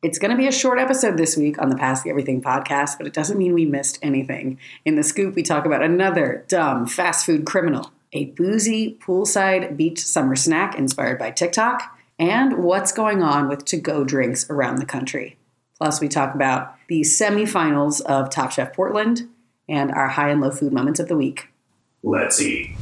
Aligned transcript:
It's 0.00 0.20
going 0.20 0.30
to 0.30 0.36
be 0.36 0.46
a 0.46 0.52
short 0.52 0.78
episode 0.78 1.16
this 1.16 1.36
week 1.36 1.60
on 1.60 1.70
the 1.70 1.76
Past 1.76 2.04
the 2.04 2.10
Everything 2.10 2.40
podcast, 2.40 2.98
but 2.98 3.08
it 3.08 3.12
doesn't 3.12 3.36
mean 3.36 3.52
we 3.52 3.66
missed 3.66 3.98
anything. 4.00 4.60
In 4.84 4.94
the 4.94 5.02
scoop, 5.02 5.34
we 5.34 5.42
talk 5.42 5.66
about 5.66 5.82
another 5.82 6.44
dumb 6.46 6.86
fast 6.86 7.26
food 7.26 7.44
criminal, 7.44 7.90
a 8.12 8.26
boozy 8.26 8.96
poolside 9.04 9.76
beach 9.76 9.98
summer 9.98 10.36
snack 10.36 10.78
inspired 10.78 11.18
by 11.18 11.32
TikTok, 11.32 11.98
and 12.16 12.62
what's 12.62 12.92
going 12.92 13.24
on 13.24 13.48
with 13.48 13.64
to 13.64 13.76
go 13.76 14.04
drinks 14.04 14.48
around 14.48 14.76
the 14.76 14.86
country. 14.86 15.36
Plus, 15.78 16.00
we 16.00 16.06
talk 16.06 16.32
about 16.32 16.76
the 16.86 17.00
semifinals 17.00 18.00
of 18.02 18.30
Top 18.30 18.52
Chef 18.52 18.72
Portland 18.72 19.28
and 19.68 19.90
our 19.90 20.10
high 20.10 20.30
and 20.30 20.40
low 20.40 20.52
food 20.52 20.72
moments 20.72 21.00
of 21.00 21.08
the 21.08 21.16
week. 21.16 21.48
Let's 22.04 22.40
eat. 22.40 22.76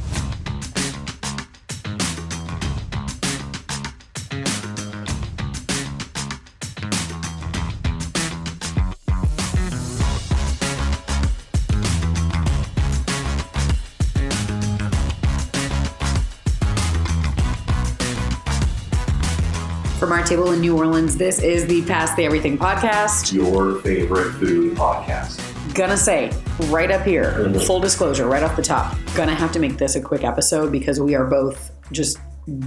Table 20.27 20.51
in 20.51 20.59
New 20.61 20.77
Orleans, 20.77 21.15
this 21.15 21.41
is 21.41 21.65
the 21.67 21.81
Past 21.83 22.15
the 22.17 22.25
Everything 22.25 22.57
podcast. 22.57 23.31
Your 23.33 23.79
favorite 23.81 24.33
food 24.33 24.75
podcast. 24.75 25.39
Gonna 25.73 25.95
say 25.97 26.31
right 26.65 26.91
up 26.91 27.03
here, 27.05 27.31
Mhm. 27.37 27.65
full 27.65 27.79
disclosure, 27.79 28.27
right 28.27 28.43
off 28.43 28.55
the 28.55 28.61
top, 28.61 28.95
gonna 29.15 29.33
have 29.35 29.51
to 29.53 29.59
make 29.59 29.77
this 29.77 29.95
a 29.95 30.01
quick 30.01 30.23
episode 30.23 30.71
because 30.71 30.99
we 30.99 31.15
are 31.15 31.23
both 31.25 31.71
just 31.91 32.17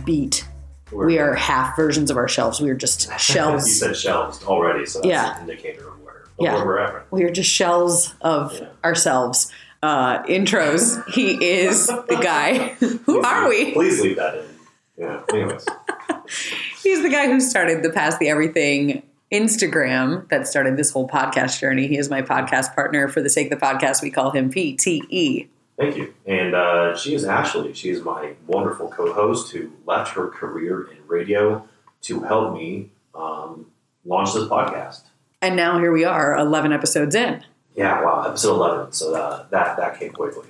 beat. 0.04 0.46
We're- 0.90 1.06
We 1.06 1.18
are 1.18 1.34
half 1.34 1.76
versions 1.76 2.10
of 2.10 2.16
ourselves. 2.16 2.60
We 2.60 2.70
are 2.70 2.74
just 2.74 3.10
shells. 3.18 3.66
you 3.68 3.72
said 3.74 3.96
shells 3.96 4.42
already, 4.44 4.86
so 4.86 5.00
that's 5.00 5.08
Yeah. 5.08 5.34
an 5.36 5.42
indicator 5.48 5.88
of 5.88 6.00
where, 6.02 6.14
of 6.14 6.30
Yeah. 6.38 6.54
where 6.54 6.64
we're 6.64 6.78
at. 6.78 7.06
we 7.10 7.24
are 7.24 7.30
just 7.30 7.50
shells 7.50 8.14
of 8.22 8.54
Yeah. 8.54 8.66
ourselves. 8.84 9.50
Uh, 9.82 10.22
intros. 10.24 11.02
He 11.08 11.32
is 11.60 11.86
the 11.86 12.18
guy. 12.22 12.74
Who 12.80 12.98
Please 12.98 13.24
are 13.24 13.48
leave- 13.48 13.66
we? 13.68 13.72
Please 13.72 14.00
leave 14.00 14.16
that 14.16 14.34
in. 14.36 14.44
Yeah. 14.98 15.20
Anyways, 15.32 15.66
He's 16.82 17.02
the 17.02 17.08
guy 17.10 17.26
who 17.26 17.40
started 17.40 17.82
the 17.82 17.90
Past 17.90 18.18
the 18.18 18.28
Everything 18.28 19.02
Instagram 19.32 20.28
that 20.30 20.48
started 20.48 20.76
this 20.76 20.90
whole 20.90 21.08
podcast 21.08 21.58
journey. 21.60 21.86
He 21.86 21.98
is 21.98 22.08
my 22.10 22.22
podcast 22.22 22.74
partner. 22.74 23.08
For 23.08 23.20
the 23.20 23.30
sake 23.30 23.52
of 23.52 23.60
the 23.60 23.64
podcast, 23.64 24.02
we 24.02 24.10
call 24.10 24.30
him 24.30 24.50
PTE. 24.50 25.48
thank 25.78 25.96
you. 25.96 26.14
And 26.26 26.54
uh, 26.54 26.96
she 26.96 27.14
is 27.14 27.24
Ashley. 27.24 27.72
She 27.74 27.90
is 27.90 28.02
my 28.02 28.34
wonderful 28.46 28.88
co-host 28.88 29.52
who 29.52 29.70
left 29.86 30.14
her 30.14 30.28
career 30.28 30.82
in 30.90 30.98
radio 31.06 31.66
to 32.02 32.20
help 32.22 32.54
me 32.54 32.90
um, 33.14 33.66
launch 34.04 34.32
this 34.34 34.44
podcast. 34.44 35.02
And 35.42 35.56
now 35.56 35.78
here 35.78 35.92
we 35.92 36.04
are, 36.04 36.36
11 36.36 36.72
episodes 36.72 37.14
in. 37.14 37.44
Yeah. 37.76 38.02
Wow. 38.02 38.24
Episode 38.26 38.54
eleven. 38.56 38.92
So 38.92 39.14
uh, 39.14 39.46
that 39.50 39.76
that 39.76 39.98
came 39.98 40.10
quickly. 40.12 40.48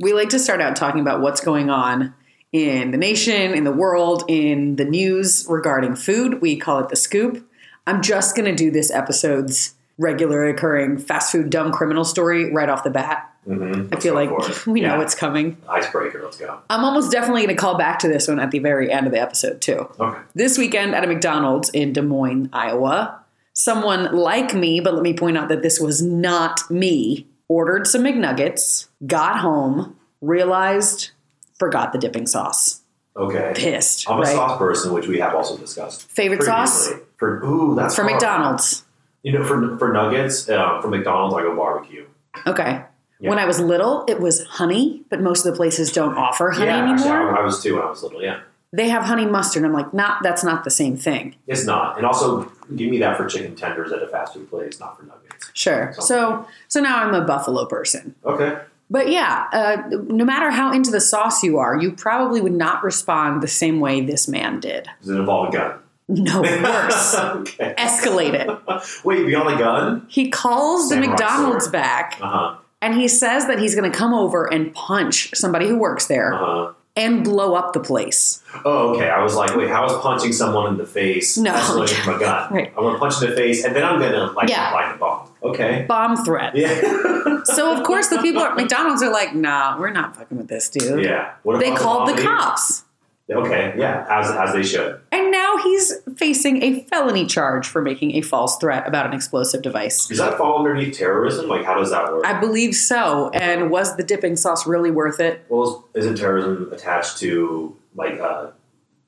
We 0.00 0.12
like 0.14 0.30
to 0.30 0.38
start 0.38 0.60
out 0.60 0.74
talking 0.74 1.00
about 1.00 1.20
what's 1.20 1.40
going 1.40 1.68
on 1.68 2.14
in 2.54 2.92
the 2.92 2.96
nation, 2.96 3.52
in 3.52 3.64
the 3.64 3.72
world, 3.72 4.22
in 4.28 4.76
the 4.76 4.84
news 4.84 5.44
regarding 5.48 5.96
food. 5.96 6.40
We 6.40 6.56
call 6.56 6.78
it 6.78 6.88
the 6.88 6.94
scoop. 6.94 7.44
I'm 7.84 8.00
just 8.00 8.36
going 8.36 8.46
to 8.46 8.54
do 8.54 8.70
this 8.70 8.92
episode's 8.92 9.74
regular 9.98 10.46
occurring 10.46 10.98
fast 10.98 11.32
food 11.32 11.50
dumb 11.50 11.72
criminal 11.72 12.04
story 12.04 12.52
right 12.52 12.68
off 12.68 12.84
the 12.84 12.90
bat. 12.90 13.28
Mm-hmm. 13.46 13.92
I 13.92 13.98
feel 13.98 14.14
like 14.14 14.66
we 14.66 14.80
know 14.80 15.00
it's 15.00 15.16
coming. 15.16 15.56
icebreaker. 15.68 16.22
Let's 16.22 16.38
go. 16.38 16.60
I'm 16.70 16.84
almost 16.84 17.10
definitely 17.10 17.42
going 17.42 17.56
to 17.56 17.60
call 17.60 17.76
back 17.76 17.98
to 17.98 18.08
this 18.08 18.28
one 18.28 18.38
at 18.38 18.52
the 18.52 18.60
very 18.60 18.90
end 18.90 19.06
of 19.06 19.12
the 19.12 19.20
episode, 19.20 19.60
too. 19.60 19.90
Okay. 19.98 20.20
This 20.36 20.56
weekend 20.56 20.94
at 20.94 21.02
a 21.02 21.08
McDonald's 21.08 21.70
in 21.70 21.92
Des 21.92 22.02
Moines, 22.02 22.50
Iowa, 22.52 23.20
someone 23.52 24.14
like 24.14 24.54
me, 24.54 24.78
but 24.78 24.94
let 24.94 25.02
me 25.02 25.12
point 25.12 25.36
out 25.36 25.48
that 25.48 25.62
this 25.62 25.80
was 25.80 26.00
not 26.00 26.70
me, 26.70 27.26
ordered 27.48 27.88
some 27.88 28.04
McNuggets, 28.04 28.86
got 29.06 29.40
home, 29.40 29.98
realized, 30.20 31.10
forgot 31.58 31.92
the 31.92 31.98
dipping 31.98 32.26
sauce. 32.26 32.80
Okay. 33.16 33.52
Pissed, 33.54 34.10
I'm 34.10 34.18
a 34.18 34.22
right? 34.22 34.34
sauce 34.34 34.58
person, 34.58 34.92
which 34.92 35.06
we 35.06 35.18
have 35.20 35.34
also 35.34 35.56
discussed. 35.56 36.10
Favorite 36.10 36.42
sauce. 36.42 36.90
For 37.16 37.44
ooh, 37.44 37.74
that's 37.76 37.94
for 37.94 38.02
hard. 38.02 38.14
McDonald's. 38.14 38.84
You 39.22 39.32
know, 39.32 39.44
for 39.44 39.78
for 39.78 39.92
nuggets, 39.92 40.48
uh, 40.48 40.80
for 40.82 40.88
McDonald's, 40.88 41.34
I 41.34 41.42
go 41.42 41.54
barbecue. 41.54 42.06
Okay. 42.46 42.82
Yeah. 43.20 43.30
When 43.30 43.38
I 43.38 43.46
was 43.46 43.60
little, 43.60 44.04
it 44.08 44.20
was 44.20 44.44
honey, 44.44 45.02
but 45.08 45.20
most 45.20 45.46
of 45.46 45.52
the 45.52 45.56
places 45.56 45.92
don't 45.92 46.16
offer 46.18 46.50
honey 46.50 46.66
yeah, 46.66 46.92
actually, 46.92 47.10
anymore. 47.10 47.36
I, 47.36 47.40
I 47.40 47.44
was 47.44 47.62
too 47.62 47.74
when 47.76 47.84
I 47.84 47.88
was 47.88 48.02
little. 48.02 48.20
Yeah, 48.20 48.40
they 48.72 48.88
have 48.88 49.04
honey 49.04 49.24
mustard. 49.24 49.64
I'm 49.64 49.72
like, 49.72 49.94
not. 49.94 50.24
That's 50.24 50.42
not 50.42 50.64
the 50.64 50.70
same 50.70 50.96
thing. 50.96 51.36
it's 51.46 51.64
not. 51.64 51.96
And 51.96 52.04
also, 52.04 52.50
give 52.74 52.90
me 52.90 52.98
that 52.98 53.16
for 53.16 53.26
chicken 53.26 53.54
tenders 53.54 53.92
at 53.92 54.02
a 54.02 54.08
fast 54.08 54.34
food 54.34 54.50
place, 54.50 54.80
not 54.80 54.98
for 54.98 55.04
nuggets. 55.04 55.50
Sure. 55.54 55.94
So, 56.00 56.48
so 56.66 56.80
now 56.80 57.04
I'm 57.04 57.14
a 57.14 57.24
buffalo 57.24 57.64
person. 57.66 58.16
Okay. 58.24 58.60
But 58.90 59.08
yeah, 59.10 59.46
uh, 59.52 59.82
no 60.08 60.24
matter 60.24 60.50
how 60.50 60.72
into 60.72 60.90
the 60.90 61.00
sauce 61.00 61.42
you 61.42 61.58
are, 61.58 61.76
you 61.80 61.92
probably 61.92 62.40
would 62.40 62.52
not 62.52 62.84
respond 62.84 63.42
the 63.42 63.48
same 63.48 63.80
way 63.80 64.00
this 64.02 64.28
man 64.28 64.60
did. 64.60 64.88
Does 65.00 65.10
it 65.10 65.16
involve 65.18 65.48
a 65.48 65.52
gun? 65.52 65.78
No, 66.06 66.42
worse. 66.42 67.14
okay. 67.14 67.74
Escalate 67.78 68.34
it. 68.34 69.04
Wait, 69.04 69.24
beyond 69.26 69.48
the 69.54 69.56
gun? 69.62 70.06
He 70.08 70.28
calls 70.30 70.90
the 70.90 70.96
McDonald's 70.96 71.66
back 71.68 72.18
Uh 72.20 72.28
huh. 72.28 72.56
and 72.82 72.94
he 72.94 73.08
says 73.08 73.46
that 73.46 73.58
he's 73.58 73.74
going 73.74 73.90
to 73.90 73.96
come 73.96 74.12
over 74.12 74.44
and 74.52 74.72
punch 74.74 75.34
somebody 75.34 75.66
who 75.66 75.78
works 75.78 76.06
there 76.06 76.34
Uh 76.34 76.38
huh. 76.38 76.72
and 76.94 77.24
blow 77.24 77.54
up 77.54 77.72
the 77.72 77.80
place. 77.80 78.42
Oh, 78.66 78.94
okay. 78.94 79.08
I 79.08 79.22
was 79.22 79.34
like, 79.34 79.56
wait, 79.56 79.70
how 79.70 79.86
is 79.86 79.92
punching 80.02 80.32
someone 80.34 80.66
in 80.72 80.76
the 80.76 80.86
face 80.86 81.38
No. 81.38 81.54
a 81.54 82.18
gun? 82.20 82.48
Right. 82.52 82.68
I'm 82.76 82.84
gonna 82.84 82.98
punch 82.98 83.22
in 83.22 83.30
the 83.30 83.34
face, 83.36 83.64
and 83.64 83.74
then 83.74 83.82
I'm 83.82 83.98
gonna 83.98 84.30
like 84.32 84.50
Yeah. 84.50 84.72
light 84.72 84.92
the 84.92 84.98
bomb. 84.98 85.28
Okay. 85.44 85.84
Bomb 85.88 86.24
threat. 86.24 86.56
Yeah. 86.56 87.00
So, 87.46 87.76
of 87.76 87.82
course, 87.84 88.08
the 88.08 88.18
people 88.22 88.40
at 88.42 88.56
McDonald's 88.56 89.02
are 89.02 89.12
like, 89.12 89.34
nah, 89.34 89.78
we're 89.78 89.90
not 89.90 90.16
fucking 90.16 90.38
with 90.38 90.48
this 90.48 90.70
dude. 90.70 91.04
yeah. 91.04 91.34
What 91.42 91.60
They 91.60 91.74
called 91.74 92.08
the 92.08 92.12
vomiting? 92.12 92.24
cops. 92.26 92.84
Okay. 93.30 93.74
Yeah. 93.76 94.06
As 94.08 94.30
as 94.30 94.54
they 94.54 94.62
should. 94.62 94.98
And 95.12 95.30
now 95.30 95.58
he's 95.58 95.92
facing 96.16 96.62
a 96.62 96.84
felony 96.84 97.26
charge 97.26 97.66
for 97.68 97.82
making 97.82 98.12
a 98.12 98.22
false 98.22 98.56
threat 98.56 98.88
about 98.88 99.04
an 99.04 99.12
explosive 99.12 99.60
device. 99.60 100.06
Does 100.06 100.18
that 100.18 100.38
fall 100.38 100.56
underneath 100.58 100.96
terrorism? 100.96 101.46
Like, 101.48 101.64
how 101.66 101.74
does 101.78 101.90
that 101.90 102.10
work? 102.10 102.24
I 102.26 102.40
believe 102.40 102.74
so. 102.74 103.28
And 103.34 103.70
was 103.70 103.94
the 103.96 104.02
dipping 104.04 104.36
sauce 104.36 104.66
really 104.66 104.90
worth 104.90 105.20
it? 105.20 105.44
well, 105.50 105.86
is- 105.94 106.04
isn't 106.04 106.16
terrorism 106.16 106.70
attached 106.72 107.18
to 107.18 107.76
like 107.94 108.18
uh, 108.20 108.52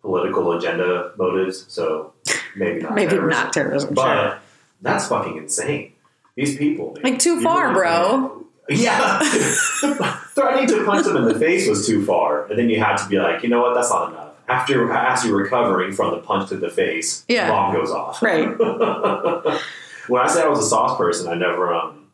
political 0.02 0.52
agenda 0.52 1.12
motives? 1.16 1.64
So 1.68 2.12
maybe 2.54 2.80
not. 2.82 2.94
Maybe 2.94 3.12
terrorism. 3.12 3.30
not 3.44 3.52
terrorism. 3.54 3.94
But 3.94 4.02
sure. 4.30 4.38
that's 4.82 5.08
fucking 5.08 5.38
insane. 5.38 5.92
These 6.36 6.56
people. 6.58 6.96
Like, 7.02 7.18
too 7.18 7.40
far, 7.42 7.68
really 7.68 7.74
bro. 7.80 8.44
Yeah. 8.68 9.18
Threatening 10.34 10.68
to 10.68 10.84
punch 10.84 11.06
them 11.06 11.16
in 11.16 11.24
the 11.24 11.38
face 11.38 11.68
was 11.68 11.86
too 11.86 12.04
far, 12.04 12.46
and 12.46 12.58
then 12.58 12.68
you 12.68 12.78
had 12.78 12.96
to 12.98 13.08
be 13.08 13.18
like, 13.18 13.42
you 13.42 13.48
know 13.48 13.62
what? 13.62 13.74
That's 13.74 13.90
not 13.90 14.10
enough. 14.12 14.34
After 14.48 14.92
as 14.92 15.24
you're 15.24 15.36
recovering 15.36 15.92
from 15.92 16.12
the 16.12 16.18
punch 16.20 16.50
to 16.50 16.56
the 16.56 16.68
face, 16.68 17.24
Yeah. 17.26 17.48
bomb 17.50 17.74
goes 17.74 17.90
off. 17.90 18.22
Right. 18.22 18.46
when 20.08 20.22
I 20.22 20.28
said 20.28 20.44
I 20.44 20.48
was 20.48 20.60
a 20.60 20.68
sauce 20.68 20.96
person, 20.96 21.26
I 21.28 21.34
never. 21.34 21.74
Um, 21.74 22.10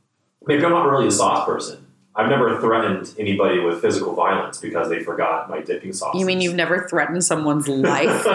maybe 0.47 0.65
I'm 0.65 0.71
not 0.71 0.89
really 0.89 1.09
a 1.09 1.10
sauce 1.10 1.44
person. 1.44 1.87
I've 2.15 2.28
never 2.28 2.60
threatened 2.60 3.15
anybody 3.19 3.59
with 3.59 3.81
physical 3.81 4.15
violence 4.15 4.59
because 4.59 4.89
they 4.91 5.03
forgot 5.03 5.49
my 5.49 5.60
dipping 5.62 5.93
sauce. 5.94 6.15
You 6.15 6.27
mean 6.27 6.43
you've 6.43 6.54
never 6.54 6.87
threatened 6.87 7.25
someone's 7.25 7.69
life 7.69 8.27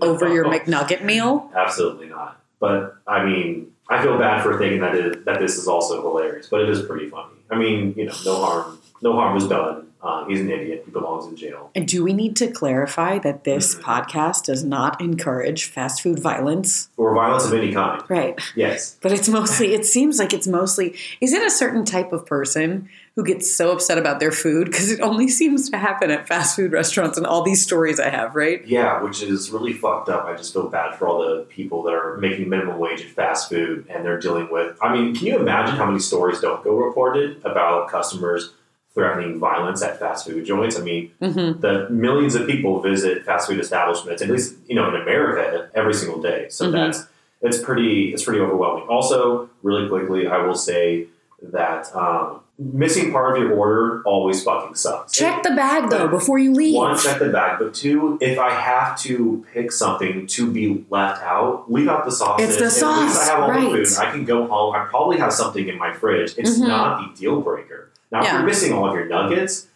over 0.00 0.32
your 0.32 0.44
McNugget 0.44 1.04
meal? 1.04 1.50
Absolutely 1.54 2.08
not. 2.08 2.41
But 2.62 2.98
I 3.08 3.24
mean, 3.24 3.72
I 3.90 4.00
feel 4.00 4.16
bad 4.16 4.44
for 4.44 4.56
thinking 4.56 4.80
that 4.82 4.94
it, 4.94 5.24
that 5.24 5.40
this 5.40 5.58
is 5.58 5.66
also 5.66 6.00
hilarious, 6.00 6.46
but 6.46 6.60
it 6.60 6.68
is 6.68 6.80
pretty 6.82 7.10
funny. 7.10 7.34
I 7.50 7.56
mean, 7.56 7.92
you 7.96 8.06
know, 8.06 8.14
no 8.24 8.36
harm, 8.36 8.78
no 9.02 9.14
harm 9.14 9.34
was 9.34 9.48
done. 9.48 9.88
Um, 10.02 10.28
he's 10.28 10.40
an 10.40 10.50
idiot. 10.50 10.82
He 10.84 10.90
belongs 10.90 11.26
in 11.26 11.36
jail. 11.36 11.70
And 11.76 11.86
do 11.86 12.02
we 12.02 12.12
need 12.12 12.34
to 12.36 12.48
clarify 12.50 13.18
that 13.20 13.44
this 13.44 13.76
Mhm. 13.76 13.82
podcast 13.82 14.44
does 14.44 14.64
not 14.64 15.00
encourage 15.00 15.66
fast 15.66 16.02
food 16.02 16.18
violence? 16.18 16.88
Or 16.96 17.14
violence 17.14 17.44
of 17.46 17.54
any 17.54 17.72
kind. 17.72 18.02
Right. 18.08 18.38
Yes. 18.56 18.96
But 19.02 19.12
it's 19.12 19.28
mostly, 19.28 19.74
it 19.74 19.86
seems 19.86 20.18
like 20.18 20.32
it's 20.32 20.48
mostly, 20.48 20.94
is 21.20 21.32
it 21.32 21.42
a 21.46 21.50
certain 21.50 21.84
type 21.84 22.12
of 22.12 22.26
person 22.26 22.88
who 23.14 23.22
gets 23.22 23.54
so 23.54 23.70
upset 23.70 23.96
about 23.98 24.18
their 24.18 24.32
food? 24.32 24.66
Because 24.66 24.90
it 24.90 25.00
only 25.00 25.28
seems 25.40 25.70
to 25.70 25.76
happen 25.76 26.10
at 26.10 26.26
fast 26.26 26.56
food 26.56 26.72
restaurants 26.72 27.16
and 27.16 27.26
all 27.26 27.42
these 27.42 27.62
stories 27.62 28.00
I 28.00 28.08
have, 28.08 28.34
right? 28.34 28.66
Yeah, 28.66 29.02
which 29.02 29.22
is 29.22 29.50
really 29.52 29.72
fucked 29.72 30.08
up. 30.08 30.24
I 30.24 30.34
just 30.34 30.52
feel 30.52 30.68
bad 30.68 30.96
for 30.96 31.06
all 31.06 31.20
the 31.20 31.42
people 31.48 31.82
that 31.84 31.94
are 31.94 32.16
making 32.16 32.48
minimum 32.48 32.78
wage 32.80 33.02
at 33.02 33.10
fast 33.10 33.48
food 33.48 33.86
and 33.88 34.04
they're 34.04 34.18
dealing 34.18 34.50
with. 34.50 34.76
I 34.82 34.92
mean, 34.92 35.14
can 35.14 35.26
you 35.28 35.38
imagine 35.38 35.76
how 35.76 35.86
many 35.86 36.00
stories 36.00 36.40
don't 36.40 36.64
go 36.64 36.74
reported 36.76 37.40
about 37.44 37.88
customers 37.88 38.52
threatening 38.94 39.38
violence 39.38 39.82
at 39.82 39.98
fast 39.98 40.26
food 40.26 40.44
joints? 40.44 40.78
I 40.78 40.82
mean, 40.82 41.10
Mm-hmm. 41.20 41.60
the 41.60 41.88
millions 41.90 42.34
of 42.34 42.46
people 42.46 42.80
visit 42.80 43.24
fast 43.24 43.48
food 43.48 43.58
establishments, 43.60 44.22
at 44.22 44.28
least 44.28 44.56
you 44.68 44.74
know 44.76 44.88
in 44.94 45.00
America, 45.00 45.68
every 45.74 45.94
single 45.94 46.20
day. 46.20 46.46
So 46.50 46.66
Mhm. 46.66 46.72
that's 46.72 47.06
it's 47.40 47.58
pretty 47.58 48.12
it's 48.12 48.22
pretty 48.24 48.40
overwhelming. 48.40 48.86
Also, 48.88 49.48
really 49.62 49.88
quickly, 49.88 50.26
I 50.26 50.38
will 50.46 50.54
say 50.54 51.06
that 51.42 51.94
um, 51.96 52.38
missing 52.58 53.10
part 53.10 53.36
of 53.36 53.42
your 53.42 53.52
order 53.54 54.02
always 54.04 54.44
fucking 54.44 54.76
sucks. 54.76 55.10
Check 55.12 55.42
the 55.42 55.50
bag 55.50 55.90
though 55.90 56.06
before 56.06 56.38
you 56.38 56.52
leave. 56.52 56.76
One, 56.76 56.96
check 56.96 57.18
the 57.18 57.30
bag, 57.30 57.58
but 57.58 57.74
two, 57.74 58.16
if 58.20 58.38
I 58.38 58.50
have 58.50 58.96
to 59.00 59.44
pick 59.52 59.72
something 59.72 60.28
to 60.28 60.48
be 60.52 60.84
left 60.88 61.20
out, 61.24 61.64
leave 61.72 61.88
out 61.88 62.04
the 62.04 62.12
sauces. 62.12 62.46
It's 62.48 62.58
the 62.80 62.86
At 62.86 63.00
least 63.00 63.20
I 63.22 63.24
have 63.34 63.42
all 63.42 63.48
right. 63.50 63.72
the 63.72 63.84
food. 63.86 63.98
I 63.98 64.10
can 64.12 64.24
go 64.24 64.46
home. 64.46 64.76
I 64.76 64.84
probably 64.84 65.18
have 65.18 65.32
something 65.32 65.66
in 65.66 65.76
my 65.78 65.92
fridge. 65.92 66.34
It's 66.38 66.58
Mhm. 66.60 66.68
not 66.68 67.00
a 67.12 67.16
deal 67.16 67.40
breaker. 67.40 67.88
Now, 68.12 68.20
if 68.24 68.30
you're 68.32 68.42
missing 68.42 68.72
all 68.72 68.86
of 68.88 68.94
your 68.94 69.06
nuggets, 69.06 69.66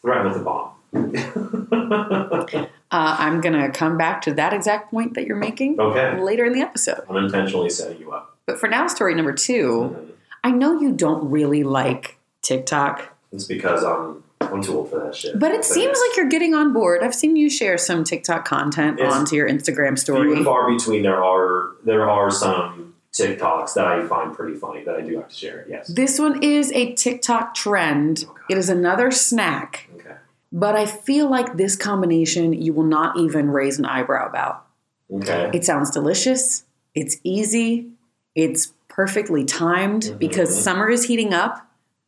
threaten 0.00 0.26
with 0.32 0.40
a 0.40 0.44
bomb. 0.44 0.70
Uh, 2.90 3.16
I'm 3.18 3.40
gonna 3.40 3.72
come 3.72 3.98
back 3.98 4.22
to 4.22 4.34
that 4.34 4.52
exact 4.52 4.92
point 4.92 5.14
that 5.14 5.26
you're 5.26 5.34
making 5.36 5.80
okay, 5.80 6.20
later 6.20 6.44
in 6.44 6.52
the 6.52 6.60
episode. 6.60 7.00
I'm 7.10 7.16
intentionally 7.16 7.68
setting 7.68 7.98
you 7.98 8.12
up. 8.12 8.36
But 8.46 8.60
for 8.60 8.68
now, 8.68 8.86
story 8.86 9.16
number 9.16 9.32
two. 9.32 9.96
Mhm. 9.96 10.10
I 10.44 10.52
know 10.52 10.78
you 10.80 10.92
don't 10.92 11.28
really 11.28 11.64
like 11.64 12.18
TikTok, 12.42 13.08
It's 13.32 13.44
because 13.44 13.82
I'm 13.82 14.22
I'm 14.40 14.62
too 14.62 14.76
old 14.76 14.90
for 14.90 15.00
that 15.00 15.16
shit. 15.16 15.40
but 15.40 15.50
it 15.50 15.64
seems 15.64 15.98
like 16.06 16.16
you're 16.16 16.28
getting 16.28 16.54
on 16.54 16.72
board. 16.72 17.02
I've 17.02 17.14
seen 17.16 17.34
you 17.34 17.50
share 17.50 17.78
some 17.78 18.04
TikTok 18.04 18.44
content 18.44 19.00
onto 19.00 19.34
your 19.34 19.48
Instagram 19.48 19.74
few 19.74 19.88
and 19.88 19.98
story. 19.98 20.44
far 20.44 20.70
between. 20.70 21.02
There 21.02 21.24
are 21.24 21.70
there 21.84 22.08
are 22.08 22.30
some 22.30 22.93
TikToks 23.14 23.74
that 23.74 23.86
I 23.86 24.04
find 24.06 24.34
pretty 24.34 24.56
funny 24.56 24.82
that 24.84 24.96
I 24.96 25.00
do 25.00 25.16
have 25.16 25.28
to 25.28 25.34
share. 25.34 25.64
Yes. 25.68 25.88
This 25.88 26.18
one 26.18 26.42
is 26.42 26.72
a 26.72 26.92
TikTok 26.94 27.54
trend. 27.54 28.26
It 28.50 28.58
is 28.58 28.68
another 28.68 29.10
snack, 29.10 29.88
Okay. 29.96 30.16
but 30.52 30.74
I 30.74 30.84
feel 30.86 31.30
like 31.30 31.56
this 31.56 31.76
combination 31.76 32.52
you 32.52 32.72
will 32.72 32.82
not 32.84 33.16
even 33.16 33.50
raise 33.50 33.78
an 33.78 33.84
eyebrow 33.84 34.28
about. 34.28 34.66
Okay. 35.12 35.50
It 35.54 35.64
sounds 35.64 35.90
delicious. 35.90 36.64
It's 36.94 37.16
easy. 37.22 37.90
It's 38.34 38.72
perfectly 38.88 39.44
timed 39.44 40.02
Mhm. 40.04 40.18
because 40.18 40.62
summer 40.62 40.88
is 40.90 41.04
heating 41.04 41.32
up. 41.32 41.66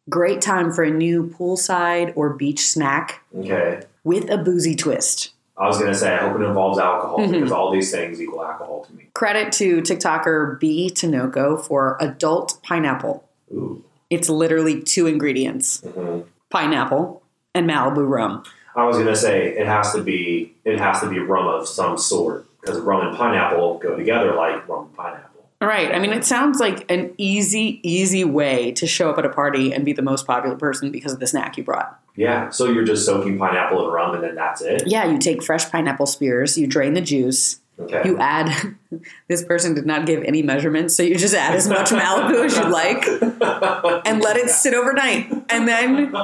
Great 0.08 0.40
time 0.40 0.72
for 0.72 0.82
a 0.84 0.90
new 0.90 1.24
poolside 1.24 2.12
or 2.16 2.30
beach 2.30 2.66
snack 2.66 3.22
Okay. 3.36 3.80
with 4.04 4.28
a 4.30 4.38
boozy 4.38 4.74
twist. 4.76 5.32
I 5.58 5.66
was 5.66 5.78
gonna 5.78 5.94
say 5.94 6.12
I 6.14 6.18
hope 6.28 6.38
it 6.40 6.44
involves 6.44 6.78
alcohol 6.78 7.18
Mhm. 7.20 7.32
because 7.32 7.52
all 7.52 7.70
these 7.70 7.90
things 7.90 8.20
equal 8.20 8.44
alcohol 8.44 8.84
to 8.88 8.94
me. 8.94 9.04
Credit 9.14 9.50
to 9.52 9.80
TikToker 9.80 10.60
B 10.60 10.90
Tinoco 10.92 11.58
for 11.60 11.96
adult 12.00 12.58
pineapple. 12.62 13.24
Ooh. 13.52 13.82
It's 14.10 14.28
literally 14.28 14.82
two 14.82 15.06
ingredients 15.06 15.82
hmm 15.94 16.20
pineapple 16.50 17.22
and 17.54 17.68
Malibu 17.68 18.08
rum. 18.08 18.42
I 18.76 18.84
was 18.84 18.98
gonna 18.98 19.16
say 19.16 19.48
it 19.48 19.66
has 19.66 19.92
to 19.94 20.02
be 20.02 20.54
it 20.64 20.78
has 20.78 21.00
to 21.00 21.08
be 21.08 21.18
rum 21.18 21.46
of 21.48 21.66
some 21.66 21.96
sort 21.98 22.44
because 22.60 22.78
rum 22.80 23.06
and 23.06 23.16
pineapple 23.16 23.78
go 23.78 23.96
together 23.96 24.34
like 24.34 24.68
rum 24.68 24.86
and 24.86 24.96
pineapple. 24.96 25.22
Right. 25.60 25.90
I 25.94 25.98
mean, 25.98 26.12
it 26.12 26.24
sounds 26.26 26.60
like 26.60 26.84
an 26.92 27.14
easy, 27.16 27.80
easy 27.82 28.24
way 28.24 28.72
to 28.72 28.86
show 28.86 29.08
up 29.08 29.16
at 29.16 29.24
a 29.24 29.30
party 29.30 29.72
and 29.72 29.86
be 29.86 29.94
the 29.94 30.02
most 30.02 30.26
popular 30.26 30.54
person 30.54 30.90
because 30.90 31.14
of 31.14 31.18
the 31.18 31.26
snack 31.26 31.56
you 31.56 31.64
brought. 31.64 31.98
Yeah. 32.16 32.50
So 32.50 32.66
you're 32.70 32.84
just 32.84 33.04
soaking 33.06 33.38
pineapple 33.38 33.86
in 33.86 33.92
rum 33.92 34.14
and 34.14 34.24
then 34.24 34.34
that's 34.34 34.62
it. 34.62 34.84
Yeah, 34.86 35.04
you 35.04 35.18
take 35.18 35.42
fresh 35.42 35.70
pineapple 35.70 36.06
spears, 36.06 36.56
you 36.58 36.66
drain 36.66 36.94
the 36.94 37.00
juice, 37.00 37.60
Okay. 37.78 38.02
you 38.04 38.18
add. 38.18 38.74
This 39.28 39.44
person 39.44 39.74
did 39.74 39.84
not 39.84 40.06
give 40.06 40.22
any 40.22 40.42
measurements, 40.42 40.96
so 40.96 41.02
you 41.02 41.16
just 41.16 41.34
add 41.34 41.54
as 41.54 41.68
much 41.68 41.90
Malibu 41.90 42.46
as 42.46 42.56
you 42.56 42.66
like 42.68 43.04
and 44.06 44.22
let 44.22 44.36
it 44.38 44.48
sit 44.48 44.72
overnight, 44.72 45.30
and 45.50 45.68
then 45.68 46.14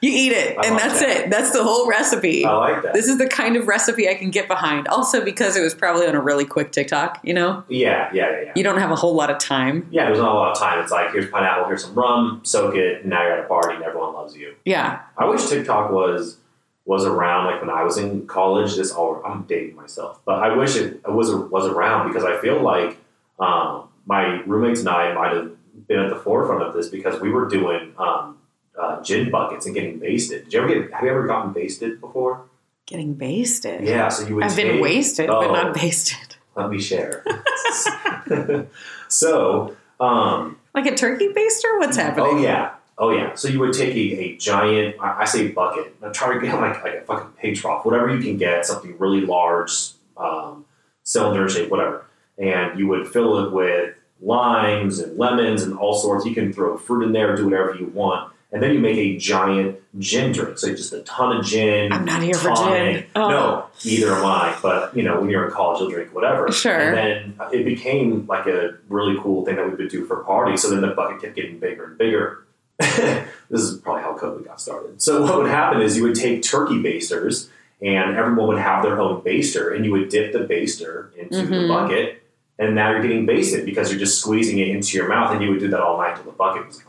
you 0.00 0.10
eat 0.12 0.32
it, 0.32 0.56
I 0.58 0.66
and 0.66 0.74
like 0.74 0.82
that's 0.84 1.00
that. 1.00 1.10
it. 1.10 1.30
That's 1.30 1.52
the 1.52 1.62
whole 1.64 1.88
recipe. 1.88 2.44
I 2.44 2.52
like 2.52 2.82
that. 2.82 2.94
This 2.94 3.08
is 3.08 3.18
the 3.18 3.26
kind 3.26 3.56
of 3.56 3.66
recipe 3.66 4.08
I 4.08 4.14
can 4.14 4.30
get 4.30 4.46
behind. 4.46 4.86
Also, 4.88 5.24
because 5.24 5.56
it 5.56 5.60
was 5.62 5.74
probably 5.74 6.06
on 6.06 6.14
a 6.14 6.20
really 6.20 6.44
quick 6.44 6.72
TikTok, 6.72 7.18
you 7.22 7.34
know? 7.34 7.64
yeah. 7.68 8.10
Yeah. 8.12 8.30
Yeah. 8.30 8.42
Yeah. 8.42 8.52
You 8.54 8.62
don't 8.62 8.78
have 8.78 8.90
a 8.90 8.96
whole 8.96 9.14
lot 9.14 9.30
of 9.30 9.38
time. 9.38 9.88
Yeah, 9.90 10.06
there's 10.06 10.18
not 10.18 10.30
a 10.32 10.34
lot 10.34 10.52
of 10.52 10.58
time. 10.58 10.78
It's 10.82 10.92
like 10.92 11.12
here's 11.12 11.28
pineapple, 11.30 11.66
here's 11.66 11.84
some 11.84 11.94
rum, 11.94 12.40
soak 12.44 12.76
it, 12.76 13.00
and 13.02 13.10
now 13.10 13.22
you're 13.22 13.32
at 13.38 13.44
a 13.44 13.48
party 13.48 13.74
and 13.74 13.84
everyone 13.84 14.14
loves 14.14 14.36
you. 14.36 14.54
Yeah. 14.64 15.00
I 15.16 15.24
wish 15.26 15.46
TikTok 15.46 15.90
was 15.90 16.38
was 16.84 17.04
around 17.04 17.46
like 17.46 17.60
when 17.60 17.68
I 17.70 17.82
was 17.82 17.98
in 17.98 18.26
college. 18.26 18.76
This 18.76 18.92
all 18.92 19.20
I'm 19.24 19.42
dating 19.42 19.76
myself, 19.76 20.20
but 20.24 20.42
I 20.42 20.56
wish 20.56 20.76
it 20.76 21.06
was 21.06 21.30
was 21.34 21.66
around 21.66 22.08
because 22.08 22.24
I 22.24 22.38
feel 22.40 22.62
like 22.62 22.96
um, 23.38 23.88
my 24.06 24.40
roommates 24.46 24.80
and 24.80 24.88
I 24.88 25.12
might 25.12 25.34
have 25.34 25.50
been 25.86 25.98
at 25.98 26.08
the 26.08 26.16
forefront 26.16 26.62
of 26.62 26.72
this 26.72 26.88
because 26.88 27.20
we 27.20 27.30
were 27.30 27.46
doing 27.46 27.92
um, 27.98 28.37
uh, 28.80 29.02
gin 29.02 29.30
buckets 29.30 29.66
and 29.66 29.74
getting 29.74 29.98
basted. 29.98 30.44
Did 30.44 30.52
you 30.52 30.60
ever 30.62 30.68
get? 30.68 30.92
Have 30.92 31.02
you 31.04 31.10
ever 31.10 31.26
gotten 31.26 31.52
basted 31.52 32.00
before? 32.00 32.42
Getting 32.86 33.14
basted. 33.14 33.82
Yeah, 33.86 34.08
so 34.08 34.26
you 34.26 34.36
would. 34.36 34.44
I've 34.44 34.56
been 34.56 34.72
take- 34.72 34.82
wasted, 34.82 35.26
but 35.28 35.50
Oh. 35.50 35.52
not 35.52 35.74
basted. 35.74 36.36
Let 36.56 36.70
me 36.70 36.80
share. 36.80 37.24
so. 39.08 39.76
Um, 40.00 40.58
Like 40.74 40.86
a 40.86 40.94
turkey 40.94 41.28
baster? 41.28 41.78
What's 41.78 41.96
happening? 41.96 42.26
Oh 42.28 42.38
yeah, 42.38 42.74
oh 42.98 43.10
yeah. 43.10 43.34
So 43.34 43.48
you 43.48 43.58
would 43.60 43.72
take 43.72 43.94
a, 43.96 44.20
a 44.20 44.36
giant, 44.36 44.96
I 45.00 45.22
I 45.22 45.24
say 45.24 45.48
bucket. 45.48 45.94
I 46.02 46.10
try 46.10 46.34
to 46.34 46.40
get 46.40 46.54
like 46.54 46.82
like 46.84 46.94
a 46.94 47.00
fucking 47.02 47.32
pig 47.38 47.56
trough, 47.56 47.84
whatever 47.84 48.14
you 48.14 48.22
can 48.22 48.36
get, 48.36 48.64
something 48.64 48.96
really 48.98 49.22
large, 49.22 49.72
um, 50.16 50.64
cylinder 51.02 51.48
shape, 51.48 51.68
whatever, 51.70 52.04
and 52.38 52.78
you 52.78 52.86
would 52.86 53.08
fill 53.08 53.44
it 53.46 53.52
with 53.52 53.94
limes 54.20 55.00
and 55.00 55.18
lemons 55.18 55.62
and 55.62 55.76
all 55.76 55.94
sorts. 55.94 56.24
You 56.24 56.34
can 56.34 56.52
throw 56.52 56.76
fruit 56.78 57.04
in 57.04 57.12
there, 57.12 57.34
do 57.34 57.44
whatever 57.46 57.74
you 57.74 57.86
want, 57.86 58.32
and 58.52 58.62
then 58.62 58.72
you 58.72 58.78
make 58.78 58.96
a 58.96 59.16
giant 59.18 59.78
gin 59.98 60.32
drink. 60.32 60.58
So 60.58 60.68
just 60.74 60.92
a 60.92 61.00
ton 61.02 61.36
of 61.36 61.44
gin. 61.44 61.92
I'm 61.92 62.04
not 62.04 62.22
here 62.22 62.34
for 62.34 62.52
gin. 62.54 63.04
Oh. 63.14 63.28
No, 63.28 63.66
neither 63.84 64.12
am 64.14 64.24
I. 64.24 64.56
But 64.62 64.96
you 64.96 65.02
know, 65.02 65.20
when 65.20 65.28
you're 65.30 65.44
in 65.46 65.50
college, 65.52 65.80
you'll 65.80 65.90
drink 65.90 66.14
whatever. 66.14 66.50
Sure. 66.50 66.72
And 66.72 66.96
then 66.96 67.48
it 67.52 67.64
became 67.64 68.26
like 68.26 68.46
a 68.46 68.76
really 68.88 69.18
cool 69.20 69.44
thing 69.44 69.56
that 69.56 69.66
we 69.68 69.74
would 69.74 69.90
do 69.90 70.04
for 70.06 70.24
parties. 70.24 70.62
So 70.62 70.70
then 70.70 70.80
the 70.80 70.88
bucket 70.88 71.20
kept 71.22 71.36
getting 71.36 71.58
bigger 71.58 71.84
and 71.84 71.98
bigger. 71.98 72.44
this 72.78 73.60
is 73.60 73.78
probably 73.80 74.02
how 74.02 74.16
COVID 74.16 74.44
got 74.44 74.60
started. 74.60 75.02
So 75.02 75.22
what 75.22 75.36
would 75.38 75.50
happen 75.50 75.80
is 75.82 75.96
you 75.96 76.04
would 76.04 76.14
take 76.14 76.42
turkey 76.42 76.80
basters, 76.80 77.50
and 77.82 78.16
everyone 78.16 78.46
would 78.48 78.58
have 78.58 78.82
their 78.82 79.00
own 79.00 79.20
baster, 79.22 79.74
and 79.74 79.84
you 79.84 79.90
would 79.92 80.08
dip 80.08 80.32
the 80.32 80.40
baster 80.40 81.12
into 81.16 81.42
the 81.44 81.54
Mhm. 81.56 81.68
bucket, 81.68 82.22
and 82.58 82.74
now 82.76 82.90
you're 82.92 83.02
getting 83.02 83.26
basted 83.26 83.64
because 83.66 83.90
you're 83.90 83.98
just 83.98 84.20
squeezing 84.20 84.58
it 84.60 84.68
into 84.68 84.96
your 84.96 85.08
mouth, 85.08 85.32
and 85.32 85.42
you 85.42 85.50
would 85.50 85.58
do 85.60 85.68
that 85.68 85.80
all 85.80 85.98
night 85.98 86.14
till 86.16 86.24
the 86.24 86.30
bucket 86.32 86.66
was. 86.66 86.80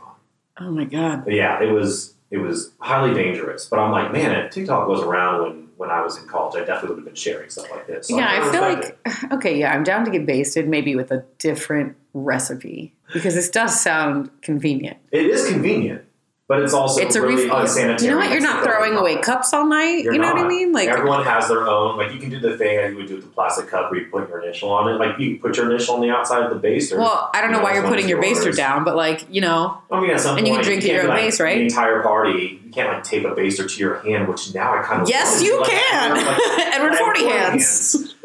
Oh 0.58 0.70
my 0.70 0.84
God. 0.84 1.24
But 1.24 1.34
yeah, 1.34 1.62
it 1.62 1.72
was 1.72 2.14
it 2.30 2.38
was 2.38 2.72
highly 2.78 3.14
dangerous. 3.14 3.66
But 3.66 3.78
I'm 3.80 3.90
like, 3.92 4.12
man, 4.12 4.32
if 4.32 4.52
TikTok 4.52 4.88
was 4.88 5.02
around 5.02 5.42
when 5.42 5.68
when 5.76 5.90
I 5.90 6.02
was 6.02 6.18
in 6.18 6.28
college, 6.28 6.56
I 6.56 6.64
definitely 6.64 6.90
would 6.90 6.98
have 6.98 7.04
been 7.06 7.14
sharing 7.14 7.48
stuff 7.48 7.70
like 7.70 7.86
this. 7.86 8.08
So 8.08 8.18
yeah, 8.18 8.42
I 8.42 8.52
feel 8.52 8.60
like, 8.60 9.32
okay, 9.32 9.58
yeah, 9.58 9.72
I'm 9.72 9.82
down 9.82 10.04
to 10.04 10.10
get 10.10 10.26
basted, 10.26 10.68
maybe 10.68 10.94
with 10.94 11.10
a 11.10 11.24
different 11.38 11.96
recipe 12.12 12.92
because 13.12 13.34
this 13.34 13.48
does 13.48 13.80
sound 13.80 14.30
convenient. 14.42 14.98
it 15.10 15.26
is 15.26 15.48
convenient, 15.48 16.04
but 16.50 16.60
it's 16.62 16.74
also 16.74 17.00
it's 17.00 17.14
a 17.14 17.22
really 17.22 17.44
refill. 17.44 17.58
unsanitary. 17.58 18.02
You 18.02 18.10
know 18.10 18.16
what? 18.16 18.32
You're 18.32 18.40
not 18.40 18.64
throwing 18.64 18.96
away 18.96 19.18
cups 19.18 19.54
all 19.54 19.64
night. 19.64 20.02
You're 20.02 20.14
you 20.14 20.18
know 20.18 20.32
what 20.32 20.44
I 20.44 20.48
mean? 20.48 20.72
Like, 20.72 20.88
Everyone 20.88 21.22
has 21.22 21.46
their 21.46 21.68
own. 21.68 21.96
Like 21.96 22.12
you 22.12 22.18
can 22.18 22.28
do 22.28 22.40
the 22.40 22.58
thing 22.58 22.76
that 22.76 22.90
you 22.90 22.96
would 22.96 23.06
do 23.06 23.14
with 23.14 23.24
the 23.26 23.30
plastic 23.30 23.68
cup 23.68 23.92
where 23.92 24.00
you 24.00 24.06
put 24.10 24.28
your 24.28 24.42
initial 24.42 24.72
on 24.72 24.92
it. 24.92 24.98
Like 24.98 25.16
you 25.20 25.34
can 25.36 25.38
put 25.40 25.56
your 25.56 25.70
initial 25.70 25.94
on 25.94 26.00
the 26.00 26.10
outside 26.10 26.42
of 26.42 26.50
the 26.50 26.56
base. 26.56 26.90
Or, 26.90 26.98
well, 26.98 27.30
I 27.32 27.40
don't 27.40 27.52
know 27.52 27.58
you 27.58 27.62
why 27.62 27.74
you're 27.74 27.86
putting 27.86 28.08
your 28.08 28.20
baster 28.20 28.54
down, 28.54 28.82
but 28.82 28.96
like, 28.96 29.32
you 29.32 29.40
know, 29.40 29.78
I 29.92 30.00
mean, 30.00 30.10
at 30.10 30.18
some 30.18 30.38
And 30.38 30.48
you 30.48 30.54
can 30.54 30.64
drink 30.64 30.82
at 30.82 30.90
your 30.90 31.02
own 31.02 31.10
like, 31.10 31.20
base, 31.20 31.38
right? 31.38 31.58
The 31.58 31.66
entire 31.66 32.02
party, 32.02 32.60
you 32.64 32.72
can't 32.72 32.92
like 32.94 33.04
tape 33.04 33.24
a 33.26 33.28
baster 33.28 33.72
to 33.72 33.78
your 33.78 34.00
hand, 34.00 34.26
which 34.26 34.52
now 34.52 34.76
I 34.76 34.82
kind 34.82 35.02
of 35.02 35.08
yes, 35.08 35.40
you 35.40 35.60
Like, 35.60 35.70
can. 35.70 36.16
like, 36.26 36.58
Edward 36.74 36.96
Forty 36.96 37.20
forty 37.20 37.32
Hands. 37.32 38.16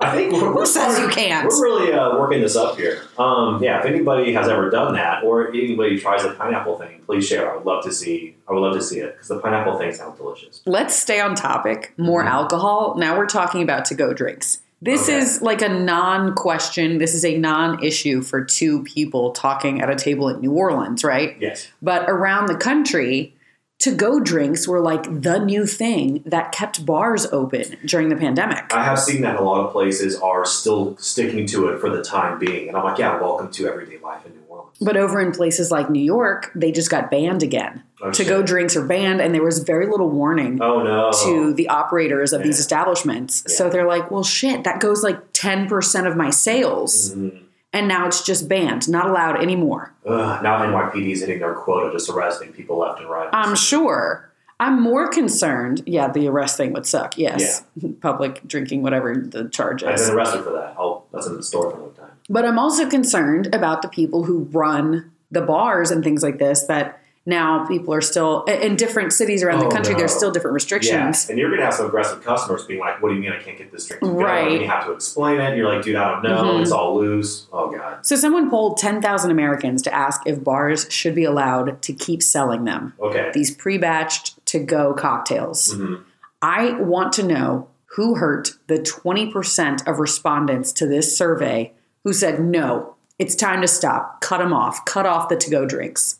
I 0.00 0.14
think 0.14 0.32
Who 0.32 0.64
says 0.64 0.98
you 1.00 1.08
can't? 1.08 1.48
We're 1.48 1.60
really 1.62 1.92
uh, 1.92 2.16
working 2.18 2.40
this 2.40 2.54
up 2.54 2.76
here. 2.76 3.02
Um, 3.18 3.60
yeah, 3.62 3.80
if 3.80 3.84
anybody 3.84 4.32
has 4.32 4.46
ever 4.48 4.70
done 4.70 4.94
that, 4.94 5.24
or 5.24 5.48
anybody 5.48 5.98
tries 5.98 6.22
the 6.22 6.34
pineapple 6.34 6.78
thing, 6.78 7.00
please 7.04 7.26
share. 7.26 7.50
I 7.50 7.56
would 7.56 7.66
love 7.66 7.82
to 7.84 7.92
see. 7.92 8.36
I 8.48 8.52
would 8.52 8.60
love 8.60 8.74
to 8.74 8.82
see 8.82 9.00
it 9.00 9.14
because 9.14 9.26
the 9.28 9.40
pineapple 9.40 9.76
thing 9.76 9.92
sounds 9.92 10.16
delicious. 10.18 10.60
Let's 10.66 10.94
stay 10.94 11.20
on 11.20 11.34
topic. 11.34 11.94
More 11.96 12.22
Mhm. 12.22 12.28
alcohol. 12.30 12.94
Now 12.96 13.18
we're 13.18 13.26
talking 13.26 13.60
about 13.62 13.84
to 13.86 13.94
go 13.96 14.12
drinks. 14.14 14.60
This 14.80 15.08
Okay. 15.08 15.18
is 15.18 15.42
like 15.42 15.62
a 15.62 15.68
non 15.68 16.36
question. 16.36 16.98
This 16.98 17.12
is 17.12 17.24
a 17.24 17.36
non 17.36 17.82
issue 17.82 18.22
for 18.22 18.44
two 18.44 18.84
people 18.84 19.32
talking 19.32 19.80
at 19.82 19.90
a 19.90 19.96
table 19.96 20.28
in 20.28 20.40
New 20.40 20.52
Orleans, 20.52 21.02
right? 21.02 21.36
Yes. 21.40 21.66
But 21.82 22.08
around 22.08 22.46
the 22.46 22.54
country, 22.54 23.34
to 23.78 23.94
go 23.94 24.18
drinks 24.18 24.66
were 24.66 24.80
like 24.80 25.04
the 25.22 25.38
new 25.38 25.64
thing 25.66 26.22
that 26.26 26.50
kept 26.50 26.84
bars 26.84 27.26
open 27.26 27.76
during 27.84 28.08
the 28.08 28.16
pandemic. 28.16 28.72
I 28.74 28.82
have 28.84 28.98
seen 28.98 29.22
that 29.22 29.36
a 29.36 29.42
lot 29.42 29.64
of 29.64 29.72
places 29.72 30.16
are 30.20 30.44
still 30.44 30.96
sticking 30.96 31.46
to 31.48 31.68
it 31.68 31.80
for 31.80 31.88
the 31.88 32.02
time 32.02 32.38
being, 32.40 32.68
and 32.68 32.76
I'm 32.76 32.82
like, 32.84 32.98
yeah, 32.98 33.20
welcome 33.20 33.50
to 33.52 33.68
everyday 33.68 33.98
life 33.98 34.26
in 34.26 34.32
New 34.32 34.40
Orleans. 34.48 34.76
But 34.80 34.96
over 34.96 35.20
in 35.20 35.30
places 35.30 35.70
like 35.70 35.90
New 35.90 36.02
York, 36.02 36.50
they 36.56 36.72
just 36.72 36.90
got 36.90 37.08
banned 37.10 37.44
again. 37.44 37.84
Oh, 38.02 38.10
to 38.12 38.24
go 38.24 38.42
drinks 38.42 38.76
are 38.76 38.84
banned, 38.84 39.20
and 39.20 39.32
there 39.32 39.42
was 39.44 39.60
very 39.60 39.86
little 39.86 40.08
warning 40.10 40.60
Oh 40.60 40.82
no. 40.82 41.10
to 41.24 41.52
the 41.54 41.68
operators 41.68 42.32
of 42.32 42.42
these 42.42 42.56
Yeah. 42.58 42.62
establishments. 42.62 43.44
So 43.56 43.70
they're 43.70 43.86
like, 43.86 44.10
well, 44.10 44.24
shit, 44.24 44.64
that 44.64 44.80
goes 44.80 45.04
like 45.04 45.32
10% 45.32 46.06
of 46.08 46.16
my 46.16 46.30
sales. 46.30 47.14
Mhm. 47.14 47.42
And 47.72 47.86
now 47.86 48.06
it's 48.06 48.22
just 48.22 48.48
banned, 48.48 48.88
not 48.88 49.08
allowed 49.08 49.42
anymore. 49.42 49.92
Ugh, 50.06 50.42
now 50.42 50.60
NYPD 50.62 51.12
is 51.12 51.20
hitting 51.20 51.40
their 51.40 51.54
quota, 51.54 51.92
just 51.92 52.08
arresting 52.08 52.52
people 52.52 52.78
left 52.78 53.00
and 53.00 53.10
right. 53.10 53.28
I'm 53.32 53.54
sure. 53.54 54.30
I'm 54.60 54.82
more 54.82 55.08
concerned. 55.08 55.82
Yeah, 55.86 56.10
the 56.10 56.26
arrest 56.28 56.56
thing 56.56 56.72
would 56.72 56.86
suck. 56.86 57.16
Yes. 57.16 57.62
Public 58.00 58.46
drinking, 58.48 58.82
whatever 58.82 59.14
the 59.14 59.48
charge 59.48 59.84
I've 59.84 59.98
been 59.98 60.10
arrested 60.10 60.44
for 60.44 60.52
that. 60.52 60.74
I'll, 60.78 61.06
that's 61.12 61.26
in 61.26 61.36
the 61.36 61.42
store 61.42 61.70
for 61.70 61.76
a 61.76 61.80
long 61.80 61.94
time. 61.94 62.10
But 62.28 62.44
I'm 62.44 62.58
also 62.58 62.88
concerned 62.88 63.54
about 63.54 63.82
the 63.82 63.88
people 63.88 64.24
who 64.24 64.44
run 64.44 65.12
the 65.30 65.42
bars 65.42 65.90
and 65.90 66.02
things 66.02 66.22
like 66.22 66.38
this 66.38 66.64
that 66.64 67.00
now 67.28 67.66
people 67.66 67.92
are 67.94 68.00
still 68.00 68.42
in 68.44 68.74
different 68.74 69.12
cities 69.12 69.42
around 69.42 69.60
Oh, 69.60 69.68
the 69.68 69.74
country. 69.74 69.92
no. 69.92 69.98
There's 69.98 70.14
still 70.14 70.30
different 70.30 70.52
Yeah, 70.54 70.62
restrictions. 70.62 71.28
and 71.28 71.38
you're 71.38 71.50
gonna 71.50 71.64
have 71.64 71.74
some 71.74 71.86
aggressive 71.86 72.24
customers 72.24 72.64
being 72.64 72.80
like, 72.80 73.02
"What 73.02 73.10
do 73.10 73.14
you 73.16 73.20
mean 73.20 73.32
I 73.32 73.42
can't 73.42 73.58
get 73.58 73.70
this 73.70 73.86
drink 73.86 74.00
to 74.02 74.08
go?" 74.08 74.14
Right. 74.14 74.52
And 74.52 74.62
you 74.62 74.68
have 74.68 74.86
to 74.86 74.92
explain 74.92 75.38
it. 75.40 75.44
And 75.50 75.56
You're 75.58 75.72
like, 75.72 75.82
"Dude, 75.84 75.96
I 75.96 76.10
don't 76.10 76.22
know. 76.22 76.42
Mhm. 76.54 76.62
It's 76.62 76.72
all 76.72 76.96
loose." 76.98 77.46
Oh 77.52 77.70
god. 77.70 77.98
So 78.06 78.16
someone 78.16 78.48
polled 78.50 78.78
10,000 78.78 79.30
Americans 79.30 79.82
to 79.82 79.94
ask 79.94 80.22
if 80.26 80.42
bars 80.42 80.86
should 80.90 81.14
be 81.14 81.24
allowed 81.24 81.82
to 81.82 81.92
keep 81.92 82.22
selling 82.22 82.64
them 82.64 82.94
Okay. 83.00 83.30
these 83.34 83.54
pre-batched 83.54 84.34
to-go 84.46 84.94
cocktails. 84.94 85.74
Mhm. 85.74 86.00
I 86.40 86.72
want 86.80 87.12
to 87.14 87.22
know 87.22 87.66
who 87.96 88.14
hurt 88.14 88.52
the 88.68 88.78
20% 88.78 89.86
of 89.86 89.98
respondents 89.98 90.72
to 90.72 90.86
this 90.86 91.16
survey 91.16 91.72
who 92.04 92.12
said, 92.12 92.40
no, 92.40 92.94
it's 93.18 93.34
time 93.34 93.60
to 93.60 93.66
stop, 93.68 94.20
cut 94.20 94.38
them 94.38 94.52
off, 94.52 94.84
cut 94.84 95.04
off 95.04 95.28
the 95.28 95.36
to 95.36 95.50
go 95.50 95.66
drinks. 95.66 96.17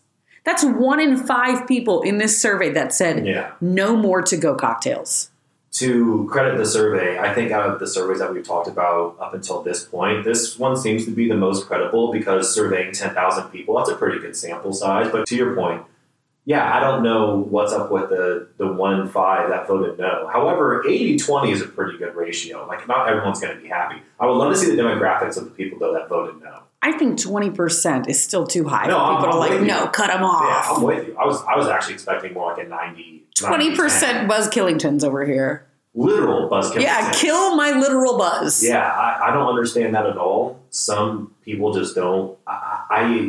That's 0.48 0.64
one 0.64 0.98
in 0.98 1.18
five 1.18 1.68
people 1.68 2.00
in 2.00 2.16
this 2.16 2.40
survey 2.40 2.70
that 2.72 2.94
said, 2.94 3.26
Yeah. 3.26 3.50
no 3.60 3.94
more 3.94 4.22
to 4.22 4.34
go 4.34 4.54
cocktails. 4.54 5.28
To 5.72 6.26
credit 6.32 6.56
the 6.56 6.64
survey, 6.64 7.18
I 7.18 7.34
think 7.34 7.52
out 7.52 7.68
of 7.68 7.78
the 7.78 7.86
surveys 7.86 8.20
that 8.20 8.32
we've 8.32 8.46
talked 8.46 8.66
about 8.66 9.16
up 9.20 9.34
until 9.34 9.60
this 9.62 9.84
point, 9.84 10.24
this 10.24 10.58
one 10.58 10.74
seems 10.74 11.04
to 11.04 11.10
be 11.10 11.28
the 11.28 11.36
most 11.36 11.66
credible 11.66 12.10
because 12.12 12.54
surveying 12.54 12.92
10,000 12.92 13.50
people, 13.50 13.76
that's 13.76 13.90
a 13.90 13.94
pretty 13.94 14.20
good 14.20 14.34
sample 14.34 14.72
size. 14.72 15.10
But 15.12 15.26
to 15.26 15.36
your 15.36 15.54
point, 15.54 15.82
yeah, 16.46 16.74
I 16.74 16.80
don't 16.80 17.02
know 17.02 17.36
what's 17.36 17.74
up 17.74 17.90
with 17.92 18.08
the, 18.08 18.48
the 18.56 18.72
one 18.72 19.00
in 19.00 19.06
five 19.06 19.50
that 19.50 19.68
voted 19.68 19.98
no. 19.98 20.30
However, 20.32 20.82
80 20.88 21.18
20 21.18 21.52
is 21.52 21.60
a 21.60 21.66
pretty 21.66 21.98
good 21.98 22.14
ratio. 22.14 22.66
Like, 22.66 22.88
not 22.88 23.06
everyone's 23.06 23.38
going 23.38 23.54
to 23.54 23.62
be 23.62 23.68
happy. 23.68 24.00
I 24.18 24.24
would 24.24 24.32
love 24.32 24.50
to 24.54 24.58
see 24.58 24.74
the 24.74 24.80
demographics 24.82 25.36
of 25.36 25.44
the 25.44 25.50
people, 25.50 25.78
though, 25.78 25.92
that 25.92 26.08
voted 26.08 26.40
no. 26.42 26.60
I 26.80 26.92
think 26.92 27.18
20% 27.18 28.08
is 28.08 28.22
still 28.22 28.46
too 28.46 28.68
high 28.68 28.86
No, 28.86 28.94
for 28.94 29.00
I'm- 29.00 29.16
people 29.16 29.32
to 29.32 29.38
like, 29.38 29.52
you. 29.52 29.60
no, 29.66 29.88
cut 29.88 30.08
them 30.08 30.20
Yeah, 30.20 30.26
off. 30.28 30.76
I'm 30.78 30.82
with 30.84 31.08
you. 31.08 31.16
I 31.18 31.26
was, 31.26 31.42
I 31.44 31.56
was 31.56 31.66
actually 31.66 31.94
expecting 31.94 32.32
more 32.34 32.52
like 32.52 32.64
a 32.64 32.68
90. 32.68 33.24
20% 33.36 34.28
Buzz 34.28 34.48
Killingtons 34.48 35.02
over 35.04 35.24
here. 35.26 35.64
Literal 35.94 36.48
buzzkill. 36.48 36.80
Yeah, 36.82 37.10
kill 37.12 37.56
my 37.56 37.72
literal 37.72 38.16
buzz. 38.16 38.62
Yeah, 38.62 38.86
I, 38.86 39.28
I 39.28 39.32
don't 39.32 39.48
understand 39.48 39.94
that 39.96 40.06
at 40.06 40.16
all. 40.16 40.60
Some 40.70 41.34
people 41.44 41.72
just 41.72 41.96
don't. 41.96 42.38
I, 42.46 42.84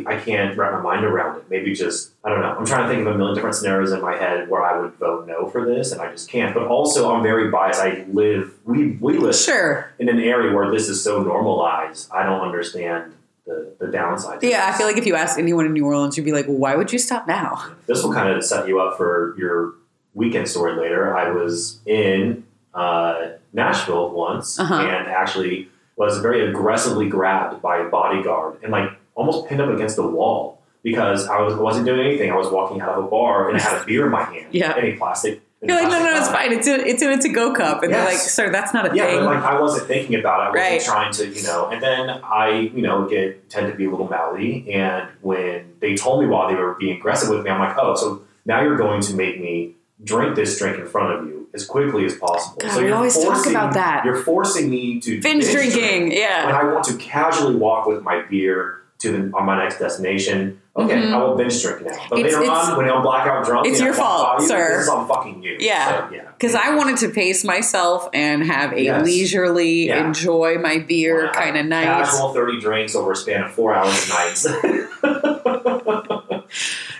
I 0.06 0.14
I 0.14 0.16
can't 0.20 0.56
wrap 0.56 0.74
my 0.74 0.80
mind 0.80 1.04
around 1.04 1.38
it. 1.38 1.44
Maybe 1.50 1.74
just 1.74 2.12
I 2.22 2.28
don't 2.28 2.40
know. 2.40 2.54
I'm 2.56 2.66
trying 2.66 2.82
to 2.86 2.88
think 2.94 3.00
of 3.08 3.12
a 3.14 3.18
million 3.18 3.34
different 3.34 3.56
scenarios 3.56 3.90
in 3.92 4.00
my 4.02 4.14
head 4.14 4.48
where 4.48 4.62
I 4.62 4.78
would 4.78 4.92
vote 4.96 5.26
no 5.26 5.48
for 5.48 5.64
this, 5.66 5.90
and 5.90 6.00
I 6.00 6.12
just 6.12 6.28
can't. 6.30 6.54
But 6.54 6.66
also, 6.68 7.12
I'm 7.12 7.22
very 7.24 7.50
biased. 7.50 7.80
I 7.80 8.04
live 8.12 8.52
we 8.64 8.92
we 9.00 9.16
live 9.18 9.34
Sure. 9.34 9.90
in 9.98 10.08
an 10.08 10.20
area 10.20 10.54
where 10.54 10.70
this 10.70 10.88
is 10.88 11.02
so 11.02 11.22
normalized. 11.22 12.08
I 12.12 12.22
don't 12.24 12.42
understand 12.42 13.14
the 13.50 13.86
the 13.86 13.92
downside. 13.92 14.42
Yeah, 14.42 14.70
I 14.72 14.76
feel 14.76 14.86
like 14.86 14.96
if 14.96 15.06
you 15.06 15.14
ask 15.16 15.38
anyone 15.38 15.66
in 15.66 15.72
New 15.72 15.84
Orleans, 15.86 16.16
you'd 16.16 16.24
be 16.24 16.32
like, 16.32 16.46
well, 16.46 16.56
why 16.56 16.76
would 16.76 16.92
you 16.92 16.98
stop 16.98 17.26
now? 17.26 17.64
this 17.86 18.02
will 18.02 18.12
kind 18.12 18.28
of 18.34 18.44
set 18.44 18.68
you 18.68 18.80
up 18.80 18.96
for 18.96 19.34
your 19.38 19.74
weekend 20.14 20.48
story 20.48 20.74
later. 20.76 21.16
I 21.16 21.30
was 21.30 21.80
in 21.86 22.44
uh, 22.74 23.28
Nashville 23.52 24.10
once 24.10 24.58
Uh-huh. 24.58 24.74
and 24.74 25.08
actually 25.08 25.68
was 25.96 26.18
very 26.18 26.48
aggressively 26.48 27.08
grabbed 27.08 27.60
by 27.60 27.78
a 27.78 27.88
bodyguard 27.88 28.58
and 28.62 28.72
like 28.72 28.88
almost 29.14 29.46
pinned 29.48 29.60
up 29.60 29.68
against 29.68 29.96
the 29.96 30.06
wall 30.06 30.60
because 30.82 31.26
I 31.28 31.40
was 31.42 31.54
wasn't 31.56 31.84
doing 31.86 32.00
anything. 32.00 32.30
I 32.30 32.36
was 32.36 32.50
walking 32.50 32.80
out 32.80 32.90
of 32.96 33.04
a 33.04 33.08
bar 33.08 33.48
and 33.48 33.58
I 33.58 33.60
had 33.60 33.82
a 33.82 33.84
beer 33.84 34.06
in 34.06 34.12
my 34.12 34.22
hand. 34.24 34.46
Yeah. 34.52 34.72
And 34.76 34.86
a 34.86 34.96
plastic. 34.96 35.42
You're 35.62 35.76
like, 35.76 35.90
no, 35.90 36.02
no, 36.02 36.16
it's 36.16 36.28
fine. 36.28 36.52
It's 36.52 36.66
in, 36.66 36.80
it's 36.80 37.02
in 37.02 37.10
a 37.12 37.20
to-go 37.20 37.52
cup. 37.52 37.82
And 37.82 37.92
they're 37.92 38.02
like, 38.04 38.12
Yes. 38.14 38.32
sir, 38.32 38.50
that's 38.50 38.72
not 38.72 38.90
a 38.90 38.96
Yeah, 38.96 39.04
thing. 39.06 39.18
but 39.18 39.26
like 39.26 39.44
I 39.44 39.60
wasn't 39.60 39.88
thinking 39.88 40.18
about 40.18 40.40
it. 40.40 40.42
I 40.42 40.48
wasn't 40.48 40.70
Right. 40.70 40.80
trying 40.82 41.12
to, 41.12 41.26
you 41.28 41.42
know. 41.42 41.68
And 41.68 41.82
then 41.82 42.08
I, 42.24 42.70
you 42.74 42.80
know, 42.80 43.06
get 43.06 43.50
tend 43.50 43.70
to 43.70 43.74
be 43.76 43.84
a 43.84 43.90
little 43.90 44.08
mouthy. 44.08 44.72
And 44.72 45.08
when 45.20 45.74
they 45.80 45.94
told 45.96 46.22
me 46.22 46.28
while 46.28 46.48
they 46.48 46.54
were 46.54 46.74
being 46.80 46.96
aggressive 46.96 47.28
with 47.28 47.44
me, 47.44 47.50
I'm 47.50 47.60
like, 47.60 47.76
oh, 47.76 47.94
so 47.94 48.22
now 48.46 48.62
you're 48.62 48.78
going 48.78 49.02
to 49.02 49.14
make 49.14 49.38
me 49.38 49.74
drink 50.02 50.34
this 50.34 50.58
drink 50.58 50.78
in 50.78 50.86
front 50.86 51.12
of 51.20 51.26
you 51.26 51.46
as 51.52 51.66
quickly 51.66 52.06
as 52.06 52.16
possible. 52.16 52.56
God, 52.58 52.70
so 52.72 52.80
we 52.80 52.86
you're 52.86 52.96
always 52.96 53.22
talk 53.22 53.44
about 53.46 53.74
that. 53.74 54.04
You're 54.06 54.22
forcing 54.22 54.70
me 54.70 54.98
to 55.00 55.20
Binge 55.20 55.44
drink 55.44 55.74
drinking, 55.74 56.12
yeah. 56.12 56.46
when 56.46 56.54
I 56.54 56.64
want 56.72 56.84
to 56.84 56.96
casually 56.96 57.56
walk 57.56 57.86
with 57.86 58.02
my 58.02 58.22
beer 58.22 58.78
to 59.00 59.12
the, 59.12 59.36
on 59.36 59.44
my 59.44 59.62
next 59.62 59.78
destination. 59.78 60.60
Okay, 60.76 60.94
Mhm. 60.94 61.12
I 61.12 61.18
will 61.24 61.34
binge 61.36 61.60
drink 61.62 61.82
now. 61.82 61.96
But 62.08 62.20
It's- 62.20 62.32
later 62.34 62.44
it's- 62.44 62.68
on, 62.68 62.76
when 62.76 62.88
I'm 62.88 63.02
blackout 63.02 63.44
drunk, 63.44 63.66
it's 63.66 63.80
your 63.80 63.92
fault, 63.92 64.40
you, 64.40 64.46
sir. 64.46 64.68
This 64.76 64.82
is 64.82 64.88
on 64.88 65.08
fucking 65.08 65.42
you. 65.42 65.56
Yeah. 65.58 65.88
So, 66.08 66.14
yeah. 66.14 66.20
Because 66.38 66.54
I 66.54 66.74
wanted 66.76 66.96
to 66.98 67.08
pace 67.08 67.42
myself 67.44 68.08
and 68.14 68.44
have 68.44 68.72
a 68.72 68.80
Yes. 68.82 69.04
leisurely, 69.04 69.88
Yeah. 69.88 70.06
enjoy 70.06 70.58
my 70.58 70.78
beer 70.78 71.24
Wow. 71.26 71.32
kind 71.32 71.56
of 71.58 71.66
night. 71.66 71.84
Casual 71.86 72.32
30 72.32 72.60
drinks 72.60 72.94
over 72.94 73.12
a 73.12 73.16
span 73.16 73.42
of 73.42 73.50
four 73.52 73.74
hours 73.74 74.08
nights. 74.08 74.46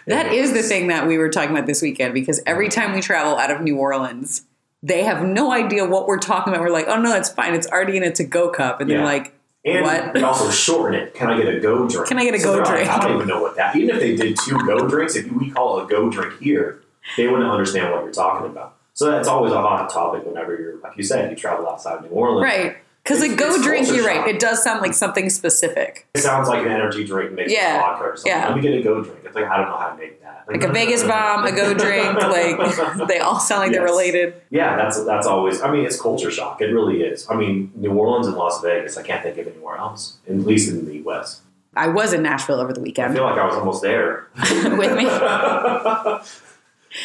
That 0.06 0.32
is 0.32 0.52
the 0.52 0.62
thing 0.62 0.88
that 0.88 1.06
we 1.06 1.18
were 1.18 1.28
talking 1.28 1.50
about 1.50 1.66
this 1.66 1.82
weekend 1.82 2.14
because 2.14 2.40
every 2.46 2.68
time 2.68 2.94
we 2.94 3.00
travel 3.00 3.36
out 3.36 3.50
of 3.50 3.60
New 3.60 3.76
Orleans, 3.76 4.42
they 4.82 5.04
have 5.04 5.22
no 5.22 5.52
idea 5.52 5.84
what 5.86 6.08
we're 6.08 6.18
talking 6.18 6.52
about. 6.52 6.64
We're 6.64 6.70
like, 6.72 6.86
oh 6.88 7.00
no, 7.00 7.14
it's 7.14 7.28
fine. 7.28 7.54
It's 7.54 7.66
already 7.68 7.96
in 7.96 8.02
a 8.02 8.10
to-go 8.10 8.48
cup. 8.48 8.80
And 8.80 8.90
they're 8.90 9.04
like, 9.04 9.34
And 9.64 9.84
What? 9.84 10.14
they 10.14 10.22
also 10.22 10.50
shorten 10.50 10.98
it. 10.98 11.14
Can 11.14 11.28
I 11.28 11.36
get 11.36 11.54
a 11.54 11.60
go 11.60 11.86
drink? 11.88 12.08
Can 12.08 12.18
I 12.18 12.24
get 12.24 12.34
a 12.34 12.38
So 12.38 12.46
go 12.46 12.52
they're 12.54 12.64
like, 12.64 12.74
drink? 12.86 12.90
I 12.90 12.98
don't 13.06 13.16
even 13.16 13.28
know 13.28 13.42
what 13.42 13.56
that. 13.56 13.76
Even 13.76 13.94
if 13.96 14.00
they 14.00 14.16
did 14.16 14.38
two 14.44 14.56
go 14.66 14.88
drinks, 14.88 15.16
if 15.16 15.30
we 15.30 15.50
call 15.50 15.78
it 15.80 15.84
a 15.84 15.86
go 15.86 16.08
drink 16.10 16.40
here, 16.40 16.80
they 17.16 17.26
wouldn't 17.28 17.50
understand 17.50 17.92
what 17.92 18.02
you're 18.04 18.12
talking 18.12 18.46
about. 18.50 18.76
So 18.94 19.10
that's 19.10 19.28
always 19.28 19.52
a 19.52 19.60
hot 19.60 19.90
topic 19.90 20.24
whenever 20.26 20.56
you're, 20.58 20.78
like 20.80 20.96
you 20.96 21.02
said, 21.02 21.30
you 21.30 21.36
travel 21.36 21.68
outside 21.68 21.98
of 21.98 22.02
New 22.04 22.08
Orleans. 22.10 22.44
right. 22.44 22.76
Because 23.02 23.22
a 23.22 23.34
go 23.34 23.60
drink, 23.62 23.88
you're 23.88 24.04
right. 24.06 24.28
It 24.28 24.38
does 24.40 24.62
sound 24.62 24.82
like 24.82 24.94
something 24.94 25.30
specific. 25.30 26.06
It 26.14 26.20
sounds 26.20 26.48
like 26.48 26.64
an 26.64 26.70
energy 26.70 27.04
drink 27.04 27.32
mixed 27.32 27.54
Yeah. 27.54 27.76
with 27.76 27.80
vodka 27.82 28.04
or 28.04 28.16
something. 28.16 28.32
Yeah. 28.32 28.46
Let 28.48 28.56
me 28.56 28.62
get 28.62 28.74
a 28.74 28.82
go 28.82 29.02
drink. 29.02 29.18
It's 29.24 29.34
like 29.34 29.46
I 29.46 29.56
don't 29.56 29.68
know 29.70 29.76
how 29.78 29.88
to 29.90 29.96
make 29.96 30.22
that. 30.22 30.44
Like 30.46 30.62
a 30.64 30.68
Vegas 30.72 31.02
bomb, 31.04 31.44
a 31.44 31.52
go 31.52 31.72
drink. 31.84 32.14
Like 32.20 33.08
they 33.08 33.18
all 33.18 33.40
sound 33.40 33.60
like 33.62 33.72
they're 33.72 33.82
related. 33.84 34.34
Yeah, 34.50 34.76
that's 34.76 35.02
that's 35.04 35.26
always. 35.26 35.62
I 35.62 35.70
mean, 35.70 35.84
it's 35.86 36.00
culture 36.00 36.30
shock. 36.30 36.60
It 36.60 36.66
really 36.66 37.02
is. 37.02 37.26
I 37.30 37.34
mean, 37.36 37.72
New 37.74 37.92
Orleans 37.92 38.26
and 38.26 38.36
Las 38.36 38.60
Vegas. 38.60 38.96
I 38.96 39.02
can't 39.02 39.22
think 39.22 39.38
of 39.38 39.46
anywhere 39.46 39.76
else, 39.76 40.18
at 40.28 40.36
least 40.36 40.70
in 40.70 40.86
the 40.86 41.00
West. 41.02 41.42
I 41.74 41.86
was 41.88 42.12
in 42.12 42.22
Nashville 42.22 42.60
over 42.60 42.72
the 42.72 42.80
weekend. 42.80 43.06
I 43.06 43.10
weekend. 43.10 43.28
feel 43.28 43.36
like 43.36 43.38
I 43.40 43.46
was 43.46 43.54
almost 43.54 43.80
there 43.82 44.26
With 44.76 44.96
me? 44.96 45.04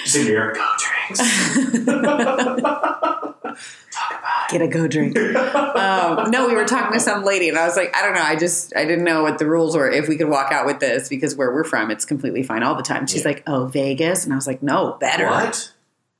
Just 0.03 0.15
in 0.15 0.23
here, 0.25 0.51
go 0.53 0.71
drinks. 0.79 1.19
Talk 3.91 4.19
about 4.19 4.49
Get 4.49 4.61
a 4.61 4.67
go 4.67 4.87
drink. 4.87 5.17
um, 5.17 6.29
no, 6.31 6.47
we 6.47 6.55
were 6.55 6.65
talking 6.65 6.93
to 6.93 6.99
some 6.99 7.23
lady, 7.23 7.47
and 7.49 7.57
I 7.57 7.65
was 7.65 7.75
like, 7.77 7.95
I 7.95 8.01
don't 8.01 8.13
know. 8.15 8.21
I 8.21 8.35
just 8.35 8.75
I 8.75 8.83
didn't 8.85 9.03
know 9.05 9.21
what 9.23 9.37
the 9.37 9.45
rules 9.45 9.75
were. 9.75 9.89
If 9.89 10.07
we 10.09 10.17
could 10.17 10.27
walk 10.29 10.51
out 10.51 10.65
with 10.65 10.79
this, 10.79 11.07
because 11.07 11.35
where 11.35 11.53
we're 11.53 11.63
from, 11.63 11.91
it's 11.91 12.03
completely 12.05 12.43
fine 12.43 12.63
all 12.63 12.75
the 12.75 12.83
time. 12.83 13.07
She's 13.07 13.21
Yeah. 13.21 13.29
like, 13.29 13.43
Oh, 13.47 13.65
Vegas, 13.67 14.23
and 14.25 14.33
I 14.33 14.35
was 14.35 14.47
like, 14.47 14.61
No, 14.63 14.97
better. 14.99 15.27
What? 15.27 15.71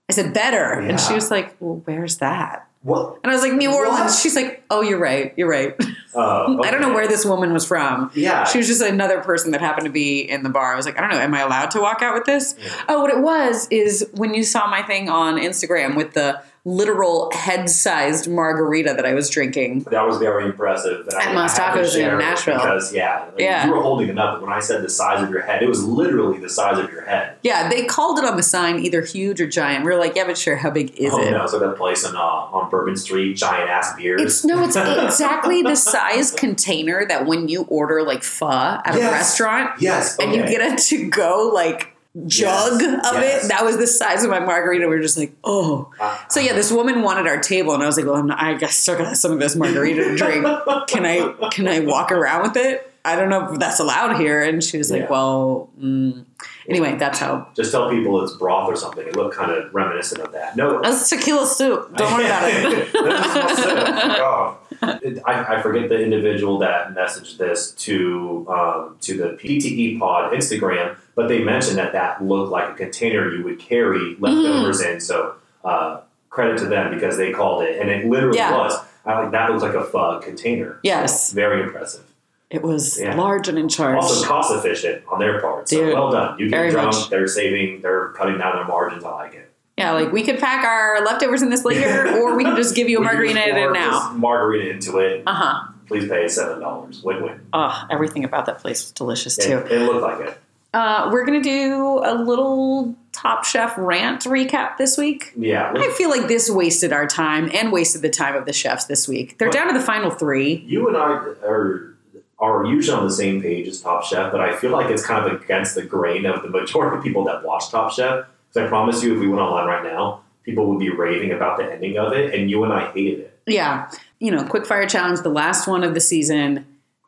I 0.10 0.14
said 0.14 0.34
better, 0.34 0.74
and 0.80 1.00
she 1.00 1.14
was 1.14 1.32
like, 1.32 1.56
Well, 1.60 1.82
where's 1.86 2.18
that? 2.18 2.65
What? 2.86 3.20
And 3.24 3.32
I 3.32 3.34
was 3.34 3.42
like, 3.42 3.54
New 3.54 3.74
Orleans. 3.74 4.00
What? 4.00 4.14
She's 4.14 4.36
like, 4.36 4.64
Oh, 4.70 4.84
you're 4.84 5.00
right. 5.00 5.34
You're 5.38 5.50
right. 5.50 5.76
Uh, 6.14 6.58
I 6.64 6.70
don't 6.70 6.82
know 6.82 6.94
where 6.94 7.08
this 7.08 7.26
woman 7.26 7.52
was 7.52 7.66
from. 7.66 8.12
Yeah. 8.14 8.44
She 8.44 8.60
was 8.60 8.68
just 8.68 8.80
another 8.80 9.22
person 9.22 9.52
that 9.52 9.62
happened 9.62 9.88
to 9.88 9.92
be 9.92 10.20
in 10.20 10.44
the 10.44 10.50
bar. 10.50 10.72
I 10.72 10.76
was 10.76 10.86
like, 10.86 10.96
I 10.96 11.02
don't 11.02 11.10
know. 11.10 11.18
Am 11.18 11.34
I 11.34 11.42
allowed 11.42 11.72
to 11.72 11.82
walk 11.82 12.04
out 12.04 12.14
with 12.14 12.26
this? 12.26 12.54
Yeah. 12.60 12.84
Oh, 12.90 13.02
what 13.02 13.10
it 13.10 13.20
was 13.20 13.68
is 13.72 14.08
when 14.14 14.36
you 14.36 14.44
saw 14.44 14.68
my 14.68 14.84
thing 14.84 15.10
on 15.10 15.38
Instagram 15.38 15.96
with 15.96 16.14
the 16.14 16.40
literal 16.66 17.32
head-sized 17.32 18.28
margarita 18.28 18.96
that 18.96 19.06
I 19.06 19.14
was 19.14 19.30
drinking. 19.30 19.84
That 19.92 20.06
was 20.06 20.18
very 20.18 20.46
impressive. 20.46 21.08
At 21.08 21.16
I- 21.16 21.34
Mas 21.34 21.58
I 21.60 21.64
had 21.64 21.74
to 21.76 21.80
Tacos 21.82 21.96
in 21.96 22.18
Nashville. 22.18 22.56
Because, 22.56 22.92
yeah, 22.92 23.26
like, 23.26 23.40
Yeah. 23.40 23.68
you 23.68 23.72
were 23.72 23.82
holding 23.82 24.10
it 24.10 24.18
up. 24.18 24.42
When 24.42 24.52
I 24.52 24.60
said 24.60 24.82
the 24.82 24.90
size 24.90 25.22
of 25.22 25.30
your 25.30 25.42
head, 25.42 25.62
it 25.62 25.70
was 25.70 25.84
literally 25.84 26.40
the 26.40 26.50
size 26.50 26.80
of 26.80 26.92
your 26.92 27.04
head. 27.04 27.34
Yeah, 27.44 27.70
they 27.70 27.86
called 27.86 28.18
it 28.18 28.26
on 28.26 28.36
the 28.36 28.44
sign 28.44 28.80
either 28.80 29.02
huge 29.02 29.40
or 29.40 29.48
giant. 29.48 29.86
We 29.86 29.92
were 29.92 29.98
like, 29.98 30.16
yeah, 30.16 30.26
but 30.26 30.40
sure, 30.40 30.56
how 30.56 30.72
big 30.72 30.96
is 30.98 31.14
oh, 31.14 31.22
it? 31.22 31.34
Oh, 31.34 31.38
no. 31.38 31.46
So 31.46 31.60
that 31.60 31.78
place 31.78 32.04
on, 32.04 32.16
uh, 32.16 32.20
on 32.20 32.70
Bourbon 32.72 32.98
Street, 32.98 33.36
giant 33.38 33.70
ass 33.70 33.96
beers. 33.96 34.22
It's 34.22 34.44
no, 34.44 34.64
it's 34.64 34.76
exactly 34.76 35.62
the 35.62 35.76
size 35.76 36.32
container 36.32 37.06
that 37.06 37.28
when 37.28 37.48
you 37.48 37.64
order 37.64 38.02
like 38.02 38.24
pho 38.24 38.48
at 38.50 38.96
a 38.96 39.00
restaurant 39.00 39.80
yes. 39.80 40.18
and 40.18 40.34
you 40.34 40.42
get 40.42 40.62
it 40.62 40.80
to 40.80 41.10
go 41.10 41.52
like 41.54 41.95
jug 42.28 42.82
Yes, 42.82 43.12
of 43.14 43.22
yes. 43.22 43.46
it. 43.46 43.48
That 43.50 43.64
was 43.66 43.78
the 43.78 43.88
size 43.88 44.24
of 44.24 44.30
my 44.30 44.40
margarita. 44.40 44.88
We 44.88 44.96
were 44.96 45.02
just 45.02 45.18
like, 45.18 45.34
oh. 45.44 45.92
Uh, 46.00 46.18
So 46.30 46.40
yeah, 46.40 46.54
this 46.54 46.72
woman 46.72 47.02
wanted 47.02 47.28
our 47.28 47.40
table, 47.40 47.74
and 47.74 47.84
I 47.84 47.86
was 47.86 47.98
like, 47.98 48.06
well, 48.06 48.16
I'm 48.16 48.28
not, 48.28 48.42
I 48.42 48.54
guess 48.56 48.76
still 48.78 48.98
got 48.98 49.18
some 49.18 49.32
of 49.32 49.40
this 49.40 49.56
margarita 49.56 50.04
to 50.04 50.16
drink. 50.16 50.46
Can 50.88 51.06
I 51.06 51.50
can 51.52 51.68
I 51.68 51.80
walk 51.80 52.12
around 52.12 52.44
with 52.44 52.58
it? 52.58 52.92
I 53.04 53.16
don't 53.16 53.30
know 53.30 53.54
if 53.54 53.60
that's 53.60 53.80
allowed 53.80 54.18
here. 54.18 54.42
And 54.42 54.64
she 54.64 54.78
was 54.80 54.90
like, 54.90 55.02
Yeah. 55.04 55.10
well, 55.12 55.70
mm. 55.80 56.26
anyway, 56.68 56.96
that's 56.98 57.20
how. 57.20 57.48
Just 57.56 57.72
tell 57.72 57.88
people 57.90 58.24
it's 58.24 58.34
broth 58.34 58.68
or 58.68 58.76
something. 58.76 59.06
It 59.08 59.16
looked 59.16 59.36
kind 59.36 59.52
of 59.52 59.72
reminiscent 59.74 60.22
of 60.22 60.32
that. 60.32 60.56
No, 60.56 60.82
That's 60.82 61.08
tequila 61.10 61.46
soup. 61.46 61.96
Don't 61.96 62.12
worry 62.14 62.26
about 62.26 62.50
it. 62.50 62.92
That 62.94 63.26
is 63.26 63.36
what's 63.36 63.60
in 63.72 63.78
it. 63.78 63.86
Fuck 63.86 64.20
off. 64.22 64.58
It- 65.04 65.22
I, 65.26 65.58
I 65.58 65.62
forget 65.62 65.88
the 65.90 66.00
individual 66.02 66.58
that 66.60 66.96
messaged 66.96 67.38
this 67.38 67.72
to 67.72 68.46
um, 68.50 68.98
to 69.02 69.18
the 69.18 69.30
PTE 69.38 70.00
Pod 70.00 70.34
Instagram, 70.34 70.98
but 71.16 71.28
they 71.28 71.44
mentioned 71.44 71.78
that 71.78 71.94
that 71.94 72.24
looked 72.24 72.52
like 72.52 72.70
a 72.70 72.74
container 72.74 73.32
you 73.34 73.44
would 73.44 73.60
carry 73.60 74.16
leftovers 74.20 74.82
Mm-hmm. 74.82 74.94
in. 74.94 75.00
So 75.00 75.36
uh, 75.64 76.02
credit 76.30 76.58
to 76.60 76.66
them 76.66 76.94
because 76.94 77.18
they 77.18 77.32
called 77.32 77.64
it, 77.64 77.80
and 77.80 77.90
it 77.90 78.06
literally 78.06 78.38
Yeah. 78.38 78.58
was. 78.58 78.78
I 79.06 79.20
like 79.22 79.32
that 79.32 79.50
looks 79.52 79.64
like 79.64 79.74
a 79.76 79.84
pho 79.84 80.20
container. 80.20 80.80
Yes. 80.84 81.32
very 81.32 81.62
impressive. 81.64 82.04
It 82.50 82.62
was 82.62 83.00
Yeah. 83.00 83.16
large 83.16 83.48
and 83.48 83.58
in 83.58 83.70
charge. 83.70 83.96
Also 83.96 84.26
cost 84.28 84.54
efficient 84.54 85.04
on 85.12 85.20
their 85.20 85.40
part. 85.42 85.68
So 85.70 85.78
Dude, 85.78 85.94
well 85.94 86.12
done. 86.12 86.38
You 86.40 86.50
get 86.50 86.72
drunk, 86.72 86.94
much. 86.94 87.10
they're 87.10 87.28
saving, 87.28 87.82
they're 87.82 88.10
cutting 88.10 88.38
down 88.38 88.56
their 88.56 88.66
margins. 88.66 89.04
I 89.04 89.12
like 89.12 89.34
it. 89.34 89.52
yeah, 89.78 89.92
like 89.92 90.12
we 90.12 90.24
could 90.24 90.40
pack 90.40 90.64
our 90.66 91.04
leftovers 91.04 91.42
in 91.42 91.50
this 91.50 91.66
later, 91.66 92.18
or 92.22 92.36
we 92.36 92.44
can 92.44 92.56
just 92.56 92.76
give 92.76 92.88
you 92.90 93.00
a 93.00 93.02
margarita 93.02 93.50
in 93.50 93.58
it 93.58 93.72
now. 93.74 94.12
Margarita 94.16 94.70
into 94.72 94.98
it. 95.00 95.24
Uh 95.28 95.34
huh. 95.34 95.68
Please 95.88 96.08
pay 96.08 96.28
seven 96.28 96.60
dollars. 96.62 97.02
Win 97.04 97.22
win. 97.24 97.42
Oh, 97.54 97.84
everything 97.92 98.24
about 98.24 98.46
that 98.48 98.60
place 98.60 98.84
was 98.84 98.92
delicious 98.92 99.38
It, 99.38 99.44
too. 99.48 99.58
it 99.74 99.80
looked 99.82 100.02
like 100.02 100.20
it. 100.30 100.38
Uh, 100.76 101.10
we're 101.10 101.26
gonna 101.26 101.42
do 101.42 102.02
a 102.04 102.14
little 102.14 102.94
Top 103.14 103.46
Chef 103.46 103.78
rant 103.78 104.26
recap 104.26 104.76
this 104.76 104.98
week. 104.98 105.32
Yeah. 105.38 105.72
I 105.74 105.90
feel 105.92 106.10
like 106.10 106.28
this 106.28 106.50
wasted 106.50 106.92
our 106.92 107.08
time 107.08 107.50
and 107.54 107.72
wasted 107.72 108.02
the 108.02 108.10
time 108.10 108.36
of 108.36 108.46
the 108.46 108.52
chefs 108.52 108.84
this 108.84 109.08
week. 109.08 109.38
They're 109.38 109.50
down 109.50 109.68
to 109.68 109.74
the 109.74 109.80
final 109.84 110.12
three. 110.12 110.66
You 110.68 110.90
and 110.90 110.98
I 110.98 111.12
are 111.48 111.96
are 112.40 112.66
usually 112.66 112.98
on 112.98 113.06
the 113.06 113.14
same 113.14 113.42
page 113.42 113.70
as 113.70 113.80
Top 113.80 114.04
Chef, 114.04 114.34
but 114.34 114.42
I 114.42 114.54
feel 114.58 114.72
like 114.72 114.92
it's 114.92 115.06
kind 115.06 115.26
of 115.26 115.42
against 115.42 115.76
the 115.76 115.82
grain 115.82 116.26
of 116.26 116.44
the 116.44 116.50
majority 116.50 116.98
of 116.98 117.04
people 117.06 117.24
that 117.24 117.46
watch 117.46 117.70
Top 117.70 117.94
Chef. 117.94 118.26
Because 118.50 118.66
I 118.66 118.68
promise 118.68 119.02
you, 119.02 119.14
if 119.14 119.22
we 119.22 119.30
went 119.30 119.40
online 119.40 119.68
right 119.68 119.84
now, 119.84 120.24
people 120.44 120.66
would 120.68 120.80
be 120.80 120.90
raving 120.90 121.32
about 121.32 121.58
the 121.58 121.72
ending 121.72 121.98
of 121.98 122.12
it, 122.12 122.38
and 122.38 122.52
you 122.52 122.66
and 122.66 122.74
I 122.74 122.92
hated 122.92 123.22
it. 123.22 123.40
Yeah, 123.48 123.90
you 124.20 124.30
know, 124.30 124.44
quick 124.44 124.66
fire 124.66 124.90
challenge, 124.90 125.22
the 125.22 125.30
last 125.30 125.70
one 125.70 125.86
of 125.86 125.94
the 125.94 126.02
season. 126.02 126.66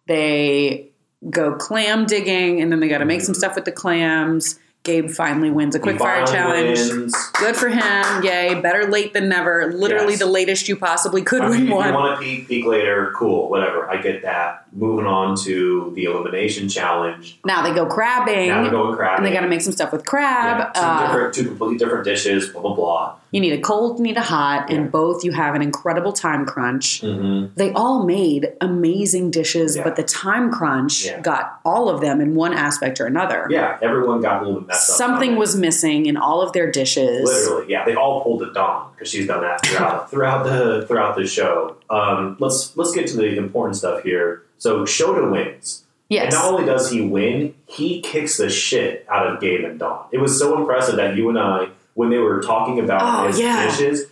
They 0.07 0.86
go 1.29 1.55
clam 1.55 2.05
digging, 2.05 2.61
and 2.61 2.71
then 2.71 2.79
they 2.79 2.87
got 2.87 2.99
to 2.99 3.05
make 3.05 3.21
some 3.21 3.35
stuff 3.35 3.55
with 3.55 3.65
the 3.65 3.71
clams. 3.71 4.59
Gabe 4.83 5.09
finally 5.09 5.51
wins 5.51 5.75
a 5.75 5.79
quick 5.79 5.97
fire 5.99 6.25
challenge. 6.25 6.79
wins. 6.79 7.13
Good 7.33 7.57
for 7.57 7.67
him. 7.67 8.23
Yay. 8.23 8.55
Better 8.61 8.85
late 8.89 9.11
than 9.11 9.27
never. 9.27 9.73
Literally 9.73 10.11
Yes. 10.13 10.19
the 10.19 10.27
latest 10.27 10.69
you 10.69 10.77
possibly 10.77 11.23
could 11.23 11.41
I 11.41 11.49
mean, 11.49 11.51
win 11.51 11.61
if 11.63 11.67
you 11.69 11.75
one. 11.75 11.93
want 11.93 12.19
to 12.21 12.25
peek, 12.25 12.47
peak 12.47 12.65
later, 12.65 13.11
cool, 13.13 13.49
whatever. 13.49 13.89
I 13.89 13.97
get 14.01 14.21
that. 14.21 14.63
Moving 14.71 15.05
on 15.05 15.35
to 15.43 15.91
the 15.93 16.05
elimination 16.05 16.69
challenge. 16.69 17.37
Now 17.43 17.63
they 17.63 17.73
go 17.75 17.85
crabbing. 17.85 18.47
Now 18.47 18.63
we're 18.63 18.69
going 18.69 18.95
crabbing. 18.95 19.17
and 19.17 19.25
they 19.25 19.33
got 19.35 19.41
to 19.41 19.49
make 19.49 19.61
some 19.61 19.73
stuff 19.73 19.91
with 19.91 20.05
crab. 20.05 20.71
Yeah, 20.73 20.81
two 20.81 20.87
Uh, 20.87 21.07
different, 21.07 21.33
two 21.33 21.43
completely 21.45 21.77
different 21.77 22.05
dishes. 22.05 22.47
Blah 22.47 22.61
blah 22.61 22.75
blah. 22.75 23.15
You 23.31 23.39
need 23.41 23.53
a 23.53 23.61
cold, 23.61 23.97
you 23.99 24.03
need 24.03 24.17
a 24.17 24.21
hot, 24.21 24.69
Yeah. 24.69 24.77
and 24.77 24.91
both 24.91 25.23
you 25.23 25.31
have 25.33 25.53
an 25.55 25.61
incredible 25.61 26.13
time 26.13 26.45
crunch. 26.45 27.01
Mm-hmm. 27.01 27.53
They 27.55 27.71
all 27.73 28.03
made 28.05 28.53
amazing 28.61 29.31
dishes, 29.31 29.75
Yeah. 29.75 29.83
but 29.83 29.95
the 29.95 30.03
time 30.03 30.51
crunch 30.51 31.05
Yeah. 31.05 31.19
got 31.21 31.59
all 31.65 31.89
of 31.89 32.01
them 32.01 32.21
in 32.21 32.35
one 32.35 32.53
aspect 32.53 33.01
or 33.01 33.05
another. 33.05 33.47
Yeah, 33.49 33.77
everyone 33.81 34.21
got 34.21 34.41
a 34.41 34.45
little 34.45 34.61
bit 34.61 34.67
messed 34.69 34.89
up. 34.91 34.95
Something 34.97 35.31
on 35.31 35.35
it. 35.35 35.39
was 35.39 35.55
missing 35.55 36.05
in 36.05 36.15
all 36.17 36.41
of 36.41 36.53
their 36.53 36.71
dishes. 36.71 37.23
Literally, 37.25 37.71
yeah, 37.71 37.83
they 37.85 37.95
all 37.95 38.21
pulled 38.21 38.43
it 38.43 38.53
Dawn 38.53 38.89
because 38.95 39.09
she's 39.09 39.27
done 39.27 39.41
that 39.41 39.65
throughout 39.65 40.09
throughout 40.11 40.43
the 40.45 40.85
throughout 40.87 41.15
the 41.15 41.25
show. 41.27 41.75
Um, 41.89 42.37
let's 42.39 42.75
let's 42.77 42.93
get 42.93 43.07
to 43.07 43.17
the 43.17 43.37
important 43.37 43.75
stuff 43.77 44.03
here. 44.03 44.43
So 44.57 44.83
Shota 44.85 45.29
wins, 45.31 45.83
Yes. 46.09 46.23
and 46.25 46.33
not 46.33 46.45
only 46.53 46.65
does 46.65 46.89
he 46.89 47.01
win, 47.01 47.53
he 47.67 48.01
kicks 48.01 48.37
the 48.37 48.49
shit 48.49 49.05
out 49.09 49.27
of 49.27 49.39
Gabe 49.39 49.65
and 49.65 49.77
Dawn. 49.77 50.05
It 50.11 50.19
was 50.19 50.39
so 50.39 50.57
impressive 50.57 50.95
that 50.95 51.15
you 51.15 51.29
and 51.29 51.37
I, 51.37 51.67
when 51.97 52.09
they 52.11 52.19
were 52.19 52.39
talking 52.41 52.79
about 52.79 53.01
Oh, 53.03 53.27
his 53.27 53.39
yeah. 53.39 53.65
dishes, 53.65 54.05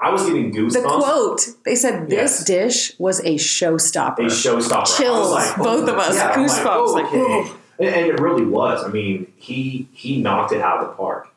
I 0.00 0.10
was 0.10 0.24
getting 0.24 0.52
goosebumps. 0.52 0.72
the 0.72 0.80
quote, 0.82 1.40
they 1.64 1.74
said 1.74 2.08
this 2.08 2.38
Yes. 2.38 2.44
dish 2.44 2.92
was 2.98 3.18
a 3.20 3.34
showstopper. 3.34 4.20
a 4.20 4.22
showstopper. 4.26 4.96
Chills, 4.96 5.30
like, 5.32 5.58
oh 5.58 5.62
both 5.64 5.88
of 5.88 5.96
us, 5.98 6.14
yeah, 6.16 6.34
goosebumps, 6.36 6.64
oh, 6.88 6.92
like, 6.92 7.06
okay. 7.06 7.18
Oh. 7.18 7.58
and, 7.80 7.88
and 7.88 8.06
it 8.06 8.20
really 8.20 8.44
was. 8.44 8.84
I 8.84 8.88
mean, 8.88 9.32
he 9.36 9.88
he 9.92 10.22
knocked 10.22 10.52
it 10.52 10.60
out 10.60 10.78
of 10.82 10.88
the 10.90 10.94
park. 10.94 11.28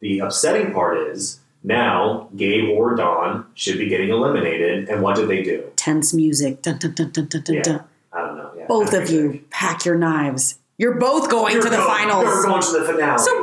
The 0.00 0.20
upsetting 0.20 0.72
part 0.72 0.96
is 0.98 1.40
now 1.62 2.28
Gabe 2.36 2.70
or 2.70 2.96
Dawn 2.96 3.44
should 3.54 3.76
be 3.78 3.88
getting 3.88 4.08
eliminated, 4.08 4.88
and 4.88 5.02
what 5.02 5.16
did 5.16 5.28
they 5.28 5.42
do? 5.42 5.64
Tense 5.76 6.14
music. 6.14 6.62
Dun, 6.62 6.78
dun, 6.78 6.92
dun, 6.94 7.10
dun, 7.10 7.26
dun, 7.26 7.42
dun, 7.42 7.54
Yeah. 7.56 7.62
dun. 7.62 7.84
I 8.14 8.18
don't 8.20 8.36
know. 8.38 8.50
Yeah, 8.56 8.66
Both 8.66 8.94
of 8.94 9.10
you, 9.10 9.42
pack 9.50 9.84
your 9.84 9.96
knives. 9.96 10.56
You're 10.78 10.94
both 10.94 11.28
going 11.28 11.52
You're 11.52 11.62
to 11.62 11.68
the 11.68 11.76
going- 11.76 11.88
finals. 11.88 12.24
You're 12.24 12.42
going 12.44 12.62
to 12.62 12.72
the 12.78 12.84
finale. 12.84 13.18
So 13.18 13.39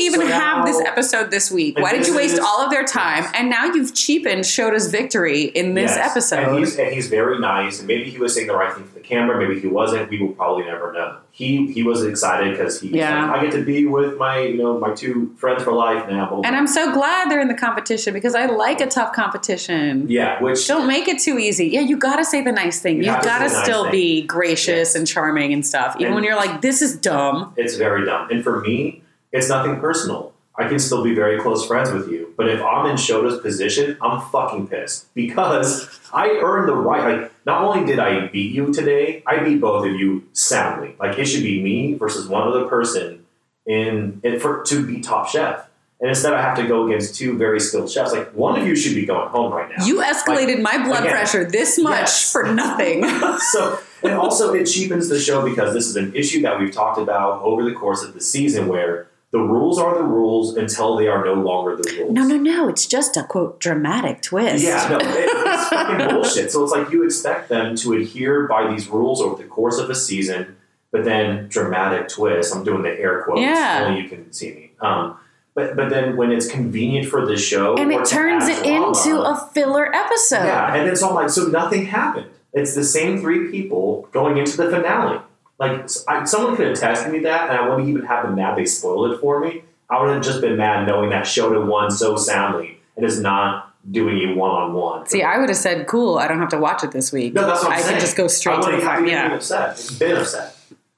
we 0.00 0.06
even 0.06 0.20
So 0.20 0.26
have 0.28 0.58
now- 0.58 0.64
this 0.64 0.80
episode 0.86 1.30
this 1.30 1.50
week? 1.50 1.78
Why 1.78 1.92
did 1.92 2.06
you 2.06 2.16
waste 2.16 2.34
is- 2.34 2.40
all 2.40 2.60
of 2.64 2.70
their 2.70 2.84
time? 2.84 3.24
And 3.34 3.48
now 3.50 3.66
you've 3.66 3.94
cheapened 3.94 4.44
Shota's 4.46 4.90
victory 4.90 5.42
in 5.44 5.74
this 5.74 5.94
Yes. 5.96 6.10
episode. 6.10 6.48
And 6.48 6.58
he's, 6.58 6.76
and 6.78 6.92
he's 6.92 7.08
very 7.08 7.38
nice, 7.38 7.78
and 7.78 7.86
maybe 7.88 8.10
he 8.10 8.18
was 8.18 8.34
saying 8.34 8.46
the 8.46 8.54
right 8.56 8.72
thing 8.72 8.84
for 8.84 8.94
the 8.94 9.00
camera, 9.00 9.38
maybe 9.38 9.60
he 9.60 9.66
wasn't. 9.66 10.08
We 10.10 10.18
will 10.20 10.28
probably 10.32 10.64
never 10.64 10.92
know. 10.92 11.16
He 11.32 11.66
he 11.72 11.82
was 11.82 12.04
excited 12.04 12.50
because 12.50 12.80
he 12.80 12.88
Yeah. 12.88 13.32
I 13.32 13.40
get 13.42 13.52
to 13.52 13.62
be 13.62 13.86
with 13.86 14.18
my 14.18 14.40
you 14.40 14.58
know 14.58 14.78
my 14.78 14.92
two 14.94 15.32
friends 15.38 15.62
for 15.62 15.72
life 15.72 16.08
now. 16.08 16.42
and. 16.44 16.56
I'm 16.56 16.66
so 16.66 16.92
glad 16.92 17.30
they're 17.30 17.40
in 17.40 17.48
the 17.48 17.54
competition 17.54 18.12
because 18.12 18.34
I 18.34 18.46
like 18.46 18.80
a 18.80 18.86
tough 18.86 19.12
competition. 19.12 20.06
yeah, 20.08 20.42
which 20.42 20.66
Don't 20.66 20.86
make 20.86 21.08
it 21.08 21.18
too 21.20 21.38
easy. 21.38 21.68
Yeah, 21.68 21.80
you 21.80 21.96
gotta 21.96 22.24
say 22.24 22.42
the 22.42 22.52
nice 22.52 22.80
thing. 22.80 22.96
You 22.96 23.02
You, 23.04 23.06
gotta 23.12 23.24
say 23.24 23.38
the 23.48 23.54
nice 23.54 23.62
still 23.64 23.90
be 23.90 24.22
gracious 24.22 24.90
Yes. 24.90 24.94
and 24.96 25.06
charming 25.06 25.52
and 25.52 25.64
stuff, 25.64 25.94
even 25.96 26.06
And- 26.08 26.14
when 26.16 26.24
you're 26.24 26.36
like, 26.36 26.60
"This 26.60 26.82
is 26.82 26.96
dumb." 26.96 27.52
it's 27.56 27.76
very 27.76 28.04
dumb. 28.04 28.28
And 28.30 28.42
for 28.44 28.60
me, 28.60 29.02
it's 29.32 29.48
nothing 29.48 29.80
personal. 29.80 30.32
I 30.56 30.68
can 30.68 30.78
still 30.78 31.02
be 31.02 31.14
very 31.14 31.40
close 31.40 31.66
friends 31.66 31.90
with 31.90 32.10
you. 32.10 32.34
But 32.36 32.48
if 32.48 32.60
I'm 32.60 32.86
in 32.86 32.96
Shota's 32.96 33.40
position, 33.40 33.96
I'm 34.02 34.20
fucking 34.30 34.68
pissed 34.68 35.12
because 35.14 35.88
I 36.12 36.28
earned 36.42 36.68
the 36.68 36.74
right. 36.74 37.22
Like, 37.22 37.32
not 37.46 37.64
only 37.64 37.86
did 37.86 37.98
I 37.98 38.26
beat 38.26 38.52
you 38.52 38.72
today, 38.72 39.22
I 39.26 39.42
beat 39.42 39.60
both 39.60 39.86
of 39.86 39.92
you 39.92 40.28
soundly. 40.32 40.96
Like, 40.98 41.18
it 41.18 41.26
should 41.26 41.42
be 41.42 41.62
me 41.62 41.94
versus 41.94 42.28
one 42.28 42.46
other 42.46 42.66
person 42.66 43.24
in, 43.64 44.20
in 44.22 44.38
for 44.38 44.62
to 44.64 44.86
be 44.86 45.00
top 45.00 45.28
chef. 45.28 45.66
And 46.00 46.08
instead, 46.08 46.32
I 46.32 46.42
have 46.42 46.56
to 46.56 46.66
go 46.66 46.86
against 46.86 47.14
two 47.14 47.36
very 47.38 47.60
skilled 47.60 47.90
chefs. 47.90 48.12
Like, 48.12 48.30
one 48.32 48.60
of 48.60 48.66
you 48.66 48.74
should 48.74 48.94
be 48.94 49.06
going 49.06 49.28
home 49.28 49.52
right 49.52 49.70
now. 49.74 49.84
You 49.84 50.02
escalated 50.02 50.60
my 50.60 50.82
blood 50.82 51.00
again, 51.00 51.12
pressure 51.12 51.44
this 51.44 51.78
much 51.78 52.00
yes. 52.00 52.32
for 52.32 52.52
nothing. 52.52 53.04
so 53.52 53.78
and 54.02 54.14
also 54.14 54.54
it 54.54 54.64
cheapens 54.64 55.08
the 55.08 55.20
show 55.20 55.46
because 55.46 55.74
this 55.74 55.86
is 55.86 55.96
an 55.96 56.14
issue 56.14 56.40
that 56.42 56.58
we've 56.58 56.72
talked 56.72 56.98
about 56.98 57.42
over 57.42 57.64
the 57.64 57.72
course 57.72 58.02
of 58.02 58.14
the 58.14 58.20
season 58.20 58.66
where 58.66 59.08
the 59.32 59.38
rules 59.38 59.78
are 59.78 59.94
the 59.96 60.02
rules 60.02 60.56
until 60.56 60.96
they 60.96 61.06
are 61.06 61.24
no 61.24 61.34
longer 61.34 61.76
the 61.76 61.88
rules. 61.98 62.12
no, 62.12 62.24
no, 62.26 62.36
no. 62.36 62.68
It's 62.68 62.86
just 62.86 63.16
a 63.16 63.22
quote 63.22 63.60
dramatic 63.60 64.22
twist. 64.22 64.64
Yeah, 64.64 64.88
no, 64.90 64.98
it- 64.98 65.06
it's 65.06 65.68
fucking 65.70 66.08
bullshit. 66.08 66.50
So 66.50 66.64
it's 66.64 66.72
like 66.72 66.90
you 66.90 67.04
expect 67.04 67.48
them 67.48 67.76
to 67.76 67.92
adhere 67.94 68.48
by 68.48 68.70
these 68.70 68.88
rules 68.88 69.20
over 69.20 69.40
the 69.40 69.48
course 69.48 69.78
of 69.78 69.88
a 69.90 69.94
season, 69.94 70.56
but 70.90 71.04
then 71.04 71.48
dramatic 71.48 72.08
twist. 72.08 72.54
I'm 72.54 72.64
doing 72.64 72.82
the 72.82 72.90
air 72.90 73.22
quotes. 73.22 73.40
Yeah. 73.40 73.84
Only 73.86 74.02
you 74.02 74.08
can 74.08 74.32
see 74.32 74.52
me. 74.52 74.70
Um, 74.80 75.16
but 75.54 75.76
but 75.76 75.90
then 75.90 76.16
when 76.16 76.32
it's 76.32 76.48
convenient 76.50 77.08
for 77.08 77.26
the 77.26 77.36
show, 77.36 77.76
and 77.76 77.92
it 77.92 78.04
turns 78.06 78.48
it 78.48 78.62
drama- 78.64 78.88
into 78.88 79.20
a 79.20 79.50
filler 79.52 79.94
episode. 79.94 80.44
yeah, 80.44 80.74
and 80.74 80.88
it's 80.88 81.02
all 81.02 81.14
like 81.14 81.28
so 81.30 81.46
nothing 81.46 81.86
happened. 81.86 82.26
It's 82.52 82.74
the 82.74 82.84
same 82.84 83.20
three 83.20 83.48
people 83.50 84.08
going 84.12 84.38
into 84.38 84.56
the 84.56 84.70
finale. 84.70 85.20
Like 85.60 85.88
I, 86.08 86.24
someone 86.24 86.56
could 86.56 86.66
have 86.68 86.76
texted 86.78 87.12
me 87.12 87.20
that, 87.20 87.50
and 87.50 87.58
I 87.58 87.68
wouldn't 87.68 87.88
even 87.88 88.04
have 88.06 88.24
been 88.24 88.34
mad 88.34 88.56
they 88.56 88.64
spoiled 88.64 89.12
it 89.12 89.20
for 89.20 89.38
me. 89.40 89.62
I 89.90 90.00
would 90.02 90.12
have 90.12 90.22
just 90.24 90.40
been 90.40 90.56
mad 90.56 90.86
knowing 90.86 91.10
that 91.10 91.24
Shota 91.26 91.64
won 91.64 91.90
so 91.90 92.16
soundly 92.16 92.80
and 92.96 93.04
is 93.04 93.20
not 93.20 93.74
doing 93.90 94.16
you 94.16 94.34
one 94.34 94.50
on 94.50 94.72
one. 94.72 95.06
See, 95.06 95.22
I 95.22 95.38
would 95.38 95.48
have 95.50 95.58
said, 95.58 95.86
"Cool, 95.86 96.16
I 96.18 96.26
don't 96.28 96.38
have 96.38 96.48
to 96.50 96.58
watch 96.58 96.82
it 96.82 96.92
this 96.92 97.12
week. 97.12 97.34
no, 97.34 97.46
that's 97.46 97.62
what 97.62 97.72
I'm 97.72 97.78
I 97.78 97.80
saying. 97.82 97.92
can 97.94 98.00
just 98.00 98.16
go 98.16 98.24
I 98.24 98.28
straight 98.28 98.62
to 98.62 98.70
the 98.70 98.78
been 98.78 99.06
Yeah, 99.06 99.34
upset. 99.34 99.90
Been 99.98 100.16
upset. 100.16 100.56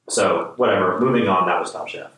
So 0.09 0.53
whatever. 0.57 1.01
Moving 1.01 1.27
on. 1.29 1.47
That 1.47 1.59
was 1.61 1.73
Top 1.73 1.89
Chef. 1.89 2.11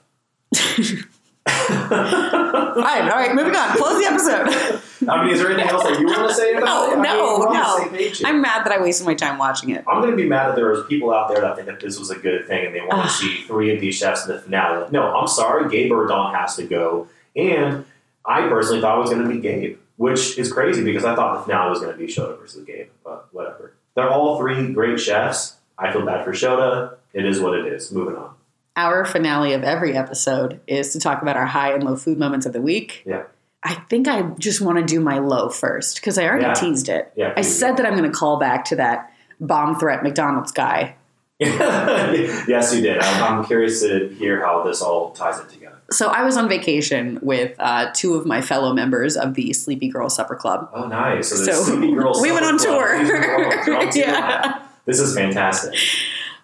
Fine. 1.46 3.08
All 3.08 3.16
right, 3.16 3.34
moving 3.34 3.54
on. 3.54 3.76
Close 3.76 3.98
the 3.98 4.06
episode. 4.06 4.80
I 5.08 5.22
mean, 5.24 5.34
is 5.34 5.40
there 5.40 5.50
anything 5.52 5.68
else 5.70 5.82
that 5.82 6.00
you 6.00 6.06
want 6.06 6.28
to 6.28 6.34
say 6.34 6.54
about 6.54 6.64
No, 6.64 6.86
it? 6.86 6.92
I 6.92 6.94
mean, 6.94 7.02
no, 7.02 7.38
we're 7.38 7.48
on 7.48 7.52
the 7.52 7.58
no. 7.62 7.78
same 7.78 7.88
page 7.90 8.18
here. 8.18 8.26
I'm 8.26 8.40
mad 8.40 8.64
that 8.64 8.72
I 8.72 8.80
wasted 8.80 9.06
my 9.06 9.14
time 9.14 9.36
watching 9.38 9.70
it. 9.70 9.84
I'm 9.86 10.00
going 10.00 10.10
to 10.12 10.16
be 10.16 10.26
mad 10.28 10.48
that 10.48 10.56
there 10.56 10.74
there's 10.74 10.86
people 10.86 11.12
out 11.12 11.28
there 11.28 11.40
that 11.42 11.56
think 11.56 11.66
that 11.68 11.80
this 11.80 11.98
was 11.98 12.10
a 12.10 12.16
good 12.16 12.46
thing 12.46 12.66
and 12.66 12.74
they 12.74 12.80
want 12.80 13.02
to 13.02 13.08
see 13.10 13.42
three 13.42 13.74
of 13.74 13.80
these 13.80 13.96
chefs 13.96 14.26
in 14.26 14.32
the 14.34 14.40
finale. 14.40 14.88
No, 14.90 15.14
I'm 15.14 15.28
sorry, 15.28 15.68
Gabe 15.68 15.92
or 15.92 16.06
Dawn 16.06 16.34
has 16.34 16.56
to 16.56 16.64
go. 16.64 17.08
And 17.36 17.84
I 18.24 18.48
personally 18.48 18.80
thought 18.80 18.96
it 18.96 19.00
was 19.02 19.10
going 19.10 19.22
to 19.24 19.28
be 19.28 19.40
Gabe, 19.40 19.76
which 19.96 20.38
is 20.38 20.50
crazy 20.50 20.82
because 20.82 21.04
I 21.04 21.14
thought 21.14 21.38
the 21.38 21.42
finale 21.44 21.70
was 21.70 21.80
going 21.80 21.92
to 21.92 21.98
be 21.98 22.06
Shota 22.06 22.38
versus 22.40 22.64
Gabe, 22.64 22.88
but 23.04 23.28
whatever. 23.32 23.74
They're 23.94 24.08
all 24.10 24.38
three 24.38 24.72
great 24.72 24.98
chefs. 24.98 25.56
I 25.78 25.92
feel 25.92 26.06
bad 26.06 26.24
for 26.24 26.32
Shota. 26.32 26.94
It 27.12 27.26
is 27.26 27.40
what 27.40 27.58
it 27.58 27.66
is. 27.66 27.92
Moving 27.92 28.16
on. 28.16 28.33
Our 28.76 29.04
finale 29.04 29.52
of 29.52 29.62
every 29.62 29.96
episode 29.96 30.60
is 30.66 30.92
to 30.94 31.00
talk 31.00 31.22
about 31.22 31.36
our 31.36 31.46
high 31.46 31.72
and 31.72 31.84
low 31.84 31.94
food 31.96 32.18
moments 32.18 32.44
of 32.44 32.52
the 32.52 32.60
week. 32.60 33.02
Yeah. 33.06 33.22
I 33.62 33.74
think 33.88 34.08
I 34.08 34.22
just 34.38 34.60
want 34.60 34.78
to 34.78 34.84
do 34.84 35.00
my 35.00 35.18
low 35.18 35.48
first 35.48 35.96
because 35.96 36.18
I 36.18 36.24
already 36.26 36.42
Yeah. 36.46 36.54
teased 36.54 36.88
it. 36.88 37.12
Yeah. 37.16 37.32
I 37.36 37.42
said 37.42 37.76
that 37.76 37.86
I'm 37.86 37.96
going 37.96 38.10
to 38.10 38.16
call 38.16 38.38
back 38.38 38.64
to 38.66 38.76
that 38.76 39.12
bomb 39.40 39.78
threat 39.78 40.02
McDonald's 40.02 40.50
guy. 40.52 40.96
yes, 41.40 42.74
you 42.74 42.80
did. 42.82 42.98
I'm, 43.00 43.38
I'm 43.38 43.44
curious 43.44 43.80
to 43.82 44.08
hear 44.18 44.44
how 44.44 44.62
this 44.64 44.82
all 44.82 45.10
ties 45.12 45.40
in 45.40 45.46
together. 45.48 45.80
So 45.90 46.08
I 46.08 46.22
was 46.24 46.36
on 46.36 46.48
vacation 46.48 47.18
with 47.22 47.54
uh, 47.58 47.90
two 47.94 48.14
of 48.14 48.26
my 48.26 48.40
fellow 48.40 48.72
members 48.72 49.16
of 49.16 49.34
the 49.34 49.52
Sleepy 49.52 49.88
Girl 49.88 50.08
Supper 50.10 50.34
Club. 50.36 50.68
Oh, 50.74 50.86
nice. 50.88 51.28
So, 51.30 51.36
So, 51.36 51.52
Sleepy 51.62 51.92
Girl 51.94 52.20
we 52.20 52.32
went 52.32 52.44
on 52.44 52.58
Supper 52.58 52.74
Club. 52.76 52.88
tour. 52.88 52.98
These 52.98 53.10
are 53.10 53.34
all- 53.44 53.64
they're 53.64 53.76
on 53.76 53.90
tour 53.90 54.02
Yeah. 54.04 54.62
This 54.84 54.98
is 55.00 55.14
fantastic. 55.14 55.74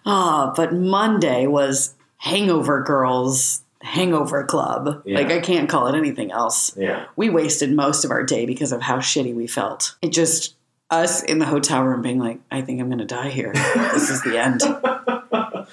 Ah, 0.05 0.51
but 0.55 0.73
Monday 0.73 1.45
was 1.47 1.93
Hangover 2.21 2.83
Girls 2.83 3.63
Hangover 3.81 4.43
Club. 4.43 5.01
Yeah. 5.05 5.17
Like 5.17 5.31
I 5.31 5.39
can't 5.39 5.67
call 5.67 5.87
it 5.87 5.97
anything 5.97 6.31
else. 6.31 6.77
Yeah. 6.77 7.05
We 7.15 7.31
wasted 7.31 7.73
most 7.73 8.05
of 8.05 8.11
our 8.11 8.23
day 8.23 8.45
because 8.45 8.71
of 8.71 8.83
how 8.83 8.97
shitty 8.97 9.33
we 9.33 9.47
felt. 9.47 9.95
It 10.03 10.11
just 10.13 10.55
us 10.91 11.23
in 11.23 11.39
the 11.39 11.47
hotel 11.47 11.83
room 11.83 12.03
being 12.03 12.19
like, 12.19 12.39
I 12.51 12.61
think 12.61 12.79
I'm 12.79 12.91
gonna 12.91 13.05
die 13.05 13.29
here. 13.29 13.53
this 13.53 14.11
is 14.11 14.21
the 14.21 14.37
end. 14.37 14.61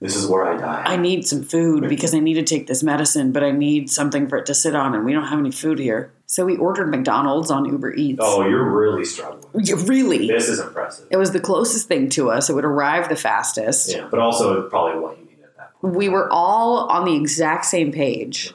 This 0.00 0.14
is 0.14 0.28
where 0.28 0.44
I 0.44 0.56
die. 0.56 0.84
I 0.86 0.96
need 0.96 1.26
some 1.26 1.42
food 1.42 1.88
because 1.88 2.14
I 2.14 2.20
need 2.20 2.34
to 2.34 2.44
take 2.44 2.68
this 2.68 2.84
medicine, 2.84 3.32
but 3.32 3.42
I 3.42 3.50
need 3.50 3.90
something 3.90 4.28
for 4.28 4.38
it 4.38 4.46
to 4.46 4.54
sit 4.54 4.76
on, 4.76 4.94
and 4.94 5.04
we 5.04 5.12
don't 5.12 5.26
have 5.26 5.40
any 5.40 5.50
food 5.50 5.80
here. 5.80 6.12
So 6.26 6.44
we 6.44 6.56
ordered 6.56 6.88
McDonald's 6.88 7.50
on 7.50 7.64
Uber 7.64 7.94
Eats. 7.94 8.20
oh, 8.22 8.46
you're 8.46 8.70
really 8.70 9.04
struggling. 9.04 9.64
Really? 9.86 10.28
This 10.28 10.48
is 10.48 10.60
impressive. 10.60 11.08
It 11.10 11.16
was 11.16 11.32
the 11.32 11.40
closest 11.40 11.88
thing 11.88 12.10
to 12.10 12.30
us. 12.30 12.48
It 12.48 12.52
would 12.54 12.64
arrive 12.64 13.08
the 13.08 13.16
fastest. 13.16 13.92
Yeah, 13.92 14.06
but 14.08 14.20
also 14.20 14.68
probably 14.68 15.00
what 15.00 15.18
you 15.18 15.27
We 15.82 16.08
were 16.08 16.28
all 16.30 16.88
on 16.88 17.04
the 17.04 17.16
exact 17.16 17.64
same 17.64 17.92
page. 17.92 18.52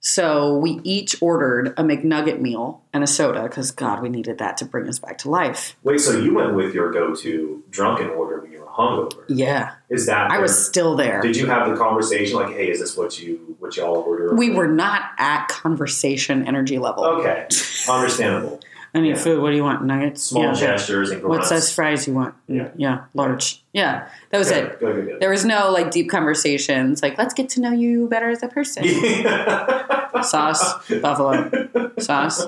So 0.00 0.56
we 0.56 0.80
each 0.82 1.20
ordered 1.20 1.68
a 1.76 1.82
McNugget 1.82 2.40
meal 2.40 2.82
and 2.94 3.04
a 3.04 3.06
soda 3.06 3.42
because, 3.42 3.70
God, 3.70 4.00
we 4.00 4.08
needed 4.08 4.38
that 4.38 4.56
to 4.58 4.64
bring 4.64 4.88
us 4.88 4.98
back 4.98 5.18
to 5.18 5.30
life. 5.30 5.76
Wait, 5.82 6.00
so 6.00 6.18
you 6.18 6.34
went 6.34 6.54
with 6.54 6.74
your 6.74 6.90
go-to 6.90 7.62
drunken 7.68 8.08
order 8.08 8.40
when 8.40 8.50
you 8.50 8.60
were 8.60 8.66
hungover? 8.66 9.24
Yeah. 9.28 9.74
Is 9.90 10.06
that 10.06 10.30
I 10.30 10.38
was 10.38 10.66
still 10.66 10.96
there. 10.96 11.20
Did 11.20 11.36
you 11.36 11.46
have 11.46 11.68
the 11.68 11.76
conversation 11.76 12.36
like, 12.36 12.54
"Hey, 12.54 12.70
is 12.70 12.80
this 12.80 12.96
what 12.96 13.20
you 13.20 13.56
what 13.58 13.76
y'all 13.76 13.96
order?" 13.96 14.34
We 14.34 14.50
were 14.50 14.68
not 14.68 15.02
at 15.18 15.48
conversation 15.48 16.46
energy 16.46 16.78
level. 16.78 17.04
okay. 17.04 17.46
Understandable. 17.88 18.60
I 18.94 19.00
need 19.00 19.10
Yeah. 19.10 19.14
food. 19.16 19.40
What 19.40 19.50
do 19.50 19.56
you 19.56 19.62
want? 19.62 19.84
Nuggets? 19.84 20.24
Small 20.24 20.42
Yeah, 20.44 20.52
gestures 20.54 21.10
and 21.10 21.22
What 21.22 21.44
size 21.44 21.72
fries 21.72 22.08
you 22.08 22.14
want? 22.14 22.34
Yeah. 22.48 22.68
Yeah, 22.76 23.02
large. 23.14 23.62
Yeah, 23.72 24.08
that 24.30 24.38
was 24.38 24.50
Good, 24.50 24.64
it. 24.64 24.80
Good, 24.80 24.94
good, 24.96 25.06
good. 25.06 25.20
There 25.20 25.30
was 25.30 25.44
no 25.44 25.70
like 25.70 25.90
deep 25.92 26.10
conversations. 26.10 27.02
Like, 27.02 27.16
let's 27.16 27.32
get 27.34 27.48
to 27.50 27.60
know 27.60 27.70
you 27.72 28.08
better 28.08 28.30
as 28.30 28.42
a 28.42 28.48
person. 28.48 28.84
Sauce, 30.22 30.88
buffalo. 31.00 31.50
Sauce. 31.98 32.46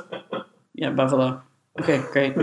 Yeah, 0.75 0.91
buffalo. 0.91 1.43
Okay, 1.81 2.03
great. 2.13 2.35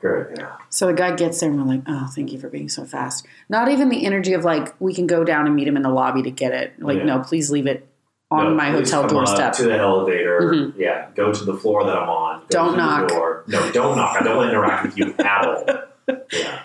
Great. 0.00 0.26
Yeah. 0.38 0.52
So 0.70 0.86
the 0.88 0.92
guy 0.94 1.14
gets 1.14 1.40
there 1.40 1.48
and 1.50 1.58
we're 1.60 1.66
like, 1.76 1.82
oh, 1.86 2.08
thank 2.14 2.32
you 2.32 2.38
for 2.38 2.48
being 2.48 2.68
so 2.68 2.84
fast. 2.84 3.26
Not 3.48 3.68
even 3.68 3.88
the 3.88 4.04
energy 4.04 4.32
of 4.32 4.44
like, 4.44 4.74
we 4.80 4.94
can 4.94 5.06
go 5.06 5.24
down 5.24 5.46
and 5.46 5.54
meet 5.54 5.68
him 5.68 5.76
in 5.76 5.82
the 5.82 5.90
lobby 5.90 6.22
to 6.22 6.30
get 6.30 6.52
it. 6.52 6.74
Like, 6.80 6.98
Yeah. 6.98 7.04
no, 7.04 7.18
please 7.20 7.50
leave 7.50 7.66
it 7.66 7.86
on 8.30 8.44
No, 8.44 8.54
my 8.54 8.70
hotel 8.70 9.06
doorstep. 9.06 9.52
to 9.54 9.64
the 9.64 9.76
elevator. 9.76 10.40
Mhm. 10.40 10.72
Yeah. 10.76 11.06
Go 11.14 11.32
to 11.32 11.44
the 11.44 11.54
floor 11.54 11.84
that 11.84 11.96
I'm 11.96 12.08
on. 12.08 12.42
Don't 12.48 12.76
knock. 12.76 13.10
Door. 13.48 13.60
No, 13.60 13.72
don't 13.72 13.96
knock. 13.96 14.16
I 14.20 14.24
don't 14.24 14.36
want 14.36 14.50
to 14.50 14.56
interact 14.56 14.86
with 14.86 14.98
you 14.98 15.14
at 15.18 15.46
all. 15.46 15.64
Yeah. 16.32 16.62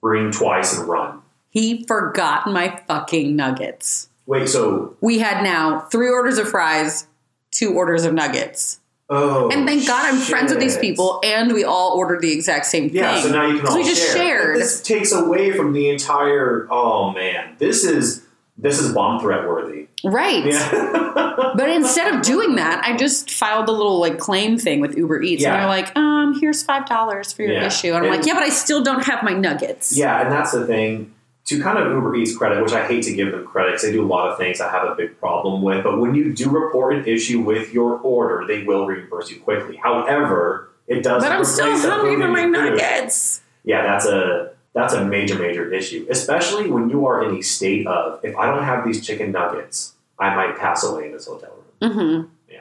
Ring 0.00 0.30
twice 0.30 0.78
and 0.78 0.88
run. 0.88 1.22
He 1.50 1.84
forgot 1.86 2.46
my 2.46 2.80
fucking 2.86 3.34
nuggets. 3.34 4.08
Wait. 4.26 4.48
So. 4.48 4.96
We 5.00 5.18
had 5.18 5.42
now 5.42 5.80
three 5.90 6.08
orders 6.08 6.38
of 6.38 6.48
fries, 6.48 7.06
two 7.50 7.74
orders 7.74 8.04
of 8.04 8.14
nuggets. 8.14 8.78
Oh. 9.10 9.50
And 9.50 9.66
thank 9.66 9.86
God 9.86 10.04
I'm 10.14 10.20
friends 10.20 10.52
with 10.52 10.60
these 10.60 10.76
people, 10.78 11.20
and 11.24 11.52
we 11.52 11.64
all 11.64 11.96
ordered 11.96 12.20
the 12.20 12.30
exact 12.30 12.66
same 12.66 12.84
Yeah, 12.84 12.90
thing. 12.90 13.00
Yeah, 13.16 13.20
so 13.22 13.28
now 13.30 13.46
you 13.46 13.58
can 13.58 13.66
all 13.68 13.76
we 13.76 13.84
just 13.84 14.02
share. 14.02 14.16
shared. 14.16 14.56
This 14.58 14.82
takes 14.82 15.12
away 15.12 15.50
from 15.52 15.72
the 15.72 15.88
entire. 15.88 16.68
Oh 16.70 17.10
man, 17.12 17.56
this 17.58 17.84
is 17.84 18.24
this 18.58 18.80
is 18.80 18.92
bomb 18.92 19.20
threat 19.20 19.46
worthy. 19.48 19.86
right. 20.04 20.44
Yeah. 20.44 21.14
But 21.54 21.70
instead 21.70 22.14
of 22.14 22.22
doing 22.22 22.56
that, 22.56 22.84
I 22.84 22.96
just 22.96 23.30
filed 23.30 23.66
the 23.66 23.72
little 23.72 23.98
like 24.00 24.18
claim 24.18 24.58
thing 24.58 24.80
with 24.80 24.96
Uber 24.96 25.22
Eats, 25.22 25.44
and 25.44 25.52
Yeah. 25.54 25.60
they're 25.60 25.68
like, 25.68 25.96
"Um, 25.96 26.38
here's 26.40 26.62
five 26.62 26.86
dollars 26.86 27.32
for 27.32 27.42
your 27.42 27.52
Yeah. 27.52 27.66
issue," 27.66 27.88
and 27.88 27.98
I'm 27.98 28.04
And- 28.04 28.16
like, 28.16 28.26
"Yeah, 28.26 28.34
but 28.34 28.42
I 28.42 28.48
still 28.50 28.82
don't 28.82 29.04
have 29.04 29.22
my 29.22 29.32
nuggets." 29.32 29.96
yeah, 29.96 30.20
and 30.22 30.30
that's 30.32 30.52
the 30.52 30.66
thing. 30.66 31.12
To 31.46 31.62
kind 31.62 31.78
of 31.78 31.90
Uber 31.90 32.14
Eats 32.16 32.36
credit, 32.36 32.62
which 32.62 32.74
I 32.74 32.84
hate 32.86 33.02
to 33.04 33.14
give 33.14 33.30
them 33.32 33.46
credit 33.46 33.70
because 33.70 33.82
they 33.82 33.92
do 33.92 34.04
a 34.04 34.06
lot 34.06 34.28
of 34.30 34.36
things 34.36 34.60
I 34.60 34.70
have 34.70 34.84
a 34.86 34.94
big 34.94 35.18
problem 35.18 35.62
with. 35.62 35.82
But 35.82 35.98
when 35.98 36.14
you 36.14 36.32
do 36.34 36.50
report 36.50 36.94
an 36.94 37.06
issue 37.06 37.40
with 37.40 37.72
your 37.72 37.94
order, 38.02 38.44
they 38.46 38.64
will 38.64 38.84
reimburse 38.86 39.30
you 39.30 39.40
quickly. 39.40 39.76
However, 39.82 40.68
it 40.86 41.02
does. 41.02 41.22
But 41.22 41.32
I'm 41.32 41.44
still 41.44 41.78
hungry 41.78 42.16
for 42.20 42.28
my 42.28 42.44
nuggets. 42.44 43.40
Yeah, 43.64 43.82
that's 43.82 44.04
a 44.06 44.50
that's 44.78 44.94
a 44.94 45.04
major 45.04 45.38
major 45.38 45.72
issue, 45.72 46.06
especially 46.10 46.70
when 46.70 46.88
you 46.90 47.06
are 47.06 47.24
in 47.24 47.36
a 47.36 47.42
state 47.42 47.86
of 47.86 48.24
if 48.24 48.36
I 48.36 48.46
don't 48.46 48.64
have 48.64 48.86
these 48.86 49.04
chicken 49.04 49.32
nuggets, 49.32 49.94
I 50.18 50.34
might 50.34 50.56
pass 50.58 50.84
away 50.84 51.06
in 51.06 51.12
this 51.12 51.26
hotel 51.26 51.50
room. 51.80 51.92
Mm-hmm. 51.92 52.52
Yeah. 52.52 52.60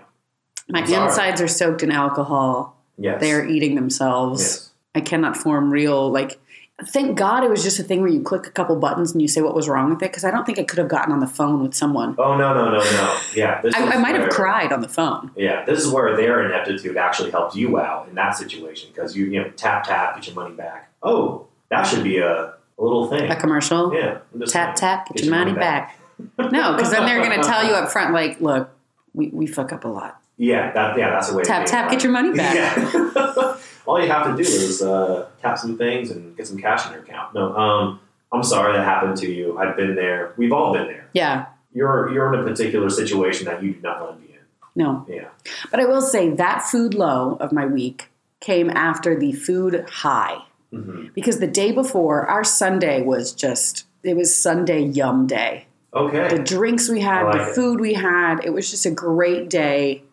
My 0.69 0.79
I'm 0.81 0.87
sorry. 0.87 1.05
insides 1.07 1.41
are 1.41 1.47
soaked 1.47 1.83
in 1.83 1.91
alcohol. 1.91 2.75
Yes, 2.97 3.21
They 3.21 3.31
are 3.31 3.45
eating 3.45 3.75
themselves. 3.75 4.41
Yes. 4.41 4.69
I 4.95 5.01
cannot 5.01 5.37
form 5.37 5.71
real 5.71 6.09
like. 6.11 6.39
Thank 6.89 7.17
God 7.17 7.43
it 7.43 7.49
was 7.49 7.63
just 7.63 7.79
a 7.79 7.83
thing 7.83 8.01
where 8.01 8.09
you 8.09 8.21
click 8.21 8.45
a 8.45 8.51
couple 8.51 8.75
buttons 8.75 9.11
and 9.11 9.19
you 9.19 9.27
say 9.27 9.41
what 9.41 9.55
was 9.55 9.67
wrong 9.67 9.89
with 9.89 10.03
it 10.03 10.11
because 10.11 10.23
I 10.23 10.29
don't 10.29 10.45
think 10.45 10.59
I 10.59 10.63
could 10.63 10.77
have 10.77 10.87
gotten 10.87 11.11
on 11.11 11.19
the 11.19 11.25
phone 11.25 11.63
with 11.63 11.73
someone. 11.73 12.13
Oh 12.19 12.37
no 12.37 12.53
no 12.53 12.65
no 12.65 12.77
no! 12.77 13.19
Yeah, 13.33 13.61
I, 13.73 13.93
I 13.93 13.97
might 13.97 14.13
have 14.13 14.29
cried 14.29 14.71
on 14.71 14.81
the 14.81 14.87
phone. 14.87 15.31
Yeah, 15.35 15.65
this 15.65 15.83
is 15.83 15.91
where 15.91 16.15
their 16.15 16.45
ineptitude 16.45 16.95
actually 16.95 17.31
helped 17.31 17.55
you 17.55 17.79
out 17.79 18.07
in 18.09 18.13
that 18.13 18.37
situation 18.37 18.91
because 18.93 19.17
you 19.17 19.25
you 19.25 19.41
know 19.41 19.49
tap 19.55 19.85
tap 19.85 20.13
get 20.17 20.27
your 20.27 20.35
money 20.35 20.53
back. 20.53 20.91
Oh, 21.01 21.46
that 21.69 21.83
should 21.83 22.03
be 22.03 22.17
a, 22.19 22.53
a 22.77 22.83
little 22.83 23.07
thing. 23.07 23.29
A 23.29 23.35
commercial. 23.35 23.93
Yeah, 23.93 24.19
Tap 24.47 24.75
tap, 24.75 25.07
get, 25.13 25.23
your 25.25 25.33
money 25.35 25.53
back. 25.53 25.99
no, 26.37 26.73
because 26.75 26.91
then 26.91 27.05
they're 27.05 27.21
going 27.23 27.39
to 27.41 27.47
tell 27.47 27.65
you 27.65 27.73
up 27.73 27.89
front, 27.91 28.13
like, 28.13 28.39
look, 28.41 28.69
we, 29.13 29.27
we 29.29 29.47
fuck 29.47 29.71
up 29.73 29.83
a 29.85 29.87
lot. 29.87 30.19
Yeah, 30.37 30.71
that 30.73 30.97
yeah, 30.97 31.09
that's 31.09 31.31
a 31.31 31.35
way. 31.35 31.43
Tap 31.43 31.65
to 31.65 31.71
tap, 31.71 31.89
get 31.91 32.03
your 32.03 32.11
money 32.11 32.31
back. 32.33 32.77
Yeah. 32.93 33.57
All 33.87 34.01
you 34.01 34.09
have 34.11 34.27
to 34.27 34.35
do 34.35 34.47
is 34.47 34.81
uh, 34.81 35.29
tap 35.41 35.57
some 35.57 35.77
things 35.77 36.11
and 36.11 36.35
get 36.35 36.45
some 36.45 36.57
cash 36.57 36.85
in 36.85 36.91
your 36.93 37.01
account. 37.03 37.33
No, 37.33 37.55
um, 37.55 37.99
I'm 38.33 38.43
sorry 38.43 38.73
that 38.73 38.83
happened 38.83 39.15
to 39.17 39.31
you. 39.31 39.57
I've 39.57 39.77
been 39.77 39.95
there. 39.95 40.33
We've 40.35 40.51
all 40.51 40.73
been 40.73 40.87
there. 40.87 41.09
Yeah, 41.13 41.45
You're 41.73 42.11
you're 42.13 42.33
in 42.33 42.41
a 42.41 42.43
particular 42.43 42.89
situation 42.89 43.45
that 43.45 43.63
you 43.63 43.73
do 43.73 43.81
not 43.81 44.01
want 44.01 44.21
to 44.21 44.27
be 44.27 44.33
in. 44.33 44.39
no. 44.75 45.05
Yeah. 45.07 45.29
But 45.71 45.79
I 45.79 45.85
will 45.85 46.01
say 46.01 46.29
that 46.31 46.63
food 46.63 46.93
low 46.93 47.37
of 47.39 47.51
my 47.53 47.65
week 47.65 48.09
came 48.41 48.69
after 48.69 49.17
the 49.17 49.31
food 49.31 49.85
high 49.89 50.37
hmm 50.71 51.07
because 51.15 51.39
the 51.39 51.47
day 51.47 51.71
before, 51.71 52.25
our 52.27 52.43
Sunday 52.43 53.01
was 53.01 53.31
just, 53.33 53.85
it 54.03 54.15
was 54.15 54.35
Sunday 54.35 54.81
yum 54.81 55.25
day. 55.27 55.65
Okay. 55.93 56.27
The 56.35 56.43
drinks 56.43 56.89
we 56.89 57.01
had, 57.01 57.23
like 57.23 57.33
the 57.33 57.49
it. 57.51 57.55
food 57.55 57.79
we 57.79 57.93
had, 57.93 58.43
it 58.43 58.51
was 58.51 58.69
just 58.69 58.85
a 58.85 58.91
great 58.91 59.49
day. 59.49 60.03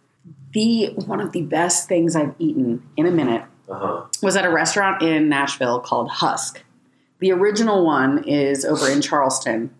The 0.52 0.90
one 1.06 1.20
of 1.20 1.32
the 1.32 1.42
best 1.42 1.88
things 1.88 2.14
I've 2.16 2.34
eaten 2.38 2.82
in 2.96 3.06
a 3.06 3.10
minute 3.10 3.42
Uh 3.68 3.74
huh. 3.78 4.02
was 4.22 4.36
at 4.36 4.44
a 4.44 4.50
restaurant 4.50 5.02
in 5.02 5.28
Nashville 5.28 5.80
called 5.80 6.08
Husk. 6.10 6.62
The 7.18 7.32
original 7.32 7.84
one 7.84 8.24
is 8.24 8.64
over 8.64 8.88
in 8.88 9.02
Charleston. 9.02 9.70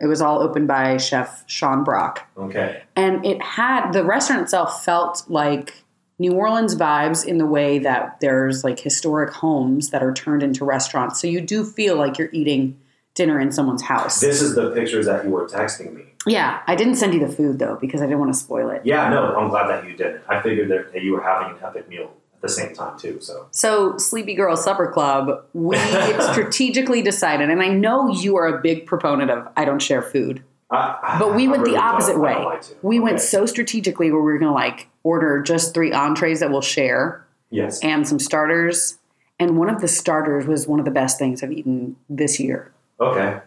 It 0.00 0.06
was 0.06 0.20
all 0.20 0.40
opened 0.40 0.68
by 0.68 0.96
chef 0.96 1.44
Sean 1.46 1.84
Brock. 1.84 2.26
Okay. 2.36 2.82
And 2.96 3.24
it 3.24 3.40
had 3.42 3.92
the 3.92 4.04
restaurant 4.04 4.42
itself 4.42 4.84
felt 4.84 5.24
like 5.28 5.84
New 6.18 6.32
Orleans 6.32 6.74
vibes 6.74 7.26
in 7.26 7.38
the 7.38 7.46
way 7.46 7.78
that 7.80 8.18
there's 8.20 8.64
like 8.64 8.80
historic 8.80 9.32
homes 9.34 9.90
that 9.90 10.02
are 10.02 10.14
turned 10.14 10.42
into 10.42 10.64
restaurants. 10.64 11.20
So 11.20 11.26
you 11.26 11.40
do 11.40 11.64
feel 11.64 11.96
like 11.96 12.18
you're 12.18 12.30
eating 12.32 12.78
dinner 13.14 13.38
in 13.40 13.52
someone's 13.52 13.82
house. 13.82 14.20
This 14.20 14.40
is 14.42 14.54
the 14.54 14.70
pictures 14.70 15.06
that 15.06 15.24
you 15.24 15.30
were 15.30 15.46
texting 15.46 15.92
me. 15.94 16.02
yeah, 16.26 16.62
I 16.66 16.74
didn't 16.74 16.96
send 16.96 17.14
you 17.14 17.20
the 17.20 17.32
food 17.32 17.58
though 17.58 17.76
because 17.80 18.00
I 18.02 18.04
didn't 18.06 18.18
want 18.20 18.32
to 18.32 18.38
spoil 18.38 18.70
it. 18.70 18.82
Yeah, 18.84 19.08
no, 19.10 19.34
I'm 19.36 19.48
glad 19.48 19.68
that 19.68 19.84
you 19.86 19.96
didn't. 19.96 20.22
I 20.28 20.40
figured 20.42 20.68
that 20.70 20.92
that 20.92 21.02
you 21.02 21.12
were 21.12 21.22
having 21.22 21.56
an 21.56 21.62
epic 21.64 21.88
meal 21.88 22.10
at 22.34 22.40
the 22.42 22.48
same 22.48 22.74
time 22.74 22.98
too. 22.98 23.20
So 23.20 23.46
So, 23.50 23.96
Sleepy 23.96 24.34
Girl 24.34 24.56
Supper 24.56 24.90
Club, 24.92 25.44
we 25.54 25.76
strategically 26.32 27.00
decided, 27.02 27.48
and 27.50 27.62
I 27.62 27.68
know 27.68 28.08
you 28.10 28.36
are 28.36 28.46
a 28.46 28.60
big 28.60 28.86
proponent 28.86 29.30
of 29.30 29.48
I 29.56 29.64
don't 29.64 29.80
share 29.80 30.02
food, 30.02 30.42
I, 30.70 31.16
but 31.18 31.34
we 31.34 31.46
went 31.46 31.62
really 31.62 31.74
the 31.74 31.80
opposite 31.80 32.18
way. 32.18 32.34
don't 32.34 32.44
like 32.44 32.62
to. 32.62 32.74
We 32.82 32.98
went 32.98 33.20
so 33.20 33.46
strategically 33.46 34.10
where 34.10 34.20
we 34.20 34.32
were 34.32 34.38
going 34.38 34.50
to 34.50 34.54
like 34.54 34.88
order 35.04 35.40
just 35.42 35.72
three 35.74 35.92
entrees 35.92 36.40
that 36.40 36.50
we'll 36.50 36.60
share 36.60 37.24
yes. 37.50 37.80
and 37.84 38.06
some 38.06 38.18
starters. 38.18 38.98
And 39.38 39.58
one 39.58 39.68
of 39.68 39.80
the 39.80 39.88
starters 39.88 40.46
was 40.46 40.66
one 40.66 40.78
of 40.78 40.84
the 40.84 40.90
best 40.90 41.18
things 41.18 41.42
I've 41.42 41.52
eaten 41.52 41.96
this 42.08 42.40
year. 42.40 42.72
Okay. 43.00 43.40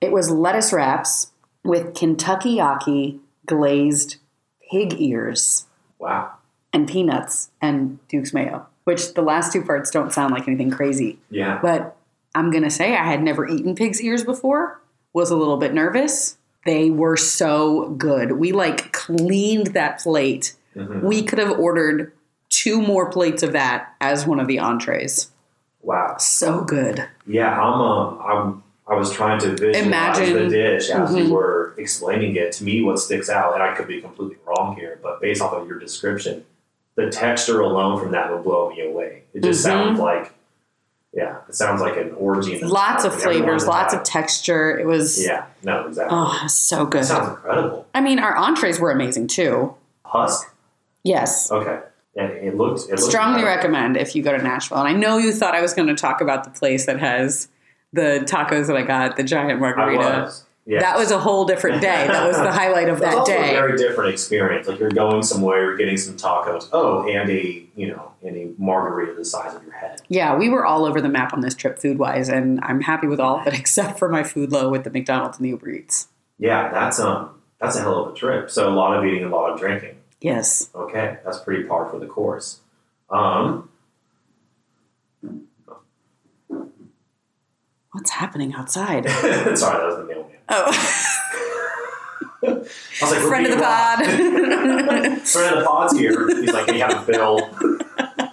It 0.00 0.12
was 0.12 0.30
lettuce 0.30 0.72
wraps 0.72 1.32
with 1.64 1.94
Kentucky 1.94 2.56
Yaki 2.56 3.20
glazed 3.46 4.16
pig 4.70 5.00
ears 5.00 5.66
Wow. 5.98 6.32
and 6.72 6.88
peanuts 6.88 7.50
and 7.60 8.06
Duke's 8.08 8.32
mayo, 8.34 8.66
which 8.84 9.14
the 9.14 9.22
last 9.22 9.52
two 9.52 9.62
parts 9.62 9.90
don't 9.90 10.12
sound 10.12 10.32
like 10.34 10.46
anything 10.48 10.70
crazy. 10.70 11.18
Yeah. 11.30 11.58
But 11.62 11.96
I'm 12.34 12.50
going 12.50 12.64
to 12.64 12.70
say 12.70 12.96
I 12.96 13.04
had 13.06 13.22
never 13.22 13.46
eaten 13.48 13.74
pig's 13.74 14.00
ears 14.02 14.24
before, 14.24 14.80
was 15.12 15.30
a 15.30 15.36
little 15.36 15.56
bit 15.56 15.72
nervous. 15.74 16.36
They 16.66 16.90
were 16.90 17.16
so 17.16 17.90
good. 17.90 18.32
We 18.32 18.52
like 18.52 18.92
cleaned 18.92 19.68
that 19.68 20.00
plate. 20.00 20.54
Mhm. 20.76 21.02
We 21.02 21.22
could 21.22 21.38
have 21.38 21.58
ordered 21.58 22.12
two 22.50 22.82
more 22.82 23.10
plates 23.10 23.42
of 23.42 23.52
that 23.52 23.94
as 24.00 24.26
one 24.26 24.40
of 24.40 24.46
the 24.46 24.58
entrees. 24.58 25.30
Wow. 25.82 26.16
So 26.18 26.60
good. 26.62 27.06
Yeah, 27.26 27.50
I'm. 27.58 27.80
Um, 27.80 28.18
I'm. 28.22 28.62
I 28.86 28.94
was 28.94 29.12
trying 29.12 29.38
to 29.40 29.50
visualize 29.50 29.86
Imagine- 29.86 30.34
the 30.34 30.48
dish 30.48 30.90
as 30.90 31.10
Mhm. 31.12 31.26
you 31.28 31.32
were 31.32 31.74
explaining 31.78 32.34
it. 32.36 32.52
To 32.52 32.64
me, 32.64 32.82
what 32.82 32.98
sticks 32.98 33.30
out, 33.30 33.54
and 33.54 33.62
I 33.62 33.72
could 33.74 33.86
be 33.86 34.00
completely 34.00 34.36
wrong 34.44 34.74
here, 34.76 34.98
but 35.00 35.20
based 35.20 35.40
off 35.40 35.52
of 35.52 35.68
your 35.68 35.78
description, 35.78 36.44
the 36.96 37.08
texture 37.08 37.60
alone 37.60 38.00
from 38.00 38.10
that 38.12 38.32
would 38.32 38.42
blow 38.42 38.68
me 38.70 38.80
away. 38.84 39.22
It 39.32 39.44
just 39.44 39.60
Mhm. 39.60 39.68
sounds 39.68 40.00
like, 40.00 40.32
yeah, 41.12 41.38
it 41.48 41.54
sounds 41.54 41.80
like 41.80 41.96
an 41.96 42.12
orgy. 42.12 42.60
Lots 42.60 43.04
of 43.04 43.14
flavors, 43.14 43.66
lots 43.66 43.92
of 43.94 44.04
texture. 44.04 44.78
It 44.78 44.86
was, 44.86 45.24
Yeah. 45.24 45.46
No. 45.62 45.86
Exactly. 45.86 46.16
oh, 46.16 46.46
so 46.46 46.86
good. 46.86 47.02
That 47.02 47.06
sounds 47.06 47.28
incredible. 47.30 47.86
I 47.94 48.00
mean, 48.00 48.18
our 48.18 48.36
entrees 48.36 48.78
were 48.78 48.90
amazing 48.92 49.26
too. 49.26 49.74
Husk. 50.04 50.54
Yes. 51.02 51.50
Okay. 51.50 51.80
And 52.16 52.32
it 52.32 52.56
looks. 52.56 52.86
It 52.86 52.98
Strongly 52.98 53.44
recommend 53.44 53.96
if 53.96 54.14
you 54.14 54.22
go 54.22 54.36
to 54.36 54.42
Nashville. 54.42 54.78
And 54.78 54.88
I 54.88 54.92
know 54.92 55.18
you 55.18 55.32
thought 55.32 55.54
I 55.54 55.62
was 55.62 55.74
going 55.74 55.88
to 55.88 55.94
talk 55.94 56.20
about 56.20 56.44
the 56.44 56.50
place 56.50 56.86
that 56.86 56.98
has 57.00 57.48
the 57.92 58.24
tacos 58.28 58.66
that 58.68 58.76
I 58.76 58.82
got, 58.82 59.16
the 59.16 59.22
giant 59.24 59.60
margarita. 59.60 60.32
Yes. 60.66 60.82
That 60.82 60.98
was 60.98 61.10
a 61.10 61.18
whole 61.18 61.46
different 61.46 61.80
day. 61.80 62.06
That 62.06 62.26
was 62.26 62.36
the 62.36 62.52
highlight 62.52 62.88
of 62.88 63.00
that 63.00 63.24
day. 63.26 63.54
very 63.54 63.76
different 63.76 64.12
experience. 64.12 64.68
Like 64.68 64.78
you're 64.78 64.90
going 64.90 65.22
somewhere, 65.22 65.64
you're 65.64 65.76
getting 65.76 65.96
some 65.96 66.16
tacos. 66.16 66.68
Oh, 66.72 67.08
and 67.08 67.28
a 67.30 67.66
you 67.74 67.88
know, 67.88 68.12
and 68.22 68.36
a 68.36 68.52
margarita 68.58 69.14
the 69.14 69.24
size 69.24 69.54
of 69.54 69.62
your 69.64 69.72
head. 69.72 70.02
Yeah, 70.08 70.36
we 70.36 70.48
were 70.48 70.64
all 70.66 70.84
over 70.84 71.00
the 71.00 71.08
map 71.08 71.32
on 71.32 71.40
this 71.40 71.54
trip 71.54 71.78
food 71.78 71.98
wise, 71.98 72.28
and 72.28 72.60
I'm 72.62 72.82
happy 72.82 73.06
with 73.06 73.20
all 73.20 73.40
of 73.40 73.46
it 73.46 73.54
except 73.58 73.98
for 73.98 74.08
my 74.08 74.22
food 74.22 74.52
low 74.52 74.68
with 74.68 74.84
the 74.84 74.90
McDonald's 74.90 75.38
and 75.38 75.46
the 75.46 75.50
Uber 75.50 75.70
Eats. 75.70 76.08
Yeah, 76.38 76.70
that's 76.70 77.00
um, 77.00 77.40
that's 77.60 77.76
a 77.76 77.80
hell 77.80 78.04
of 78.04 78.12
a 78.12 78.16
trip. 78.16 78.50
So 78.50 78.68
a 78.68 78.74
lot 78.74 78.96
of 78.96 79.04
eating, 79.04 79.24
a 79.24 79.28
lot 79.28 79.50
of 79.50 79.58
drinking. 79.58 79.96
Yes. 80.20 80.68
Okay, 80.74 81.16
that's 81.24 81.38
pretty 81.40 81.64
par 81.64 81.88
for 81.90 81.98
the 81.98 82.06
course. 82.06 82.60
Um, 83.08 83.68
What's 87.92 88.10
happening 88.12 88.54
outside? 88.54 89.08
sorry, 89.10 89.54
that 89.56 89.58
was 89.58 89.96
the 89.96 90.04
mailman. 90.04 90.29
Oh, 90.52 90.66
I 92.42 92.48
was 93.02 93.10
like, 93.12 93.20
friend 93.20 93.46
of 93.46 93.52
the 93.58 93.62
pod. 93.62 93.98
Friend 95.26 95.54
of 95.54 95.58
the 95.60 95.64
pod's 95.66 95.98
here. 95.98 96.26
He's 96.40 96.52
like, 96.52 96.68
hey, 96.70 96.78
have 96.78 97.06
a 97.08 97.12
bill. 97.12 97.50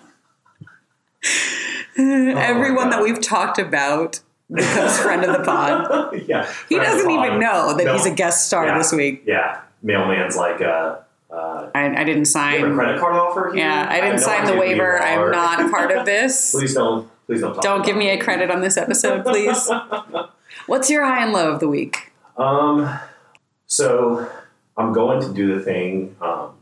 Everyone 1.97 2.89
that 2.91 3.01
we've 3.03 3.19
talked 3.21 3.59
about 3.59 4.19
becomes 4.53 4.97
friend 4.99 5.23
of 5.25 5.35
the 5.37 5.43
pod. 5.43 6.13
yeah, 6.27 6.45
He 6.69 6.75
friend 6.75 6.91
of 6.91 6.97
the 6.99 7.03
doesn't 7.03 7.11
even 7.11 7.39
know 7.39 7.75
that 7.75 7.85
No. 7.85 7.93
he's 7.93 8.05
a 8.05 8.11
guest 8.13 8.47
star 8.47 8.65
Yeah. 8.65 8.77
this 8.77 8.93
week. 8.93 9.23
Yeah, 9.25 9.61
mailman's 9.83 10.35
like, 10.37 10.61
uh, 10.61 10.97
uh, 11.31 11.69
I, 11.75 11.85
I 11.87 12.03
didn't 12.03 12.07
you 12.07 12.13
have 12.13 12.21
a 12.21 12.25
sign. 12.25 12.75
credit 12.75 12.99
card 12.99 13.15
offer 13.15 13.49
here? 13.53 13.63
Yeah, 13.65 13.87
I 13.89 13.95
didn't 13.99 14.17
no 14.17 14.21
sign 14.21 14.45
the 14.45 14.51
idea 14.53 14.61
who 14.63 14.69
you 14.69 14.69
waiver. 14.77 14.99
I'm 15.01 15.31
not 15.31 15.59
a 15.65 15.69
part 15.69 15.91
of 15.91 16.05
this. 16.05 16.51
Please 16.53 16.73
don't. 16.73 17.09
Please 17.25 17.41
don't. 17.41 17.53
Talk 17.55 17.63
Don't 17.63 17.85
give 17.85 17.97
me 17.97 18.09
a 18.09 18.17
credit 18.17 18.49
on 18.49 18.61
this 18.61 18.77
episode, 18.77 19.25
please. 19.25 19.69
What's 20.67 20.89
your 20.89 21.05
high 21.05 21.23
and 21.23 21.31
low 21.33 21.51
of 21.51 21.59
the 21.59 21.67
week? 21.67 22.11
Um, 22.37 22.99
so 23.65 24.29
I'm 24.75 24.93
going 24.93 25.21
to 25.21 25.33
do 25.33 25.55
the 25.57 25.63
thing. 25.63 26.15
Um, 26.21 26.53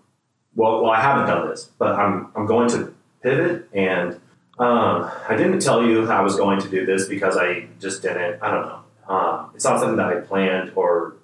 well, 0.55 0.83
well, 0.83 0.91
I 0.91 1.01
haven't 1.01 1.27
done 1.27 1.49
this, 1.49 1.69
but 1.77 1.95
I'm 1.95 2.31
I'm 2.35 2.45
going 2.45 2.69
to 2.69 2.93
pivot, 3.21 3.67
and 3.73 4.13
um, 4.59 5.11
I 5.27 5.35
didn't 5.35 5.59
tell 5.59 5.83
you 5.85 6.09
I 6.09 6.21
was 6.21 6.35
going 6.35 6.61
to 6.61 6.69
do 6.69 6.85
this 6.85 7.07
because 7.07 7.35
I 7.35 7.67
just 7.79 8.01
didn't. 8.01 8.41
I 8.41 8.51
don't 8.51 8.65
know. 8.67 8.79
Um, 9.13 9.51
it's 9.55 9.65
not 9.65 9.79
something 9.79 9.97
that 9.97 10.07
I 10.07 10.21
planned 10.21 10.71
or 10.75 11.15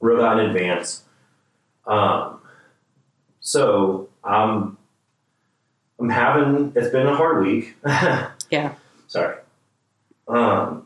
wrote 0.00 0.22
out 0.22 0.38
in 0.38 0.50
advance. 0.50 1.02
Um, 1.86 2.40
so 3.40 4.08
I'm 4.22 4.76
I'm 5.98 6.10
having. 6.10 6.72
It's 6.76 6.90
been 6.90 7.06
a 7.06 7.16
hard 7.16 7.44
week. 7.44 7.74
Yeah. 8.50 8.74
Sorry. 9.06 9.36
Um, 10.28 10.84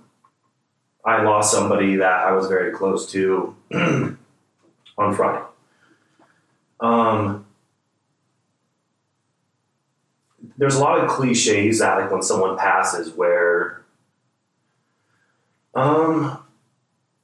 I 1.07 1.23
lost 1.23 1.53
somebody 1.53 1.97
that 1.97 2.27
I 2.27 2.33
was 2.33 2.49
very 2.49 2.73
close 2.73 3.11
to 3.13 3.55
on 4.99 5.15
Friday. 5.15 5.45
Um, 6.81 7.47
there's 10.59 10.75
a 10.75 10.81
lot 10.81 10.99
of 10.99 11.09
cliches 11.09 11.79
that 11.79 11.99
like 11.99 12.11
when 12.11 12.23
someone 12.23 12.57
passes 12.57 13.13
where 13.13 13.85
um 15.75 16.39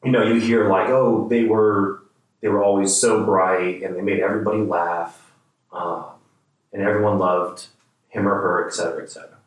you 0.05 0.11
know 0.11 0.23
you 0.23 0.41
hear 0.41 0.69
like 0.69 0.89
oh 0.89 1.27
they 1.29 1.45
were 1.45 2.03
they 2.41 2.49
were 2.49 2.63
always 2.63 2.95
so 2.95 3.25
bright 3.25 3.83
and 3.83 3.97
they 3.97 4.03
made 4.03 4.21
everybody 4.21 4.61
laugh 4.61 5.33
um, 5.73 6.05
and 6.73 6.83
everyone 6.83 7.19
loved 7.19 7.67
him 8.09 8.29
or 8.29 8.35
her 8.35 8.67
et 8.67 8.75
cetera 8.75 9.03
et 9.03 9.11
cetera 9.11 9.39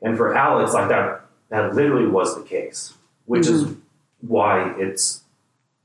and 0.00 0.16
for 0.16 0.34
alex 0.34 0.72
like 0.72 0.88
that 0.88 1.22
that 1.50 1.74
literally 1.74 2.06
was 2.06 2.34
the 2.34 2.42
case 2.42 2.94
which 3.28 3.46
is 3.46 3.74
why 4.20 4.74
it's 4.78 5.22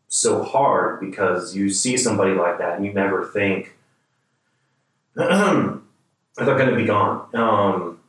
so 0.07 0.43
hard 0.43 0.99
because 1.01 1.55
you 1.55 1.69
see 1.69 1.97
somebody 1.97 2.33
like 2.33 2.57
that 2.57 2.77
and 2.77 2.85
you 2.85 2.93
never 2.93 3.25
think 3.25 3.75
they're 5.15 5.77
going 6.37 6.69
to 6.69 6.75
be 6.75 6.85
gone. 6.85 7.27
Um, 7.33 7.99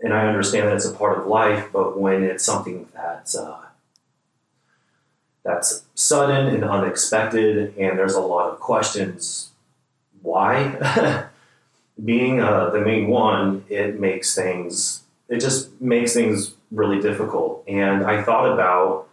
and 0.00 0.14
I 0.14 0.26
understand 0.28 0.68
that 0.68 0.76
it's 0.76 0.86
a 0.86 0.92
part 0.92 1.18
of 1.18 1.26
life, 1.26 1.68
but 1.72 1.98
when 1.98 2.22
it's 2.22 2.44
something 2.44 2.86
that's 2.94 3.36
uh, 3.36 3.58
that's 5.44 5.82
sudden 5.94 6.54
and 6.54 6.64
unexpected, 6.64 7.76
and 7.76 7.98
there's 7.98 8.14
a 8.14 8.20
lot 8.20 8.50
of 8.50 8.60
questions, 8.60 9.50
why? 10.22 11.26
Being 12.02 12.40
uh, 12.40 12.70
the 12.70 12.80
main 12.80 13.08
one, 13.08 13.64
it 13.68 14.00
makes 14.00 14.34
things. 14.34 15.02
It 15.30 15.40
just 15.40 15.80
makes 15.80 16.12
things 16.12 16.54
really 16.70 17.00
difficult. 17.00 17.64
And 17.66 18.04
I 18.04 18.22
thought 18.22 18.52
about. 18.52 19.06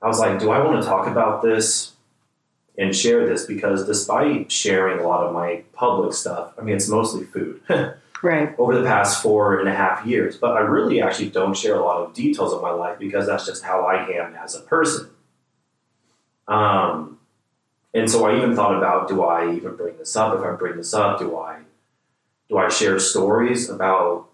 I 0.00 0.06
was 0.08 0.18
like, 0.18 0.40
do 0.40 0.50
I 0.50 0.58
want 0.64 0.82
to 0.82 0.88
talk 0.88 1.06
about 1.06 1.42
this 1.42 1.92
and 2.76 2.94
share 2.96 3.24
this? 3.28 3.46
Because 3.46 3.86
despite 3.86 4.50
sharing 4.50 4.98
a 4.98 5.06
lot 5.06 5.24
of 5.24 5.32
my 5.32 5.62
public 5.74 6.12
stuff, 6.12 6.54
I 6.58 6.62
mean, 6.62 6.74
it's 6.74 6.88
mostly 6.88 7.24
food 7.24 7.60
Right. 8.22 8.52
over 8.58 8.76
the 8.76 8.84
past 8.84 9.22
four 9.22 9.60
and 9.60 9.68
a 9.68 9.74
half 9.74 10.04
years, 10.04 10.36
but 10.36 10.56
I 10.56 10.60
really 10.60 11.00
actually 11.00 11.30
don't 11.30 11.56
share 11.56 11.76
a 11.76 11.84
lot 11.84 11.98
of 11.98 12.14
details 12.14 12.52
of 12.52 12.62
my 12.62 12.70
life 12.70 12.98
because 12.98 13.26
that's 13.26 13.46
just 13.46 13.62
how 13.62 13.84
I 13.86 14.08
am 14.10 14.34
as 14.34 14.56
a 14.56 14.60
person. 14.60 15.10
Um, 16.48 17.18
and 17.94 18.10
so 18.10 18.26
I 18.26 18.36
even 18.36 18.56
thought 18.56 18.76
about, 18.76 19.08
do 19.08 19.22
I 19.22 19.54
even 19.54 19.76
bring 19.76 19.98
this 19.98 20.16
up? 20.16 20.36
If 20.36 20.44
I 20.44 20.50
bring 20.52 20.76
this 20.76 20.94
up, 20.94 21.18
do 21.20 21.36
I 21.36 21.60
do 22.48 22.58
I 22.58 22.68
share 22.68 22.98
stories 22.98 23.70
about 23.70 24.28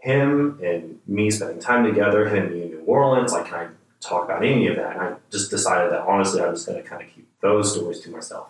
him 0.00 0.58
and 0.62 0.98
me 1.06 1.30
spending 1.30 1.60
time 1.60 1.84
together, 1.84 2.28
him 2.28 2.44
and 2.44 2.54
me 2.54 2.62
in 2.62 2.70
New 2.70 2.82
Orleans? 2.86 3.32
Like, 3.32 3.46
can 3.46 3.54
I 3.54 3.68
talk 4.00 4.24
about 4.24 4.44
any 4.44 4.66
of 4.66 4.76
that? 4.76 4.92
And 4.92 5.00
I 5.00 5.14
just 5.30 5.50
decided 5.50 5.92
that 5.92 6.00
honestly, 6.00 6.40
I 6.40 6.48
was 6.48 6.64
going 6.64 6.82
to 6.82 6.88
kind 6.88 7.02
of 7.02 7.14
keep 7.14 7.28
those 7.40 7.72
stories 7.74 8.00
to 8.00 8.10
myself. 8.10 8.48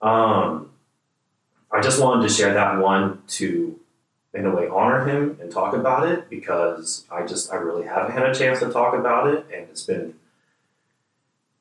Um, 0.00 0.70
I 1.70 1.80
just 1.80 2.00
wanted 2.00 2.28
to 2.28 2.32
share 2.32 2.54
that 2.54 2.78
one 2.78 3.22
to, 3.28 3.78
in 4.32 4.46
a 4.46 4.54
way, 4.54 4.68
honor 4.68 5.06
him 5.06 5.38
and 5.40 5.50
talk 5.50 5.74
about 5.74 6.08
it 6.08 6.28
because 6.30 7.04
I 7.10 7.26
just 7.26 7.52
I 7.52 7.56
really 7.56 7.86
haven't 7.86 8.12
had 8.12 8.28
a 8.28 8.34
chance 8.34 8.60
to 8.60 8.70
talk 8.70 8.94
about 8.94 9.28
it, 9.28 9.46
and 9.52 9.68
it's 9.70 9.82
been 9.82 10.14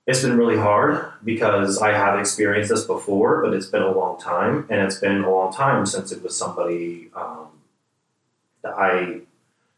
it's 0.05 0.21
been 0.21 0.37
really 0.37 0.57
hard 0.57 1.13
because 1.23 1.81
I 1.81 1.93
have 1.93 2.19
experienced 2.19 2.69
this 2.69 2.83
before, 2.83 3.41
but 3.41 3.53
it's 3.53 3.67
been 3.67 3.81
a 3.81 3.91
long 3.91 4.19
time, 4.19 4.67
and 4.69 4.81
it's 4.81 4.97
been 4.97 5.23
a 5.23 5.33
long 5.33 5.53
time 5.53 5.85
since 5.85 6.11
it 6.11 6.21
was 6.21 6.37
somebody 6.37 7.09
um, 7.15 7.47
I 8.65 9.21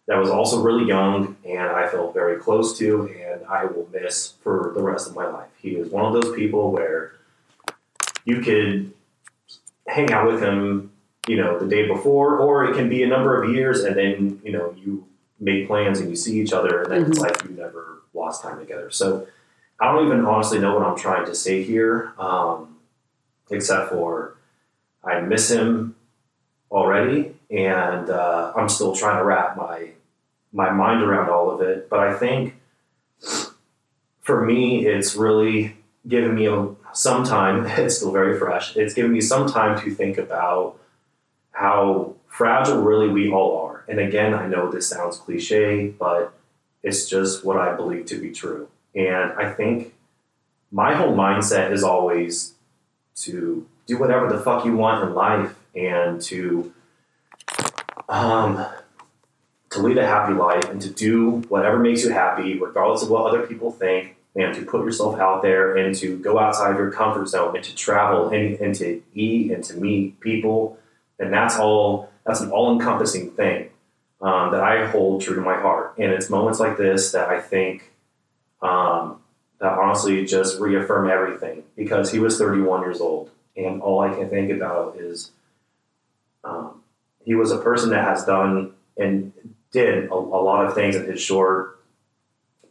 that 0.07 0.17
was 0.17 0.29
also 0.29 0.61
really 0.61 0.87
young 0.87 1.35
and 1.43 1.59
I 1.59 1.87
felt 1.87 2.13
very 2.13 2.39
close 2.39 2.77
to, 2.77 3.07
and 3.07 3.45
I 3.47 3.65
will 3.65 3.89
miss 3.91 4.33
for 4.43 4.71
the 4.75 4.81
rest 4.81 5.07
of 5.07 5.15
my 5.15 5.25
life. 5.27 5.49
He 5.57 5.75
was 5.75 5.89
one 5.89 6.05
of 6.05 6.13
those 6.13 6.35
people 6.35 6.71
where 6.71 7.13
you 8.23 8.41
could 8.41 8.93
hang 9.87 10.11
out 10.11 10.27
with 10.31 10.41
him, 10.41 10.91
you 11.27 11.37
know, 11.37 11.57
the 11.57 11.67
day 11.67 11.87
before, 11.87 12.39
or 12.39 12.65
it 12.65 12.75
can 12.75 12.89
be 12.89 13.03
a 13.03 13.07
number 13.07 13.41
of 13.41 13.53
years, 13.53 13.83
and 13.83 13.95
then 13.95 14.41
you 14.43 14.51
know 14.51 14.73
you 14.77 15.07
make 15.39 15.67
plans 15.67 15.99
and 15.99 16.09
you 16.09 16.15
see 16.15 16.39
each 16.39 16.53
other, 16.53 16.83
and 16.83 16.91
then 16.91 17.11
it's 17.11 17.19
like 17.19 17.43
you 17.43 17.51
never 17.51 18.01
lost 18.13 18.41
time 18.41 18.59
together. 18.59 18.89
So 18.91 19.27
I 19.79 19.91
don't 19.91 20.05
even 20.05 20.25
honestly 20.25 20.59
know 20.59 20.75
what 20.75 20.85
I'm 20.85 20.97
trying 20.97 21.25
to 21.25 21.35
say 21.35 21.63
here, 21.63 22.13
um, 22.17 22.77
except 23.49 23.89
for 23.89 24.37
I 25.03 25.19
miss 25.19 25.51
him 25.51 25.95
already, 26.71 27.34
and 27.49 28.09
uh, 28.09 28.53
I'm 28.55 28.69
still 28.69 28.95
trying 28.95 29.17
to 29.17 29.23
wrap 29.23 29.57
my 29.57 29.91
my 30.51 30.71
mind 30.71 31.03
around 31.03 31.29
all 31.29 31.51
of 31.51 31.61
it. 31.61 31.89
But 31.89 31.99
I 31.99 32.13
think 32.13 32.55
for 34.21 34.45
me, 34.45 34.85
it's 34.85 35.15
really 35.15 35.77
given 36.07 36.35
me 36.35 36.47
some 36.93 37.23
time. 37.23 37.65
It's 37.77 37.97
still 37.97 38.11
very 38.11 38.39
fresh. 38.39 38.75
It's 38.75 38.93
given 38.93 39.11
me 39.11 39.21
some 39.21 39.47
time 39.47 39.79
to 39.81 39.91
think 39.91 40.17
about 40.17 40.79
how 41.51 42.15
fragile 42.27 42.81
really 42.81 43.09
we 43.09 43.31
all 43.31 43.65
are. 43.65 43.85
And 43.87 43.99
again, 43.99 44.33
I 44.33 44.47
know 44.47 44.71
this 44.71 44.87
sounds 44.87 45.17
cliche, 45.17 45.87
but 45.87 46.33
it's 46.83 47.09
just 47.09 47.45
what 47.45 47.57
I 47.57 47.75
believe 47.75 48.05
to 48.07 48.19
be 48.19 48.31
true. 48.31 48.67
And 48.93 49.33
I 49.33 49.51
think 49.51 49.93
my 50.71 50.95
whole 50.95 51.15
mindset 51.15 51.71
is 51.71 51.83
always 51.83 52.53
to 53.17 53.67
do 53.85 53.97
whatever 53.97 54.27
the 54.27 54.39
fuck 54.39 54.65
you 54.65 54.75
want 54.75 55.03
in 55.03 55.13
life 55.13 55.55
and 55.75 56.21
to 56.23 56.73
um, 58.09 58.65
to 59.71 59.81
lead 59.81 59.97
a 59.97 60.05
happy 60.05 60.33
life 60.33 60.69
and 60.69 60.81
to 60.81 60.89
do 60.89 61.41
whatever 61.49 61.79
makes 61.79 62.03
you 62.03 62.11
happy, 62.11 62.57
regardless 62.57 63.03
of 63.03 63.09
what 63.09 63.25
other 63.25 63.45
people 63.45 63.71
think, 63.71 64.15
and 64.35 64.53
to 64.55 64.65
put 64.65 64.83
yourself 64.85 65.19
out 65.19 65.41
there 65.41 65.77
and 65.77 65.95
to 65.95 66.17
go 66.19 66.37
outside 66.39 66.77
your 66.77 66.91
comfort 66.91 67.27
zone 67.27 67.55
and 67.55 67.63
to 67.63 67.75
travel 67.75 68.29
and, 68.29 68.59
and 68.59 68.75
to 68.75 69.01
eat 69.13 69.51
and 69.51 69.63
to 69.63 69.75
meet 69.75 70.19
people. 70.19 70.77
And 71.19 71.31
that's 71.31 71.57
all, 71.57 72.09
that's 72.25 72.41
an 72.41 72.51
all 72.51 72.73
encompassing 72.73 73.31
thing 73.31 73.69
um, 74.21 74.51
that 74.51 74.61
I 74.61 74.87
hold 74.87 75.21
true 75.21 75.35
to 75.35 75.41
my 75.41 75.55
heart. 75.55 75.95
And 75.97 76.11
it's 76.11 76.29
moments 76.29 76.59
like 76.59 76.77
this 76.77 77.11
that 77.13 77.29
I 77.29 77.39
think 77.39 77.91
um, 78.61 79.21
that 79.59 79.71
honestly 79.71 80.25
just 80.25 80.59
reaffirm 80.59 81.09
everything 81.09 81.63
because 81.75 82.11
he 82.11 82.19
was 82.19 82.37
31 82.37 82.81
years 82.81 82.99
old. 82.99 83.31
And 83.55 83.81
all 83.81 84.01
I 84.01 84.13
can 84.13 84.29
think 84.29 84.51
about 84.51 84.97
is 84.97 85.31
he 87.25 87.35
was 87.35 87.51
a 87.51 87.57
person 87.57 87.89
that 87.89 88.07
has 88.07 88.23
done 88.23 88.71
and 88.97 89.33
did 89.71 90.05
a, 90.05 90.13
a 90.13 90.41
lot 90.41 90.65
of 90.65 90.73
things 90.73 90.95
in 90.95 91.05
his 91.05 91.21
short 91.21 91.83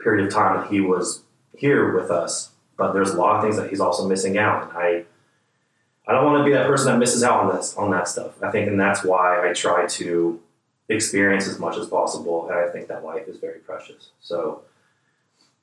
period 0.00 0.26
of 0.26 0.32
time 0.32 0.60
that 0.60 0.70
he 0.70 0.80
was 0.80 1.22
here 1.56 1.94
with 1.94 2.10
us, 2.10 2.50
but 2.78 2.92
there's 2.92 3.10
a 3.10 3.16
lot 3.16 3.36
of 3.36 3.42
things 3.42 3.56
that 3.56 3.68
he's 3.68 3.80
also 3.80 4.08
missing 4.08 4.38
out. 4.38 4.68
And 4.68 4.78
I, 4.78 5.04
I 6.06 6.12
don't 6.12 6.24
want 6.24 6.38
to 6.40 6.44
be 6.44 6.52
that 6.52 6.66
person 6.66 6.92
that 6.92 6.98
misses 6.98 7.22
out 7.22 7.40
on 7.40 7.54
this 7.54 7.76
on 7.76 7.90
that 7.90 8.08
stuff. 8.08 8.42
I 8.42 8.50
think, 8.50 8.68
and 8.68 8.78
that's 8.78 9.04
why 9.04 9.48
I 9.48 9.52
try 9.52 9.86
to 9.86 10.40
experience 10.88 11.48
as 11.48 11.58
much 11.58 11.76
as 11.76 11.86
possible. 11.86 12.48
And 12.48 12.58
I 12.58 12.70
think 12.70 12.88
that 12.88 13.04
life 13.04 13.26
is 13.26 13.38
very 13.38 13.58
precious. 13.58 14.10
So 14.20 14.62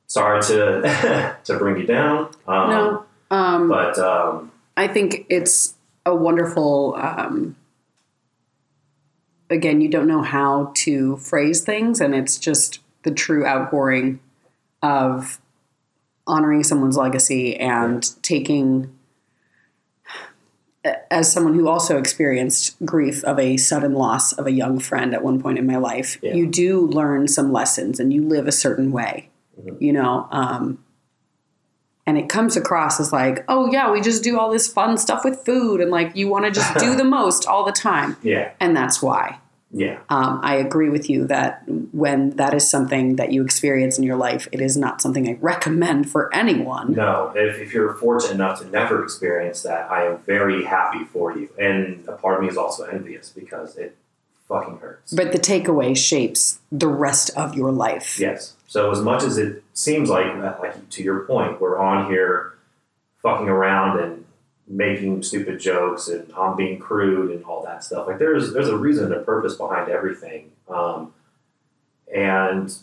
sorry 0.07 0.41
to 0.43 1.37
to 1.43 1.57
bring 1.57 1.77
you 1.77 1.85
down. 1.85 2.31
Um, 2.47 2.69
no, 2.69 3.05
um, 3.29 3.69
but 3.69 3.97
um, 3.99 4.51
I 4.75 4.87
think 4.87 5.25
it's 5.29 5.75
a 6.05 6.15
wonderful. 6.15 6.95
Again, 9.51 9.81
you 9.81 9.89
don't 9.89 10.07
know 10.07 10.21
how 10.21 10.71
to 10.75 11.17
phrase 11.17 11.61
things, 11.61 11.99
and 11.99 12.15
it's 12.15 12.37
just 12.37 12.79
the 13.03 13.11
true 13.11 13.45
outpouring 13.45 14.19
of 14.81 15.39
honoring 16.25 16.63
someone's 16.63 16.95
legacy 16.97 17.57
and 17.57 18.09
taking 18.23 18.97
as 21.11 21.31
someone 21.31 21.53
who 21.53 21.67
also 21.67 21.97
experienced 21.97 22.75
grief 22.85 23.23
of 23.25 23.37
a 23.37 23.55
sudden 23.57 23.93
loss 23.93 24.33
of 24.33 24.47
a 24.47 24.51
young 24.51 24.79
friend 24.79 25.13
at 25.13 25.23
one 25.23 25.39
point 25.39 25.59
in 25.59 25.67
my 25.67 25.75
life, 25.77 26.17
Yeah. 26.23 26.33
you 26.33 26.47
do 26.47 26.87
learn 26.87 27.27
some 27.27 27.51
lessons 27.51 27.99
and 27.99 28.11
you 28.11 28.23
live 28.27 28.47
a 28.47 28.51
certain 28.51 28.91
way, 28.91 29.29
Mhm. 29.63 29.79
you 29.79 29.93
know. 29.93 30.27
Um, 30.31 30.79
and 32.07 32.17
it 32.17 32.29
comes 32.29 32.57
across 32.57 32.99
as 32.99 33.11
like, 33.13 33.43
oh, 33.47 33.71
yeah, 33.71 33.91
we 33.91 34.01
just 34.01 34.23
do 34.23 34.39
all 34.39 34.49
this 34.51 34.67
fun 34.71 34.97
stuff 34.97 35.23
with 35.23 35.39
food 35.45 35.81
and 35.81 35.91
like 35.91 36.15
you 36.15 36.27
want 36.27 36.45
to 36.45 36.51
just 36.51 36.75
do 36.77 36.95
the 36.95 37.03
most 37.19 37.45
all 37.45 37.63
the 37.65 37.71
time. 37.71 38.17
yeah, 38.23 38.51
And 38.59 38.75
that's 38.75 39.01
why. 39.01 39.37
yeah, 39.71 39.99
Um, 40.09 40.39
I 40.43 40.55
agree 40.55 40.89
with 40.89 41.09
you 41.09 41.27
that 41.27 41.63
when 41.93 42.31
that 42.31 42.53
is 42.53 42.69
something 42.69 43.15
that 43.17 43.31
you 43.31 43.43
experience 43.43 43.97
in 43.97 44.03
your 44.03 44.17
life, 44.17 44.47
it 44.51 44.59
is 44.61 44.75
not 44.75 45.01
something 45.01 45.29
I 45.29 45.37
recommend 45.39 46.09
for 46.09 46.33
anyone. 46.33 46.93
no. 46.93 47.31
If, 47.35 47.59
if 47.59 47.73
you're 47.73 47.93
fortunate 47.93 48.33
enough 48.33 48.59
to 48.61 48.65
never 48.67 49.03
experience 49.03 49.61
that, 49.63 49.89
I 49.91 50.05
am 50.07 50.17
very 50.25 50.63
happy 50.65 51.05
for 51.05 51.37
you. 51.37 51.49
And 51.57 52.03
a 52.07 52.13
part 52.13 52.35
of 52.37 52.41
me 52.41 52.49
is 52.49 52.57
also 52.57 52.83
envious 52.85 53.29
because 53.29 53.77
it 53.77 53.95
fucking 54.49 54.79
hurts. 54.79 55.13
But 55.13 55.31
the 55.31 55.39
takeaway 55.39 55.95
shapes 55.95 56.59
the 56.71 56.87
rest 56.89 57.29
of 57.37 57.55
your 57.55 57.71
life. 57.71 58.19
Yes. 58.19 58.55
So 58.71 58.89
as 58.89 59.01
much 59.01 59.23
as 59.23 59.37
it 59.37 59.65
seems 59.73 60.09
like, 60.09 60.27
uh, 60.27 60.55
like 60.61 60.89
to 60.91 61.03
your 61.03 61.25
point, 61.25 61.59
we're 61.59 61.77
on 61.77 62.09
here 62.09 62.53
fucking 63.21 63.49
around 63.49 63.99
and 63.99 64.23
making 64.65 65.23
stupid 65.23 65.59
jokes, 65.59 66.07
and 66.07 66.31
I'm 66.31 66.55
being 66.55 66.79
crude 66.79 67.31
and 67.31 67.43
all 67.43 67.61
that 67.65 67.83
stuff. 67.83 68.07
Like 68.07 68.17
there's 68.17 68.53
there's 68.53 68.69
a 68.69 68.77
reason 68.77 69.11
and 69.11 69.13
a 69.13 69.19
purpose 69.19 69.55
behind 69.55 69.91
everything, 69.91 70.51
um, 70.69 71.13
and 72.15 72.73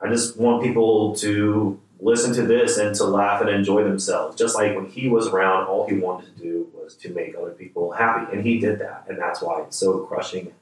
I 0.00 0.08
just 0.10 0.36
want 0.36 0.62
people 0.62 1.16
to 1.16 1.80
listen 1.98 2.32
to 2.34 2.42
this 2.42 2.78
and 2.78 2.94
to 2.94 3.02
laugh 3.02 3.40
and 3.40 3.50
enjoy 3.50 3.82
themselves. 3.82 4.36
Just 4.36 4.54
like 4.54 4.76
when 4.76 4.86
he 4.86 5.08
was 5.08 5.26
around, 5.26 5.66
all 5.66 5.88
he 5.88 5.96
wanted 5.96 6.36
to 6.36 6.40
do 6.40 6.68
was 6.72 6.94
to 6.98 7.12
make 7.12 7.34
other 7.34 7.50
people 7.50 7.90
happy, 7.90 8.32
and 8.32 8.46
he 8.46 8.60
did 8.60 8.78
that, 8.78 9.06
and 9.08 9.18
that's 9.18 9.42
why 9.42 9.62
it's 9.62 9.76
so 9.76 10.04
crushing 10.04 10.52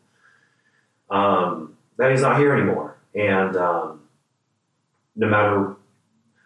um, 1.10 1.76
that 1.98 2.10
he's 2.12 2.22
not 2.22 2.38
here 2.38 2.54
anymore. 2.54 2.96
And 3.14 3.56
um, 3.58 4.00
no 5.16 5.28
matter, 5.28 5.76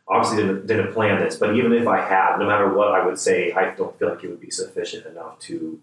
obviously 0.06 0.38
didn't, 0.42 0.66
didn't 0.66 0.92
plan 0.92 1.20
this, 1.20 1.36
but 1.36 1.54
even 1.56 1.72
if 1.72 1.86
I 1.86 2.00
had, 2.00 2.38
no 2.38 2.46
matter 2.46 2.72
what 2.72 2.88
I 2.88 3.04
would 3.04 3.18
say, 3.18 3.52
I 3.52 3.74
don't 3.74 3.98
feel 3.98 4.10
like 4.10 4.24
it 4.24 4.28
would 4.28 4.40
be 4.40 4.50
sufficient 4.50 5.06
enough 5.06 5.38
to 5.40 5.80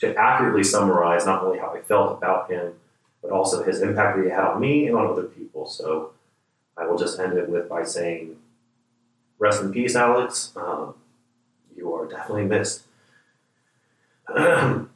to 0.00 0.14
accurately 0.16 0.64
summarize 0.64 1.24
not 1.24 1.42
only 1.42 1.58
how 1.58 1.74
I 1.74 1.80
felt 1.80 2.18
about 2.18 2.50
him, 2.50 2.74
but 3.22 3.30
also 3.30 3.62
his 3.62 3.80
impact 3.80 4.16
that 4.16 4.24
he 4.24 4.30
had 4.30 4.44
on 4.44 4.60
me 4.60 4.86
and 4.86 4.96
on 4.96 5.06
other 5.06 5.22
people. 5.22 5.66
So 5.66 6.12
I 6.76 6.86
will 6.86 6.98
just 6.98 7.18
end 7.18 7.38
it 7.38 7.48
with 7.48 7.68
by 7.68 7.84
saying, 7.84 8.36
rest 9.38 9.62
in 9.62 9.72
peace, 9.72 9.94
Alex. 9.94 10.52
Um, 10.56 10.94
you 11.76 11.92
are 11.94 12.06
definitely 12.06 12.44
missed. 12.44 12.82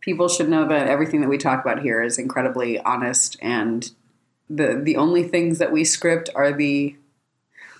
People 0.00 0.28
should 0.28 0.48
know 0.48 0.66
that 0.66 0.88
everything 0.88 1.20
that 1.20 1.28
we 1.28 1.38
talk 1.38 1.64
about 1.64 1.82
here 1.82 2.02
is 2.02 2.18
incredibly 2.18 2.80
honest, 2.80 3.36
and 3.40 3.90
the 4.50 4.80
the 4.82 4.96
only 4.96 5.22
things 5.22 5.58
that 5.58 5.72
we 5.72 5.84
script 5.84 6.30
are 6.34 6.52
the 6.52 6.96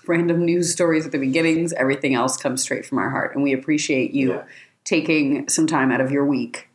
random 0.07 0.43
news 0.45 0.71
stories 0.71 1.05
at 1.05 1.11
the 1.11 1.17
beginnings. 1.17 1.71
Everything 1.73 2.13
else 2.13 2.35
comes 2.37 2.61
straight 2.61 2.85
from 2.85 2.97
our 2.97 3.09
heart, 3.09 3.33
and 3.35 3.43
we 3.43 3.53
appreciate 3.53 4.11
you 4.11 4.31
Yeah. 4.33 4.43
taking 4.83 5.47
some 5.49 5.65
time 5.67 5.91
out 5.91 6.01
of 6.01 6.11
your 6.11 6.25
week 6.25 6.67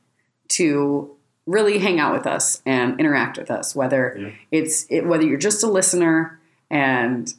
to 0.48 1.10
really 1.46 1.78
hang 1.78 1.98
out 2.00 2.14
with 2.14 2.26
us 2.26 2.62
and 2.64 2.98
interact 3.00 3.38
with 3.38 3.50
us. 3.50 3.74
Whether 3.74 4.16
Yeah. 4.18 4.30
it's 4.50 4.86
it, 4.90 5.06
whether 5.06 5.24
you're 5.24 5.38
just 5.38 5.62
a 5.62 5.66
listener 5.66 6.38
and 6.70 7.32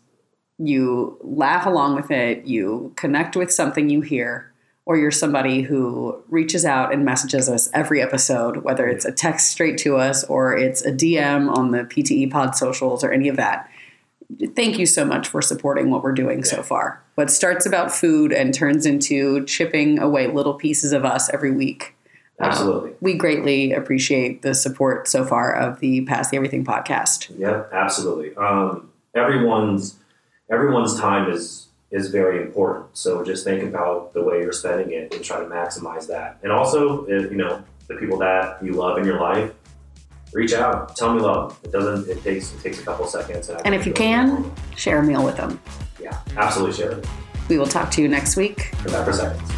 you 0.58 1.18
laugh 1.22 1.66
along 1.66 1.96
with 1.96 2.12
it, 2.12 2.46
you 2.46 2.92
connect 2.96 3.36
with 3.36 3.52
something 3.52 3.90
you 3.90 4.02
hear, 4.02 4.52
or 4.90 4.98
you're 4.98 5.12
somebody 5.12 5.62
who 5.62 6.20
reaches 6.30 6.66
out 6.66 6.92
and 6.92 7.06
messages 7.06 7.48
us 7.48 7.70
every 7.76 8.02
episode, 8.02 8.64
whether 8.64 8.88
it's 8.88 9.06
a 9.06 9.12
text 9.12 9.52
straight 9.52 9.78
to 9.78 9.98
us 9.98 10.24
or 10.24 10.58
it's 10.58 10.84
a 10.84 10.92
DM 10.92 11.56
on 11.56 11.70
the 11.70 11.84
PTE 11.84 12.32
Pod 12.32 12.56
socials 12.56 13.04
or 13.04 13.12
any 13.12 13.28
of 13.28 13.36
that. 13.36 13.70
Thank 14.56 14.80
you 14.80 14.88
so 14.88 15.06
much 15.06 15.28
for 15.28 15.44
supporting 15.44 15.92
what 15.92 16.02
we're 16.02 16.14
doing 16.14 16.44
so 16.44 16.64
far. 16.64 17.04
What 17.14 17.30
starts 17.30 17.68
about 17.68 17.92
food 17.92 18.34
and 18.34 18.52
turns 18.52 18.88
into 18.88 19.46
chipping 19.46 20.00
away 20.00 20.26
little 20.26 20.56
pieces 20.56 20.92
of 20.92 21.06
us 21.06 21.30
every 21.32 21.52
week. 21.52 21.96
Um, 22.40 22.50
Absolutely. 22.50 22.94
we 23.00 23.14
greatly 23.14 23.74
appreciate 23.74 24.42
the 24.42 24.56
support 24.56 25.08
so 25.08 25.24
far 25.24 25.54
of 25.54 25.82
the 25.82 26.02
Pass 26.06 26.32
the 26.32 26.38
Everything 26.38 26.66
podcast. 26.66 27.32
Yeah, 27.38 27.66
absolutely. 27.72 28.36
Um, 28.38 28.90
everyone's 29.14 29.98
everyone's 30.52 31.00
time 31.00 31.30
is 31.30 31.68
is 31.92 32.10
very 32.10 32.42
important. 32.42 32.96
So 32.98 33.24
just 33.24 33.44
think 33.44 33.64
about 33.64 34.14
the 34.14 34.24
way 34.24 34.40
you're 34.42 34.54
spending 34.54 34.92
it 34.92 35.14
and 35.14 35.24
try 35.24 35.40
to 35.40 35.46
maximize 35.46 36.08
that. 36.08 36.38
And 36.44 36.52
also, 36.52 37.06
if, 37.06 37.32
you 37.32 37.38
know, 37.38 37.64
the 37.88 37.96
people 37.96 38.18
that 38.20 38.64
you 38.64 38.74
love 38.74 38.98
in 39.00 39.06
your 39.06 39.20
life, 39.20 39.52
reach 40.34 40.54
out, 40.54 40.96
tell 40.96 41.10
them 41.10 41.18
you 41.18 41.24
love. 41.24 41.58
It 41.64 41.72
doesn't. 41.72 42.08
It 42.10 42.22
takes 42.24 42.54
it 42.54 42.62
takes 42.62 42.80
a 42.80 42.84
couple 42.84 43.08
seconds. 43.08 43.50
I 43.50 43.60
And 43.66 43.74
if 43.74 43.88
you 43.88 43.94
can, 43.94 44.52
share 44.76 45.00
a 45.00 45.04
meal 45.04 45.26
with 45.26 45.38
them. 45.38 45.60
yeah, 46.00 46.20
absolutely 46.38 46.76
share 46.76 46.92
it. 46.92 47.08
We 47.50 47.58
will 47.58 47.66
talk 47.68 47.90
to 47.92 48.02
you 48.02 48.08
next 48.08 48.36
week. 48.36 48.70
Come 48.84 48.92
back 48.92 49.06
for 49.06 49.14
seconds. 49.14 49.52